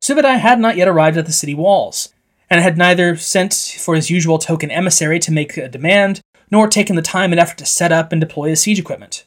Subutai 0.00 0.38
had 0.38 0.60
not 0.60 0.76
yet 0.76 0.86
arrived 0.86 1.16
at 1.16 1.26
the 1.26 1.32
city 1.32 1.54
walls, 1.54 2.14
and 2.52 2.60
had 2.60 2.76
neither 2.76 3.16
sent 3.16 3.54
for 3.78 3.94
his 3.94 4.10
usual 4.10 4.38
token 4.38 4.70
emissary 4.70 5.18
to 5.18 5.32
make 5.32 5.56
a 5.56 5.70
demand, 5.70 6.20
nor 6.50 6.68
taken 6.68 6.96
the 6.96 7.00
time 7.00 7.32
and 7.32 7.40
effort 7.40 7.56
to 7.56 7.64
set 7.64 7.90
up 7.90 8.12
and 8.12 8.20
deploy 8.20 8.50
his 8.50 8.60
siege 8.60 8.78
equipment. 8.78 9.24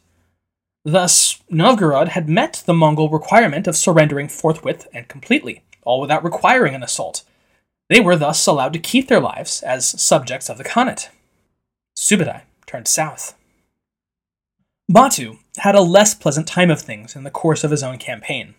Thus, 0.83 1.41
Novgorod 1.49 2.09
had 2.09 2.29
met 2.29 2.61
the 2.67 2.73
Mongol 2.75 3.09
requirement 3.09 3.65
of 3.65 3.75
surrendering 3.75 4.27
forthwith 4.27 4.87
and 4.93 5.07
completely, 5.07 5.63
all 5.81 5.99
without 5.99 6.23
requiring 6.23 6.75
an 6.75 6.83
assault, 6.83 7.23
they 7.89 7.99
were 7.99 8.15
thus 8.15 8.45
allowed 8.45 8.73
to 8.73 8.79
keep 8.79 9.07
their 9.07 9.19
lives 9.19 9.63
as 9.63 9.99
subjects 9.99 10.47
of 10.47 10.59
the 10.59 10.63
Khanate. 10.63 11.09
Subutai 11.97 12.43
turned 12.67 12.87
south. 12.87 13.33
Batu 14.87 15.39
had 15.57 15.73
a 15.73 15.81
less 15.81 16.13
pleasant 16.13 16.47
time 16.47 16.69
of 16.69 16.79
things 16.79 17.15
in 17.15 17.23
the 17.23 17.31
course 17.31 17.63
of 17.63 17.71
his 17.71 17.81
own 17.81 17.97
campaign. 17.97 18.53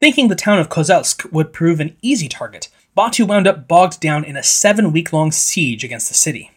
Thinking 0.00 0.28
the 0.28 0.34
town 0.34 0.58
of 0.58 0.70
Kozelsk 0.70 1.30
would 1.30 1.52
prove 1.52 1.78
an 1.78 1.94
easy 2.00 2.28
target, 2.28 2.68
Batu 2.94 3.24
wound 3.24 3.46
up 3.46 3.66
bogged 3.68 4.00
down 4.00 4.22
in 4.24 4.36
a 4.36 4.42
seven 4.42 4.92
week 4.92 5.12
long 5.12 5.32
siege 5.32 5.82
against 5.82 6.08
the 6.08 6.14
city. 6.14 6.50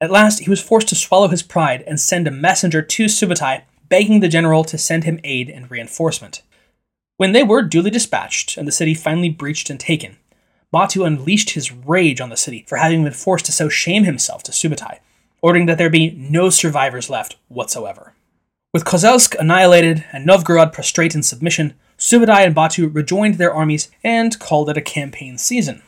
At 0.00 0.10
last, 0.10 0.40
he 0.40 0.50
was 0.50 0.60
forced 0.60 0.88
to 0.88 0.94
swallow 0.94 1.28
his 1.28 1.42
pride 1.42 1.84
and 1.86 2.00
send 2.00 2.26
a 2.26 2.32
messenger 2.32 2.82
to 2.82 3.04
Subutai 3.04 3.62
begging 3.88 4.20
the 4.20 4.28
general 4.28 4.64
to 4.64 4.76
send 4.76 5.04
him 5.04 5.20
aid 5.24 5.48
and 5.48 5.70
reinforcement. 5.70 6.42
When 7.16 7.32
they 7.32 7.42
were 7.42 7.62
duly 7.62 7.90
dispatched 7.90 8.56
and 8.56 8.66
the 8.66 8.72
city 8.72 8.94
finally 8.94 9.28
breached 9.28 9.70
and 9.70 9.78
taken, 9.78 10.16
Batu 10.70 11.04
unleashed 11.04 11.50
his 11.50 11.72
rage 11.72 12.20
on 12.20 12.30
the 12.30 12.36
city 12.36 12.64
for 12.68 12.76
having 12.76 13.04
been 13.04 13.12
forced 13.12 13.46
to 13.46 13.52
so 13.52 13.68
shame 13.68 14.04
himself 14.04 14.42
to 14.44 14.52
Subutai, 14.52 14.98
ordering 15.40 15.66
that 15.66 15.78
there 15.78 15.90
be 15.90 16.10
no 16.10 16.50
survivors 16.50 17.08
left 17.08 17.36
whatsoever. 17.48 18.12
With 18.74 18.84
Kozelsk 18.84 19.34
annihilated 19.38 20.04
and 20.12 20.26
Novgorod 20.26 20.72
prostrate 20.72 21.14
in 21.14 21.22
submission, 21.22 21.74
Subutai 21.98 22.46
and 22.46 22.54
Batu 22.54 22.88
rejoined 22.88 23.34
their 23.34 23.52
armies 23.52 23.90
and 24.04 24.38
called 24.38 24.70
it 24.70 24.76
a 24.76 24.82
campaign 24.82 25.36
season. 25.36 25.82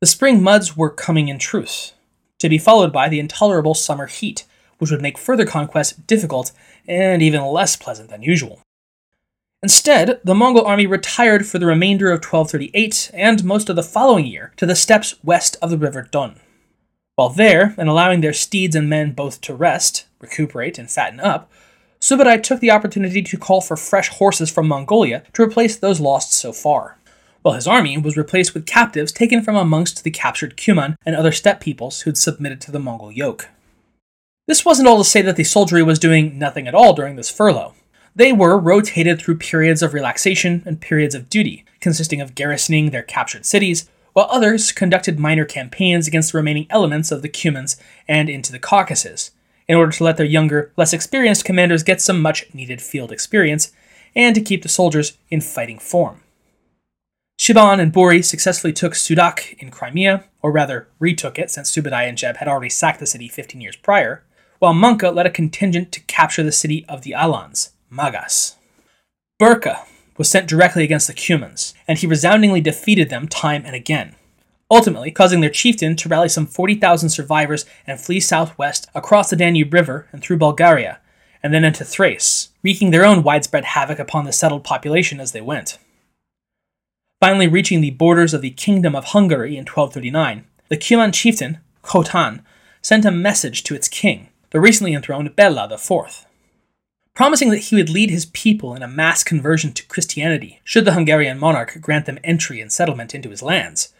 The 0.00 0.06
spring 0.06 0.42
muds 0.42 0.76
were 0.76 0.90
coming 0.90 1.28
in 1.28 1.38
truce, 1.38 1.94
to 2.38 2.48
be 2.48 2.58
followed 2.58 2.92
by 2.92 3.08
the 3.08 3.18
intolerable 3.18 3.74
summer 3.74 4.06
heat, 4.06 4.44
which 4.78 4.90
would 4.90 5.02
make 5.02 5.18
further 5.18 5.44
conquest 5.44 6.06
difficult 6.06 6.52
and 6.86 7.22
even 7.22 7.42
less 7.42 7.76
pleasant 7.76 8.10
than 8.10 8.22
usual. 8.22 8.60
Instead, 9.62 10.20
the 10.22 10.34
Mongol 10.34 10.64
army 10.64 10.86
retired 10.86 11.46
for 11.46 11.58
the 11.58 11.66
remainder 11.66 12.12
of 12.12 12.18
1238 12.18 13.10
and 13.14 13.42
most 13.42 13.68
of 13.68 13.74
the 13.74 13.82
following 13.82 14.26
year 14.26 14.52
to 14.56 14.66
the 14.66 14.76
steppes 14.76 15.16
west 15.24 15.56
of 15.60 15.70
the 15.70 15.78
river 15.78 16.06
Don. 16.08 16.38
While 17.16 17.30
there, 17.30 17.74
and 17.78 17.88
allowing 17.88 18.20
their 18.20 18.34
steeds 18.34 18.76
and 18.76 18.88
men 18.88 19.12
both 19.12 19.40
to 19.40 19.54
rest, 19.54 20.06
recuperate, 20.20 20.78
and 20.78 20.90
fatten 20.90 21.18
up, 21.18 21.50
Subutai 22.00 22.42
took 22.42 22.60
the 22.60 22.70
opportunity 22.70 23.22
to 23.22 23.38
call 23.38 23.60
for 23.60 23.76
fresh 23.76 24.08
horses 24.08 24.50
from 24.50 24.68
Mongolia 24.68 25.22
to 25.32 25.42
replace 25.42 25.76
those 25.76 26.00
lost 26.00 26.32
so 26.32 26.52
far, 26.52 26.98
while 27.42 27.54
his 27.54 27.66
army 27.66 27.96
was 27.98 28.16
replaced 28.16 28.54
with 28.54 28.66
captives 28.66 29.12
taken 29.12 29.42
from 29.42 29.56
amongst 29.56 30.04
the 30.04 30.10
captured 30.10 30.56
Cuman 30.56 30.96
and 31.04 31.16
other 31.16 31.32
steppe 31.32 31.60
peoples 31.60 32.02
who'd 32.02 32.18
submitted 32.18 32.60
to 32.62 32.70
the 32.70 32.78
Mongol 32.78 33.10
yoke. 33.10 33.48
This 34.46 34.64
wasn't 34.64 34.88
all 34.88 34.98
to 34.98 35.04
say 35.04 35.22
that 35.22 35.36
the 35.36 35.44
soldiery 35.44 35.82
was 35.82 35.98
doing 35.98 36.38
nothing 36.38 36.68
at 36.68 36.74
all 36.74 36.92
during 36.92 37.16
this 37.16 37.30
furlough. 37.30 37.74
They 38.14 38.32
were 38.32 38.58
rotated 38.58 39.20
through 39.20 39.38
periods 39.38 39.82
of 39.82 39.92
relaxation 39.92 40.62
and 40.64 40.80
periods 40.80 41.14
of 41.14 41.28
duty, 41.28 41.64
consisting 41.80 42.20
of 42.20 42.34
garrisoning 42.34 42.90
their 42.90 43.02
captured 43.02 43.44
cities, 43.44 43.88
while 44.12 44.28
others 44.30 44.72
conducted 44.72 45.18
minor 45.18 45.44
campaigns 45.44 46.08
against 46.08 46.32
the 46.32 46.38
remaining 46.38 46.66
elements 46.70 47.10
of 47.10 47.20
the 47.20 47.28
Cumans 47.28 47.76
and 48.08 48.30
into 48.30 48.52
the 48.52 48.58
Caucasus, 48.58 49.32
in 49.68 49.76
order 49.76 49.92
to 49.92 50.04
let 50.04 50.16
their 50.16 50.26
younger, 50.26 50.72
less 50.76 50.92
experienced 50.92 51.44
commanders 51.44 51.82
get 51.82 52.00
some 52.00 52.22
much 52.22 52.52
needed 52.54 52.80
field 52.80 53.12
experience, 53.12 53.72
and 54.14 54.34
to 54.34 54.40
keep 54.40 54.62
the 54.62 54.68
soldiers 54.68 55.18
in 55.30 55.40
fighting 55.40 55.78
form. 55.78 56.22
Shiban 57.38 57.80
and 57.80 57.92
Buri 57.92 58.24
successfully 58.24 58.72
took 58.72 58.94
Sudak 58.94 59.58
in 59.58 59.70
Crimea, 59.70 60.24
or 60.40 60.50
rather 60.50 60.88
retook 60.98 61.38
it 61.38 61.50
since 61.50 61.70
Subutai 61.70 62.08
and 62.08 62.16
Jebe 62.16 62.36
had 62.38 62.48
already 62.48 62.70
sacked 62.70 63.00
the 63.00 63.06
city 63.06 63.28
15 63.28 63.60
years 63.60 63.76
prior, 63.76 64.24
while 64.58 64.72
Mongke 64.72 65.14
led 65.14 65.26
a 65.26 65.30
contingent 65.30 65.92
to 65.92 66.00
capture 66.00 66.42
the 66.42 66.52
city 66.52 66.86
of 66.88 67.02
the 67.02 67.12
Alans, 67.12 67.72
Magas. 67.90 68.56
Berke 69.38 69.76
was 70.16 70.30
sent 70.30 70.48
directly 70.48 70.82
against 70.82 71.08
the 71.08 71.12
Cumans, 71.12 71.74
and 71.86 71.98
he 71.98 72.06
resoundingly 72.06 72.62
defeated 72.62 73.10
them 73.10 73.28
time 73.28 73.62
and 73.66 73.74
again, 73.74 74.14
ultimately 74.70 75.10
causing 75.10 75.40
their 75.40 75.50
chieftain 75.50 75.96
to 75.96 76.08
rally 76.08 76.28
some 76.28 76.46
40,000 76.46 77.08
survivors 77.08 77.64
and 77.86 78.00
flee 78.00 78.20
southwest 78.20 78.88
across 78.94 79.30
the 79.30 79.36
Danube 79.36 79.72
River 79.72 80.08
and 80.12 80.22
through 80.22 80.38
Bulgaria, 80.38 80.98
and 81.42 81.54
then 81.54 81.64
into 81.64 81.84
Thrace, 81.84 82.48
wreaking 82.62 82.90
their 82.90 83.04
own 83.04 83.22
widespread 83.22 83.64
havoc 83.64 83.98
upon 83.98 84.24
the 84.24 84.32
settled 84.32 84.64
population 84.64 85.20
as 85.20 85.32
they 85.32 85.40
went. 85.40 85.78
Finally 87.20 87.46
reaching 87.46 87.80
the 87.80 87.92
borders 87.92 88.34
of 88.34 88.42
the 88.42 88.50
Kingdom 88.50 88.94
of 88.94 89.06
Hungary 89.06 89.56
in 89.56 89.64
1239, 89.64 90.44
the 90.68 90.76
Cuman 90.76 91.14
chieftain, 91.14 91.58
Khoten, 91.82 92.42
sent 92.82 93.04
a 93.04 93.10
message 93.10 93.62
to 93.64 93.74
its 93.74 93.88
king, 93.88 94.28
the 94.50 94.60
recently 94.60 94.92
enthroned 94.92 95.34
Bela 95.36 95.72
IV, 95.72 96.26
promising 97.14 97.50
that 97.50 97.58
he 97.58 97.76
would 97.76 97.88
lead 97.88 98.10
his 98.10 98.26
people 98.26 98.74
in 98.74 98.82
a 98.82 98.88
mass 98.88 99.24
conversion 99.24 99.72
to 99.72 99.86
Christianity 99.86 100.60
should 100.64 100.84
the 100.84 100.92
Hungarian 100.92 101.38
monarch 101.38 101.78
grant 101.80 102.06
them 102.06 102.18
entry 102.22 102.60
and 102.60 102.70
settlement 102.70 103.14
into 103.14 103.30
his 103.30 103.42
lands. 103.42 103.92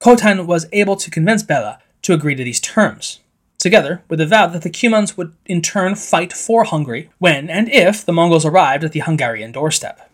Khoten 0.00 0.46
was 0.46 0.66
able 0.72 0.96
to 0.96 1.10
convince 1.10 1.42
Bela 1.42 1.80
to 2.02 2.12
agree 2.12 2.34
to 2.34 2.44
these 2.44 2.60
terms, 2.60 3.20
together 3.58 4.02
with 4.08 4.20
a 4.20 4.26
vow 4.26 4.46
that 4.46 4.62
the 4.62 4.70
Cumans 4.70 5.16
would 5.16 5.34
in 5.46 5.60
turn 5.60 5.94
fight 5.96 6.32
for 6.32 6.64
Hungary 6.64 7.10
when 7.18 7.50
and 7.50 7.68
if 7.68 8.04
the 8.04 8.12
Mongols 8.12 8.46
arrived 8.46 8.84
at 8.84 8.92
the 8.92 9.00
Hungarian 9.00 9.52
doorstep. 9.52 10.08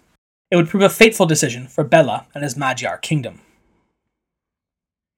It 0.50 0.56
would 0.56 0.68
prove 0.68 0.82
a 0.82 0.88
fateful 0.88 1.26
decision 1.26 1.66
for 1.66 1.84
Bela 1.84 2.26
and 2.34 2.42
his 2.42 2.56
Magyar 2.56 2.96
kingdom. 2.96 3.40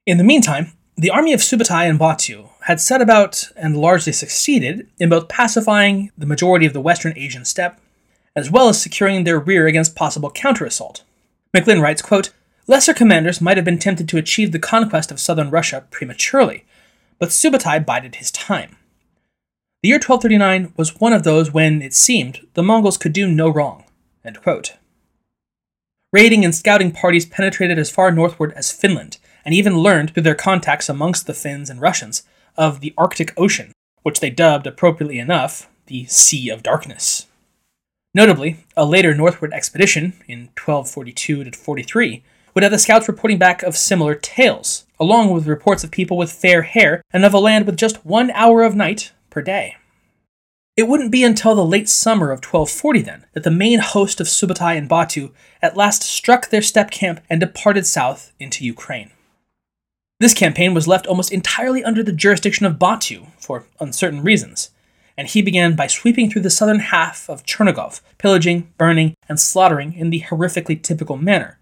In 0.07 0.19
the 0.19 0.25
meantime, 0.25 0.73
the 0.97 1.11
army 1.11 1.33
of 1.33 1.41
Subutai 1.41 1.89
and 1.89 1.99
Batu 1.99 2.49
had 2.63 2.81
set 2.81 3.03
about 3.03 3.51
and 3.55 3.77
largely 3.77 4.13
succeeded 4.13 4.89
in 4.99 5.11
both 5.11 5.29
pacifying 5.29 6.11
the 6.17 6.27
majority 6.27 6.65
of 6.65 6.73
the 6.73 6.81
western 6.81 7.13
Asian 7.17 7.45
steppe, 7.45 7.79
as 8.35 8.51
well 8.51 8.69
as 8.69 8.81
securing 8.81 9.25
their 9.25 9.39
rear 9.39 9.67
against 9.67 9.95
possible 9.95 10.31
counterassault. 10.31 11.03
McLynn 11.55 11.83
writes, 11.83 12.03
quote, 12.03 12.31
Lesser 12.69 12.93
commanders 12.93 13.41
might 13.41 13.57
have 13.57 13.65
been 13.65 13.79
tempted 13.79 14.09
to 14.09 14.19
achieve 14.19 14.51
the 14.51 14.59
conquest 14.59 15.13
of 15.13 15.21
southern 15.21 15.51
Russia 15.51 15.85
prematurely, 15.91 16.65
but 17.19 17.29
Subutai 17.29 17.85
bided 17.85 18.17
his 18.17 18.31
time. 18.33 18.77
The 19.83 19.91
year 19.91 19.99
1239 19.99 20.73
was 20.77 21.01
one 21.01 21.13
of 21.13 21.23
those 21.23 21.53
when, 21.53 21.81
it 21.81 21.95
seemed, 21.95 22.45
the 22.55 22.63
Mongols 22.63 22.99
could 22.99 23.13
do 23.13 23.29
no 23.29 23.49
wrong. 23.49 23.85
Raiding 26.13 26.45
and 26.45 26.55
scouting 26.55 26.91
parties 26.91 27.25
penetrated 27.25 27.79
as 27.79 27.91
far 27.91 28.11
northward 28.11 28.53
as 28.55 28.73
Finland, 28.73 29.19
and 29.45 29.55
even 29.55 29.79
learned 29.79 30.13
through 30.13 30.25
their 30.25 30.35
contacts 30.35 30.89
amongst 30.89 31.29
the 31.29 31.35
Finns 31.35 31.71
and 31.71 31.81
Russians 31.81 32.25
of 32.57 32.81
the 32.81 32.93
Arctic 32.99 33.33
Ocean, 33.37 33.71
which 34.03 34.19
they 34.19 34.31
dubbed, 34.31 34.67
appropriately 34.67 35.21
enough, 35.21 35.69
the 35.87 36.05
Sea 36.07 36.49
of 36.49 36.65
Darkness. 36.65 37.27
Notably, 38.13 38.65
a 38.77 38.85
later 38.85 39.15
northward 39.15 39.53
expedition, 39.53 40.15
in 40.27 40.49
1242 40.57 41.53
43, 41.53 42.25
would 42.57 42.63
have 42.63 42.73
the 42.73 42.79
scouts 42.79 43.07
reporting 43.07 43.37
back 43.37 43.63
of 43.63 43.77
similar 43.77 44.15
tales, 44.15 44.87
along 44.99 45.31
with 45.31 45.47
reports 45.47 45.85
of 45.85 45.91
people 45.91 46.17
with 46.17 46.33
fair 46.33 46.63
hair 46.63 47.03
and 47.13 47.23
of 47.23 47.35
a 47.35 47.39
land 47.39 47.67
with 47.67 47.77
just 47.77 48.05
one 48.07 48.31
hour 48.31 48.63
of 48.63 48.75
night 48.75 49.13
per 49.29 49.43
day. 49.43 49.77
It 50.75 50.89
wouldn't 50.89 51.13
be 51.13 51.23
until 51.23 51.55
the 51.55 51.67
late 51.67 51.87
summer 51.87 52.31
of 52.31 52.39
1240 52.39 53.03
then 53.03 53.27
that 53.35 53.45
the 53.45 53.51
main 53.51 53.81
host 53.81 54.23
of 54.23 54.27
Subutai 54.27 54.75
and 54.79 54.89
Batu 54.89 55.33
at 55.61 55.77
last 55.77 56.03
struck 56.03 56.49
their 56.49 56.63
steppe 56.63 56.91
camp 56.91 57.21
and 57.29 57.41
departed 57.41 57.87
south 57.87 58.33
into 58.41 58.65
Ukraine. 58.65 59.11
This 60.19 60.33
campaign 60.33 60.73
was 60.73 60.89
left 60.89 61.07
almost 61.07 61.31
entirely 61.31 61.85
under 61.85 62.03
the 62.03 62.11
jurisdiction 62.11 62.65
of 62.65 62.79
Batu 62.79 63.27
for 63.39 63.67
uncertain 63.81 64.23
reasons, 64.23 64.71
and 65.15 65.29
he 65.29 65.43
began 65.43 65.77
by 65.77 65.89
sweeping 65.89 66.31
through 66.31 66.43
the 66.43 66.49
southern 66.49 66.79
half 66.79 67.29
of 67.29 67.45
Chernigov, 67.45 68.01
pillaging, 68.17 68.73
burning, 68.79 69.15
and 69.29 69.39
slaughtering 69.39 69.93
in 69.93 70.09
the 70.09 70.23
horrifically 70.23 70.83
typical 70.83 71.19
manner, 71.19 71.56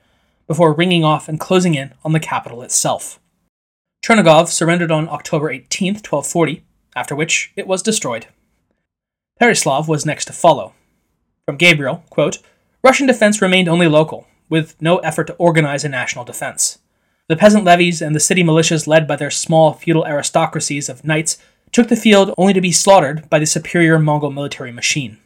before 0.47 0.73
ringing 0.73 1.05
off 1.05 1.29
and 1.29 1.41
closing 1.41 1.75
in 1.75 1.93
on 2.05 2.13
the 2.13 2.21
capital 2.21 2.63
itself. 2.63 3.19
Chernigov 4.05 4.49
surrendered 4.49 4.93
on 4.93 5.09
October 5.09 5.51
18, 5.51 5.95
1240, 5.95 6.63
after 6.95 7.17
which 7.17 7.53
it 7.57 7.67
was 7.67 7.83
destroyed. 7.83 8.27
Pereyaslav 9.41 9.89
was 9.89 10.07
next 10.07 10.27
to 10.27 10.33
follow. 10.33 10.75
From 11.47 11.57
Gabriel, 11.57 12.05
quote, 12.11 12.39
Russian 12.83 13.07
defense 13.07 13.41
remained 13.41 13.69
only 13.69 13.89
local, 13.89 14.27
with 14.51 14.81
no 14.81 14.99
effort 14.99 15.27
to 15.29 15.35
organize 15.35 15.85
a 15.85 15.89
national 15.89 16.25
defense. 16.25 16.79
The 17.29 17.37
peasant 17.37 17.65
levies 17.65 18.03
and 18.03 18.15
the 18.15 18.21
city 18.21 18.45
militias, 18.45 18.87
led 18.87 19.09
by 19.09 19.17
their 19.17 19.31
small 19.31 19.73
feudal 19.73 20.05
aristocracies 20.05 20.91
of 20.91 21.05
knights, 21.05 21.39
took 21.73 21.89
the 21.89 21.97
field 21.97 22.35
only 22.37 22.53
to 22.53 22.61
be 22.61 22.71
slaughtered 22.71 23.29
by 23.31 23.39
the 23.39 23.47
superior 23.47 23.99
Mongol 23.99 24.31
military 24.31 24.71
machine. 24.71 25.19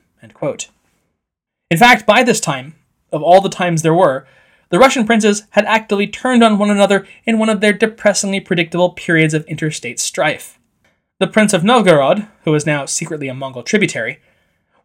In 1.70 1.76
fact, 1.76 2.06
by 2.06 2.22
this 2.22 2.40
time, 2.40 2.76
of 3.12 3.22
all 3.22 3.40
the 3.40 3.48
times 3.48 3.82
there 3.82 3.94
were, 3.94 4.26
the 4.70 4.78
Russian 4.78 5.06
princes 5.06 5.44
had 5.50 5.64
actively 5.64 6.06
turned 6.06 6.44
on 6.44 6.58
one 6.58 6.70
another 6.70 7.06
in 7.24 7.38
one 7.38 7.48
of 7.48 7.60
their 7.60 7.72
depressingly 7.72 8.40
predictable 8.40 8.90
periods 8.90 9.34
of 9.34 9.44
interstate 9.46 9.98
strife. 9.98 10.58
The 11.20 11.26
Prince 11.26 11.52
of 11.52 11.64
Novgorod, 11.64 12.26
who 12.44 12.52
was 12.52 12.66
now 12.66 12.84
secretly 12.84 13.28
a 13.28 13.34
Mongol 13.34 13.62
tributary, 13.62 14.20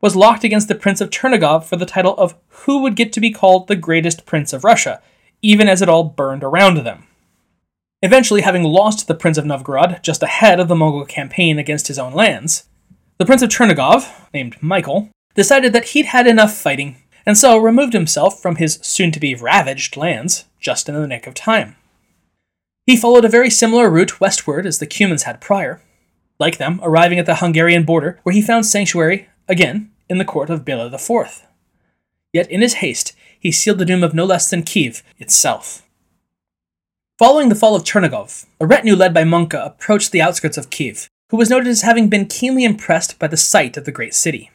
was 0.02 0.16
locked 0.16 0.44
against 0.44 0.68
the 0.68 0.76
Prince 0.76 1.00
of 1.00 1.10
Chernigov 1.10 1.64
for 1.64 1.76
the 1.76 1.86
title 1.86 2.16
of 2.18 2.36
who 2.50 2.82
would 2.82 2.96
get 2.96 3.14
to 3.14 3.22
be 3.22 3.32
called 3.32 3.68
the 3.68 3.76
greatest 3.76 4.26
prince 4.26 4.52
of 4.52 4.64
Russia, 4.64 5.02
even 5.42 5.70
as 5.70 5.82
it 5.82 5.90
all 5.90 6.04
burned 6.04 6.44
around 6.44 6.78
them. 6.78 7.08
Eventually, 8.02 8.42
having 8.42 8.64
lost 8.64 9.08
the 9.08 9.16
Prince 9.16 9.38
of 9.38 9.46
Novgorod 9.46 10.02
just 10.04 10.24
ahead 10.24 10.60
of 10.60 10.68
the 10.68 10.76
Mongol 10.76 11.06
campaign 11.06 11.58
against 11.58 11.88
his 11.88 12.00
own 12.00 12.14
lands, 12.14 12.66
the 13.18 13.26
Prince 13.26 13.42
of 13.42 13.50
Chernigov, 13.50 14.30
named 14.34 14.58
Michael, 14.62 15.10
decided 15.36 15.72
that 15.72 15.90
he'd 15.90 16.08
had 16.08 16.28
enough 16.28 16.54
fighting, 16.54 16.98
and 17.26 17.38
so 17.38 17.58
removed 17.58 17.94
himself 17.94 18.42
from 18.42 18.58
his 18.58 18.80
soon 18.82 19.12
to 19.12 19.20
be 19.20 19.36
ravaged 19.36 19.98
lands 19.98 20.46
just 20.60 20.90
in 20.90 20.96
the 20.96 21.08
nick 21.08 21.28
of 21.28 21.34
time. 21.34 21.76
He 22.86 22.98
followed 22.98 23.24
a 23.24 23.30
very 23.30 23.50
similar 23.50 23.90
route 23.90 24.20
westward 24.20 24.66
as 24.66 24.80
the 24.80 24.88
Cumans 24.88 25.24
had 25.24 25.40
prior, 25.40 25.82
like 26.40 26.58
them, 26.58 26.80
arriving 26.84 27.20
at 27.20 27.26
the 27.26 27.36
Hungarian 27.36 27.84
border, 27.84 28.20
where 28.24 28.34
he 28.34 28.42
found 28.42 28.66
sanctuary, 28.66 29.30
again, 29.48 29.92
in 30.10 30.18
the 30.18 30.26
court 30.26 30.50
of 30.50 30.66
Bela 30.66 30.94
IV. 30.94 31.48
Yet 32.34 32.50
in 32.50 32.62
his 32.62 32.76
haste, 32.76 33.14
he 33.40 33.52
sealed 33.52 33.78
the 33.78 33.86
doom 33.86 34.04
of 34.04 34.14
no 34.14 34.26
less 34.26 34.50
than 34.50 34.64
Kiev 34.64 35.04
itself. 35.18 35.84
Following 37.20 37.50
the 37.50 37.56
fall 37.56 37.76
of 37.76 37.84
Chernigov, 37.84 38.46
a 38.60 38.66
retinue 38.66 38.96
led 38.96 39.14
by 39.14 39.24
Mongke 39.24 39.66
approached 39.66 40.12
the 40.12 40.22
outskirts 40.22 40.58
of 40.58 40.70
Kiev, 40.70 41.08
who 41.30 41.38
was 41.38 41.50
noted 41.50 41.68
as 41.68 41.82
having 41.84 42.10
been 42.10 42.26
keenly 42.26 42.64
impressed 42.64 43.18
by 43.20 43.28
the 43.28 43.38
sight 43.38 43.78
of 43.78 43.86
the 43.86 43.92
great 43.92 44.14
city. 44.14 44.50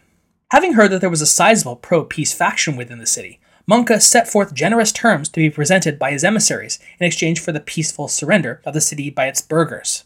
Having 0.50 0.74
heard 0.74 0.90
that 0.92 1.00
there 1.00 1.10
was 1.10 1.20
a 1.20 1.26
sizable 1.26 1.76
pro 1.76 2.04
peace 2.04 2.32
faction 2.32 2.76
within 2.76 2.98
the 2.98 3.06
city, 3.06 3.40
Mongke 3.70 4.00
set 4.00 4.26
forth 4.26 4.54
generous 4.54 4.92
terms 4.92 5.28
to 5.28 5.40
be 5.40 5.50
presented 5.50 5.98
by 5.98 6.10
his 6.10 6.24
emissaries 6.24 6.78
in 6.98 7.06
exchange 7.06 7.38
for 7.38 7.52
the 7.52 7.60
peaceful 7.60 8.08
surrender 8.08 8.62
of 8.64 8.72
the 8.72 8.80
city 8.80 9.10
by 9.10 9.26
its 9.26 9.42
burghers. 9.42 10.04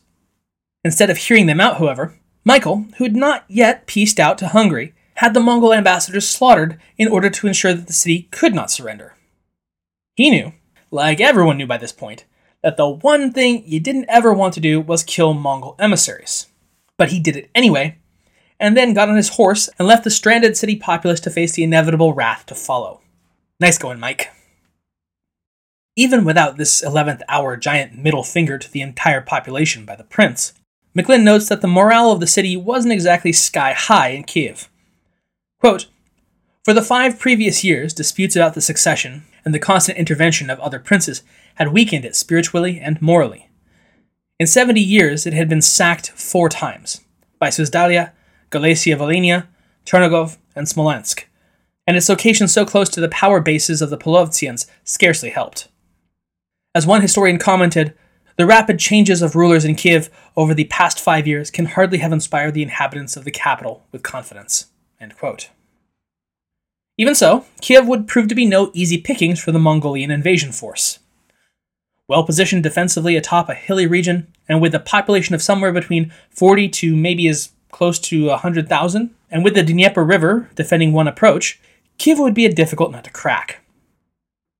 Instead 0.85 1.11
of 1.11 1.17
hearing 1.17 1.47
them 1.47 1.61
out, 1.61 1.79
however, 1.79 2.19
Michael, 2.45 2.87
who 2.97 3.05
had 3.05 3.15
not 3.15 3.45
yet 3.47 3.87
pieced 3.87 4.19
out 4.19 4.37
to 4.39 4.49
Hungary, 4.49 4.95
had 5.15 5.33
the 5.33 5.39
Mongol 5.39 5.73
ambassadors 5.73 6.29
slaughtered 6.29 6.81
in 6.99 7.07
order 7.07 7.31
to 7.31 7.47
ensure 7.47 7.73
that 7.73 7.87
the 7.87 7.93
city 7.93 8.27
could 8.33 8.53
not 8.53 8.71
surrender. 8.71 9.15
He 10.17 10.29
knew, 10.29 10.53
like 10.91 11.21
everyone 11.21 11.57
knew 11.57 11.69
by 11.69 11.77
this 11.77 11.93
point, 11.93 12.25
that 12.65 12.77
the 12.77 12.89
one 12.89 13.33
thing 13.33 13.63
you 13.65 13.79
didn't 13.79 14.07
ever 14.09 14.33
want 14.33 14.55
to 14.55 14.61
do 14.61 14.81
was 14.81 15.05
kill 15.05 15.35
Mongol 15.35 15.77
emissaries. 15.79 16.49
But 16.99 17.11
he 17.11 17.21
did 17.21 17.37
it 17.37 17.49
anyway, 17.55 17.99
and 18.63 18.77
then 18.77 18.95
got 18.95 19.09
on 19.09 19.17
his 19.17 19.31
horse 19.31 19.69
and 19.77 19.89
left 19.89 20.05
the 20.05 20.11
stranded 20.11 20.57
city 20.57 20.77
populace 20.77 21.19
to 21.19 21.31
face 21.31 21.53
the 21.53 21.65
inevitable 21.65 22.15
wrath 22.15 22.47
to 22.47 22.55
follow. 22.55 23.01
Nice 23.59 23.77
going, 23.77 23.99
Mike. 23.99 24.31
Even 25.97 26.25
without 26.25 26.57
this 26.57 26.81
11th 26.83 27.23
hour 27.29 27.57
giant 27.57 27.99
middle 27.99 28.23
finger 28.23 28.57
to 28.59 28.71
the 28.71 28.81
entire 28.81 29.21
population 29.21 29.85
by 29.85 29.97
the 29.97 30.05
prince, 30.05 30.55
McLynn 30.97 31.25
notes 31.25 31.49
that 31.49 31.61
the 31.61 31.67
morale 31.67 32.13
of 32.13 32.21
the 32.21 32.27
city 32.27 32.57
wasn't 32.57 32.93
exactly 32.93 33.33
sky 33.33 33.73
high 33.73 34.11
in 34.11 34.23
Kiev. 34.23 34.71
Quote, 35.59 35.89
For 36.65 36.73
the 36.73 36.83
five 36.83 37.19
previous 37.19 37.65
years, 37.65 37.93
disputes 37.93 38.37
about 38.37 38.55
the 38.55 38.61
succession 38.61 39.25
and 39.45 39.53
the 39.53 39.59
constant 39.59 39.99
intervention 39.99 40.51
of 40.51 40.61
other 40.61 40.79
princes 40.79 41.25
had 41.57 41.73
weakened 41.73 42.05
it 42.05 42.15
spiritually 42.15 42.79
and 42.79 43.03
morally. 43.03 43.49
In 44.39 44.47
70 44.47 44.81
years, 44.81 45.27
it 45.27 45.33
had 45.33 45.49
been 45.49 45.63
sacked 45.63 46.11
four 46.11 46.49
times 46.49 47.01
by 47.41 47.49
Suzdalia, 47.49 48.13
Galicia 48.53 48.97
Volhynia, 48.97 49.49
Chernigov, 49.85 50.37
and 50.55 50.69
Smolensk, 50.69 51.27
and 51.87 51.97
its 51.97 52.09
location 52.09 52.47
so 52.47 52.65
close 52.65 52.89
to 52.91 53.01
the 53.01 53.09
power 53.09 53.41
bases 53.41 53.83
of 53.83 53.91
the 53.91 53.99
Polovtsians 53.99 54.67
scarcely 54.85 55.31
helped. 55.31 55.67
As 56.75 56.87
one 56.87 57.03
historian 57.03 57.39
commented, 57.39 57.95
the 58.37 58.47
rapid 58.47 58.79
changes 58.79 59.21
of 59.21 59.35
rulers 59.35 59.65
in 59.65 59.75
Kiev 59.75 60.09
over 60.37 60.55
the 60.55 60.65
past 60.65 61.01
five 61.01 61.27
years 61.27 61.51
can 61.51 61.67
hardly 61.67 61.99
have 61.99 62.13
inspired 62.13 62.55
the 62.55 62.63
inhabitants 62.63 63.17
of 63.17 63.25
the 63.25 63.31
capital 63.31 63.85
with 63.91 64.03
confidence. 64.03 64.67
Even 66.97 67.15
so, 67.15 67.47
Kiev 67.61 67.87
would 67.89 68.07
prove 68.07 68.29
to 68.29 68.35
be 68.35 68.47
no 68.47 68.71
easy 68.75 68.99
pickings 68.99 69.41
for 69.41 69.51
the 69.51 69.59
Mongolian 69.59 70.11
invasion 70.11 70.53
force. 70.53 70.99
well 72.09 72.25
positioned 72.25 72.63
defensively 72.63 73.17
atop 73.17 73.49
a 73.49 73.55
hilly 73.55 73.87
region, 73.87 74.33
and 74.49 74.61
with 74.61 74.75
a 74.75 74.81
population 74.81 75.35
of 75.35 75.43
somewhere 75.43 75.73
between 75.73 76.13
40 76.31 76.69
to 76.69 76.95
maybe 76.95 77.27
as 77.29 77.51
close 77.73 77.99
to 77.99 78.27
100,000, 78.27 79.11
and 79.31 79.43
with 79.43 79.55
the 79.55 79.65
Dnieper 79.65 80.05
River 80.05 80.49
defending 80.55 80.93
one 80.93 81.09
approach, 81.09 81.61
Kiev 81.99 82.21
would 82.21 82.35
be 82.35 82.47
a 82.47 82.53
difficult 82.53 82.93
nut 82.93 83.03
to 83.05 83.11
crack. 83.11 83.61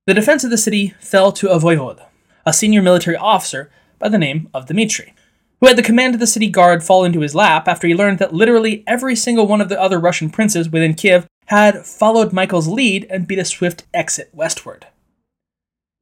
The 0.05 0.13
defense 0.13 0.43
of 0.43 0.49
the 0.49 0.57
city 0.57 0.93
fell 0.99 1.31
to 1.31 1.49
a 1.49 1.59
voivode, 1.59 2.03
a 2.45 2.51
senior 2.51 2.81
military 2.81 3.15
officer 3.15 3.71
by 3.99 4.09
the 4.09 4.17
name 4.17 4.49
of 4.53 4.65
Dmitri, 4.65 5.13
who 5.61 5.67
had 5.67 5.77
the 5.77 5.83
command 5.83 6.13
of 6.13 6.19
the 6.19 6.27
city 6.27 6.49
guard 6.49 6.83
fall 6.83 7.05
into 7.05 7.21
his 7.21 7.33
lap 7.33 7.69
after 7.69 7.87
he 7.87 7.95
learned 7.95 8.19
that 8.19 8.33
literally 8.33 8.83
every 8.85 9.15
single 9.15 9.47
one 9.47 9.61
of 9.61 9.69
the 9.69 9.79
other 9.79 9.97
Russian 9.97 10.29
princes 10.29 10.69
within 10.69 10.93
Kiev 10.93 11.25
had 11.45 11.85
followed 11.85 12.33
Michael's 12.33 12.67
lead 12.67 13.07
and 13.09 13.27
beat 13.27 13.39
a 13.39 13.45
swift 13.45 13.85
exit 13.93 14.29
westward. 14.33 14.87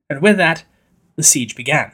And 0.10 0.22
with 0.22 0.38
that, 0.38 0.64
the 1.16 1.24
siege 1.24 1.56
began. 1.56 1.92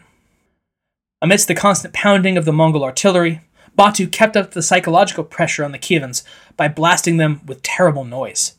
Amidst 1.22 1.47
the 1.47 1.55
constant 1.55 1.93
pounding 1.93 2.38
of 2.38 2.45
the 2.45 2.53
Mongol 2.53 2.84
artillery, 2.84 3.41
Batu 3.78 4.08
kept 4.08 4.36
up 4.36 4.52
the 4.52 4.64
psychological 4.64 5.24
pressure 5.24 5.64
on 5.64 5.72
the 5.72 5.80
Kievans 5.80 6.24
by 6.58 6.68
blasting 6.68 7.18
them 7.18 7.42
with 7.46 7.62
terrible 7.62 8.04
noise. 8.04 8.56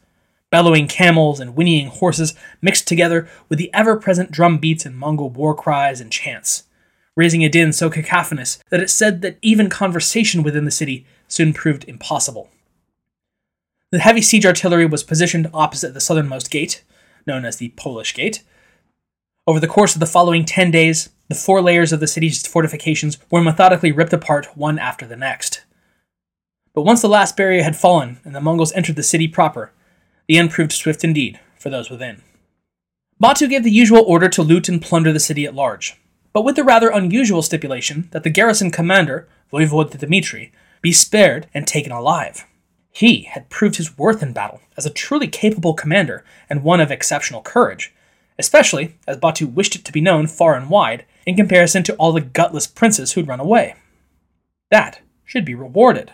Bellowing 0.51 0.87
camels 0.87 1.41
and 1.41 1.55
whinnying 1.55 1.89
horses 1.89 2.35
mixed 2.63 2.89
together 2.89 3.29
with 3.49 3.59
the 3.59 3.71
ever 3.75 3.97
present 3.97 4.31
drum 4.31 4.59
beats 4.59 4.87
and 4.87 4.97
Mongol 4.97 5.29
war 5.29 5.55
cries 5.55 6.01
and 6.01 6.11
chants, 6.11 6.63
raising 7.17 7.45
a 7.45 7.49
din 7.49 7.73
so 7.73 7.91
cacophonous 7.91 8.61
that 8.71 8.81
it 8.81 8.89
said 8.89 9.21
that 9.21 9.37
even 9.43 9.69
conversation 9.69 10.43
within 10.43 10.65
the 10.65 10.71
city 10.71 11.05
soon 11.27 11.53
proved 11.53 11.85
impossible. 11.89 12.49
The 13.91 13.99
heavy 13.99 14.23
siege 14.23 14.47
artillery 14.47 14.87
was 14.87 15.03
positioned 15.03 15.51
opposite 15.53 15.95
the 15.95 16.01
southernmost 16.01 16.51
gate, 16.51 16.85
known 17.27 17.45
as 17.45 17.57
the 17.57 17.71
Polish 17.71 18.15
Gate. 18.15 18.45
Over 19.47 19.59
the 19.59 19.67
course 19.67 19.95
of 19.95 20.01
the 20.01 20.07
following 20.07 20.45
10 20.45 20.71
days, 20.71 21.09
the 21.29 21.35
four 21.35 21.61
layers 21.61 21.93
of 21.93 22.01
the 22.01 22.07
city's 22.07 22.47
fortifications 22.47 23.19
were 23.31 23.43
methodically 23.43 23.93
ripped 23.93 24.13
apart 24.13 24.57
one 24.57 24.79
after 24.79 25.07
the 25.07 25.17
next. 25.17 25.63
But 26.75 26.83
once 26.83 27.03
the 27.03 27.09
last 27.09 27.37
barrier 27.37 27.63
had 27.63 27.77
fallen 27.77 28.19
and 28.25 28.35
the 28.35 28.41
Mongols 28.41 28.73
entered 28.73 28.97
the 28.97 29.03
city 29.03 29.29
proper, 29.29 29.73
the 30.27 30.39
end 30.39 30.51
proved 30.51 30.73
swift 30.73 31.05
indeed 31.05 31.39
for 31.59 31.71
those 31.71 31.91
within. 31.91 32.23
Batu 33.21 33.49
gave 33.49 33.65
the 33.65 33.71
usual 33.71 34.05
order 34.07 34.29
to 34.29 34.43
loot 34.43 34.69
and 34.69 34.81
plunder 34.81 35.13
the 35.13 35.21
city 35.21 35.45
at 35.45 35.55
large, 35.55 35.97
but 36.33 36.45
with 36.45 36.57
the 36.57 36.65
rather 36.65 36.89
unusual 36.89 37.43
stipulation 37.43 38.09
that 38.13 38.23
the 38.23 38.31
garrison 38.31 38.71
commander, 38.71 39.29
Voivode 39.53 39.99
Dmitri, 39.99 40.53
be 40.81 40.93
spared 40.93 41.49
and 41.53 41.67
taken 41.67 41.91
alive. 41.91 42.47
He 42.93 43.23
had 43.23 43.51
proved 43.51 43.77
his 43.77 43.99
worth 43.99 44.23
in 44.23 44.33
battle 44.33 44.61
as 44.77 44.87
a 44.87 44.91
truly 44.91 45.27
capable 45.27 45.75
commander 45.75 46.25
and 46.49 46.63
one 46.63 46.81
of 46.81 46.91
exceptional 46.91 47.43
courage, 47.43 47.93
especially 48.39 48.95
as 49.07 49.17
Batu 49.17 49.47
wished 49.47 49.75
it 49.75 49.85
to 49.85 49.93
be 49.93 50.01
known 50.01 50.27
far 50.27 50.55
and 50.55 50.71
wide 50.71 51.05
in 51.29 51.37
comparison 51.37 51.83
to 51.83 51.95
all 51.97 52.13
the 52.13 52.23
gutless 52.23 52.67
princes 52.67 53.13
who'd 53.13 53.29
run 53.29 53.39
away. 53.39 53.75
That 54.71 55.01
should 55.27 55.45
be 55.45 55.55
rewarded. 55.55 56.11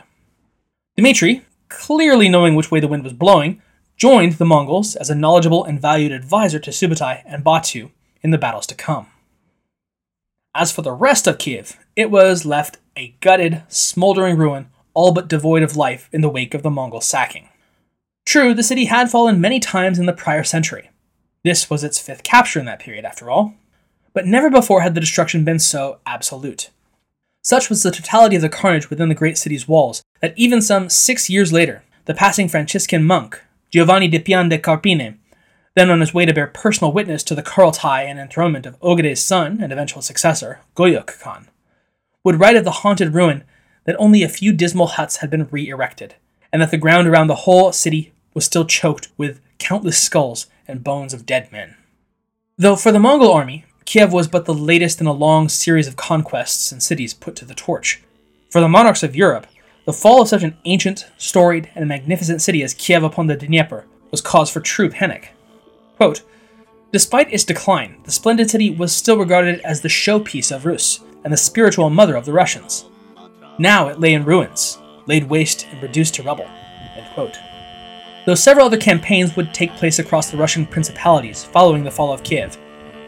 Dmitri, 0.96 1.42
clearly 1.68 2.28
knowing 2.28 2.56
which 2.56 2.72
way 2.72 2.80
the 2.80 2.88
wind 2.88 3.04
was 3.04 3.12
blowing, 3.12 3.62
joined 3.96 4.32
the 4.34 4.44
Mongols 4.44 4.96
as 4.96 5.10
a 5.10 5.14
knowledgeable 5.14 5.62
and 5.64 5.80
valued 5.80 6.10
advisor 6.10 6.58
to 6.58 6.72
Subutai 6.72 7.22
and 7.24 7.44
Batu 7.44 7.92
in 8.22 8.32
the 8.32 8.38
battles 8.38 8.66
to 8.66 8.74
come. 8.74 9.06
As 10.52 10.72
for 10.72 10.82
the 10.82 10.90
rest 10.90 11.28
of 11.28 11.38
Kiev, 11.38 11.78
it 11.94 12.10
was 12.10 12.44
left 12.44 12.78
a 12.96 13.14
gutted, 13.20 13.62
smoldering 13.68 14.36
ruin 14.36 14.66
all 14.94 15.12
but 15.12 15.28
devoid 15.28 15.62
of 15.62 15.76
life 15.76 16.08
in 16.12 16.22
the 16.22 16.28
wake 16.28 16.54
of 16.54 16.64
the 16.64 16.70
Mongol 16.70 17.00
sacking. 17.00 17.48
True, 18.26 18.52
the 18.52 18.64
city 18.64 18.86
had 18.86 19.10
fallen 19.10 19.40
many 19.40 19.60
times 19.60 20.00
in 20.00 20.06
the 20.06 20.12
prior 20.12 20.42
century. 20.42 20.90
This 21.44 21.70
was 21.70 21.84
its 21.84 22.00
fifth 22.00 22.24
capture 22.24 22.58
in 22.58 22.66
that 22.66 22.80
period, 22.80 23.04
after 23.04 23.30
all. 23.30 23.54
But 24.14 24.26
never 24.26 24.48
before 24.48 24.80
had 24.80 24.94
the 24.94 25.00
destruction 25.00 25.44
been 25.44 25.58
so 25.58 25.98
absolute. 26.06 26.70
Such 27.42 27.68
was 27.68 27.82
the 27.82 27.90
totality 27.90 28.36
of 28.36 28.42
the 28.42 28.48
carnage 28.48 28.88
within 28.88 29.10
the 29.10 29.14
great 29.14 29.36
city's 29.36 29.68
walls 29.68 30.02
that 30.20 30.32
even 30.36 30.62
some 30.62 30.88
six 30.88 31.28
years 31.28 31.52
later, 31.52 31.82
the 32.06 32.14
passing 32.14 32.48
Franciscan 32.48 33.04
monk, 33.04 33.42
Giovanni 33.70 34.08
di 34.08 34.18
Pian 34.18 34.48
de 34.48 34.56
Carpine, 34.56 35.18
then 35.74 35.90
on 35.90 36.00
his 36.00 36.14
way 36.14 36.24
to 36.24 36.32
bear 36.32 36.46
personal 36.46 36.92
witness 36.92 37.22
to 37.24 37.34
the 37.34 37.42
Kurultai 37.42 38.04
and 38.04 38.18
enthronement 38.18 38.64
of 38.64 38.80
Ogedei's 38.80 39.20
son 39.20 39.58
and 39.60 39.72
eventual 39.72 40.00
successor, 40.00 40.60
Guyuk 40.76 41.20
Khan, 41.20 41.48
would 42.22 42.38
write 42.38 42.56
of 42.56 42.64
the 42.64 42.70
haunted 42.70 43.12
ruin 43.12 43.44
that 43.84 43.96
only 43.98 44.22
a 44.22 44.28
few 44.28 44.52
dismal 44.52 44.86
huts 44.86 45.16
had 45.16 45.30
been 45.30 45.48
re 45.50 45.68
erected, 45.68 46.14
and 46.52 46.62
that 46.62 46.70
the 46.70 46.78
ground 46.78 47.08
around 47.08 47.26
the 47.26 47.34
whole 47.34 47.72
city 47.72 48.12
was 48.32 48.44
still 48.44 48.64
choked 48.64 49.08
with 49.18 49.40
countless 49.58 49.98
skulls 49.98 50.46
and 50.66 50.84
bones 50.84 51.12
of 51.12 51.26
dead 51.26 51.50
men. 51.50 51.76
Though 52.56 52.76
for 52.76 52.92
the 52.92 53.00
Mongol 53.00 53.32
army, 53.32 53.64
Kiev 53.84 54.12
was 54.12 54.28
but 54.28 54.44
the 54.44 54.54
latest 54.54 55.00
in 55.00 55.06
a 55.06 55.12
long 55.12 55.48
series 55.48 55.86
of 55.86 55.96
conquests 55.96 56.72
and 56.72 56.82
cities 56.82 57.14
put 57.14 57.36
to 57.36 57.44
the 57.44 57.54
torch. 57.54 58.02
For 58.50 58.60
the 58.60 58.68
monarchs 58.68 59.02
of 59.02 59.16
Europe, 59.16 59.46
the 59.84 59.92
fall 59.92 60.22
of 60.22 60.28
such 60.28 60.42
an 60.42 60.56
ancient, 60.64 61.06
storied, 61.18 61.70
and 61.74 61.86
magnificent 61.86 62.40
city 62.40 62.62
as 62.62 62.74
Kiev 62.74 63.02
upon 63.02 63.26
the 63.26 63.36
Dnieper 63.36 63.84
was 64.10 64.20
cause 64.20 64.50
for 64.50 64.60
true 64.60 64.88
panic. 64.88 65.32
Quote, 65.96 66.22
Despite 66.92 67.32
its 67.32 67.44
decline, 67.44 67.96
the 68.04 68.12
splendid 68.12 68.48
city 68.48 68.70
was 68.70 68.94
still 68.94 69.18
regarded 69.18 69.60
as 69.60 69.80
the 69.80 69.88
showpiece 69.88 70.54
of 70.54 70.64
Rus 70.64 71.00
and 71.24 71.32
the 71.32 71.36
spiritual 71.36 71.90
mother 71.90 72.14
of 72.14 72.24
the 72.24 72.32
Russians. 72.32 72.86
Now 73.58 73.88
it 73.88 74.00
lay 74.00 74.14
in 74.14 74.24
ruins, 74.24 74.78
laid 75.06 75.28
waste 75.28 75.66
and 75.70 75.82
reduced 75.82 76.14
to 76.14 76.22
rubble. 76.22 76.48
Though 78.26 78.34
several 78.34 78.66
other 78.66 78.78
campaigns 78.78 79.36
would 79.36 79.52
take 79.52 79.74
place 79.74 79.98
across 79.98 80.30
the 80.30 80.36
Russian 80.36 80.64
principalities 80.64 81.44
following 81.44 81.84
the 81.84 81.90
fall 81.90 82.12
of 82.12 82.22
Kiev, 82.22 82.56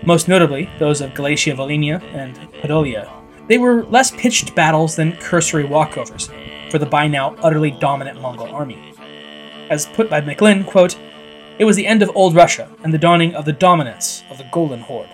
most 0.04 0.28
notably 0.28 0.68
those 0.78 1.00
of 1.00 1.14
Galicia 1.14 1.54
Volhynia 1.54 2.02
and 2.14 2.36
Podolia, 2.54 3.10
they 3.48 3.58
were 3.58 3.84
less 3.84 4.10
pitched 4.10 4.54
battles 4.54 4.96
than 4.96 5.16
cursory 5.16 5.64
walkovers 5.64 6.30
for 6.70 6.78
the 6.78 6.86
by 6.86 7.06
now 7.06 7.34
utterly 7.36 7.70
dominant 7.70 8.20
Mongol 8.20 8.48
army. 8.48 8.92
As 9.70 9.86
put 9.86 10.10
by 10.10 10.20
McLynn, 10.20 10.66
quote, 10.66 10.98
it 11.58 11.64
was 11.64 11.76
the 11.76 11.86
end 11.86 12.02
of 12.02 12.10
old 12.14 12.34
Russia 12.34 12.70
and 12.84 12.92
the 12.92 12.98
dawning 12.98 13.34
of 13.34 13.44
the 13.44 13.52
dominance 13.52 14.22
of 14.30 14.38
the 14.38 14.48
Golden 14.52 14.80
Horde. 14.80 15.08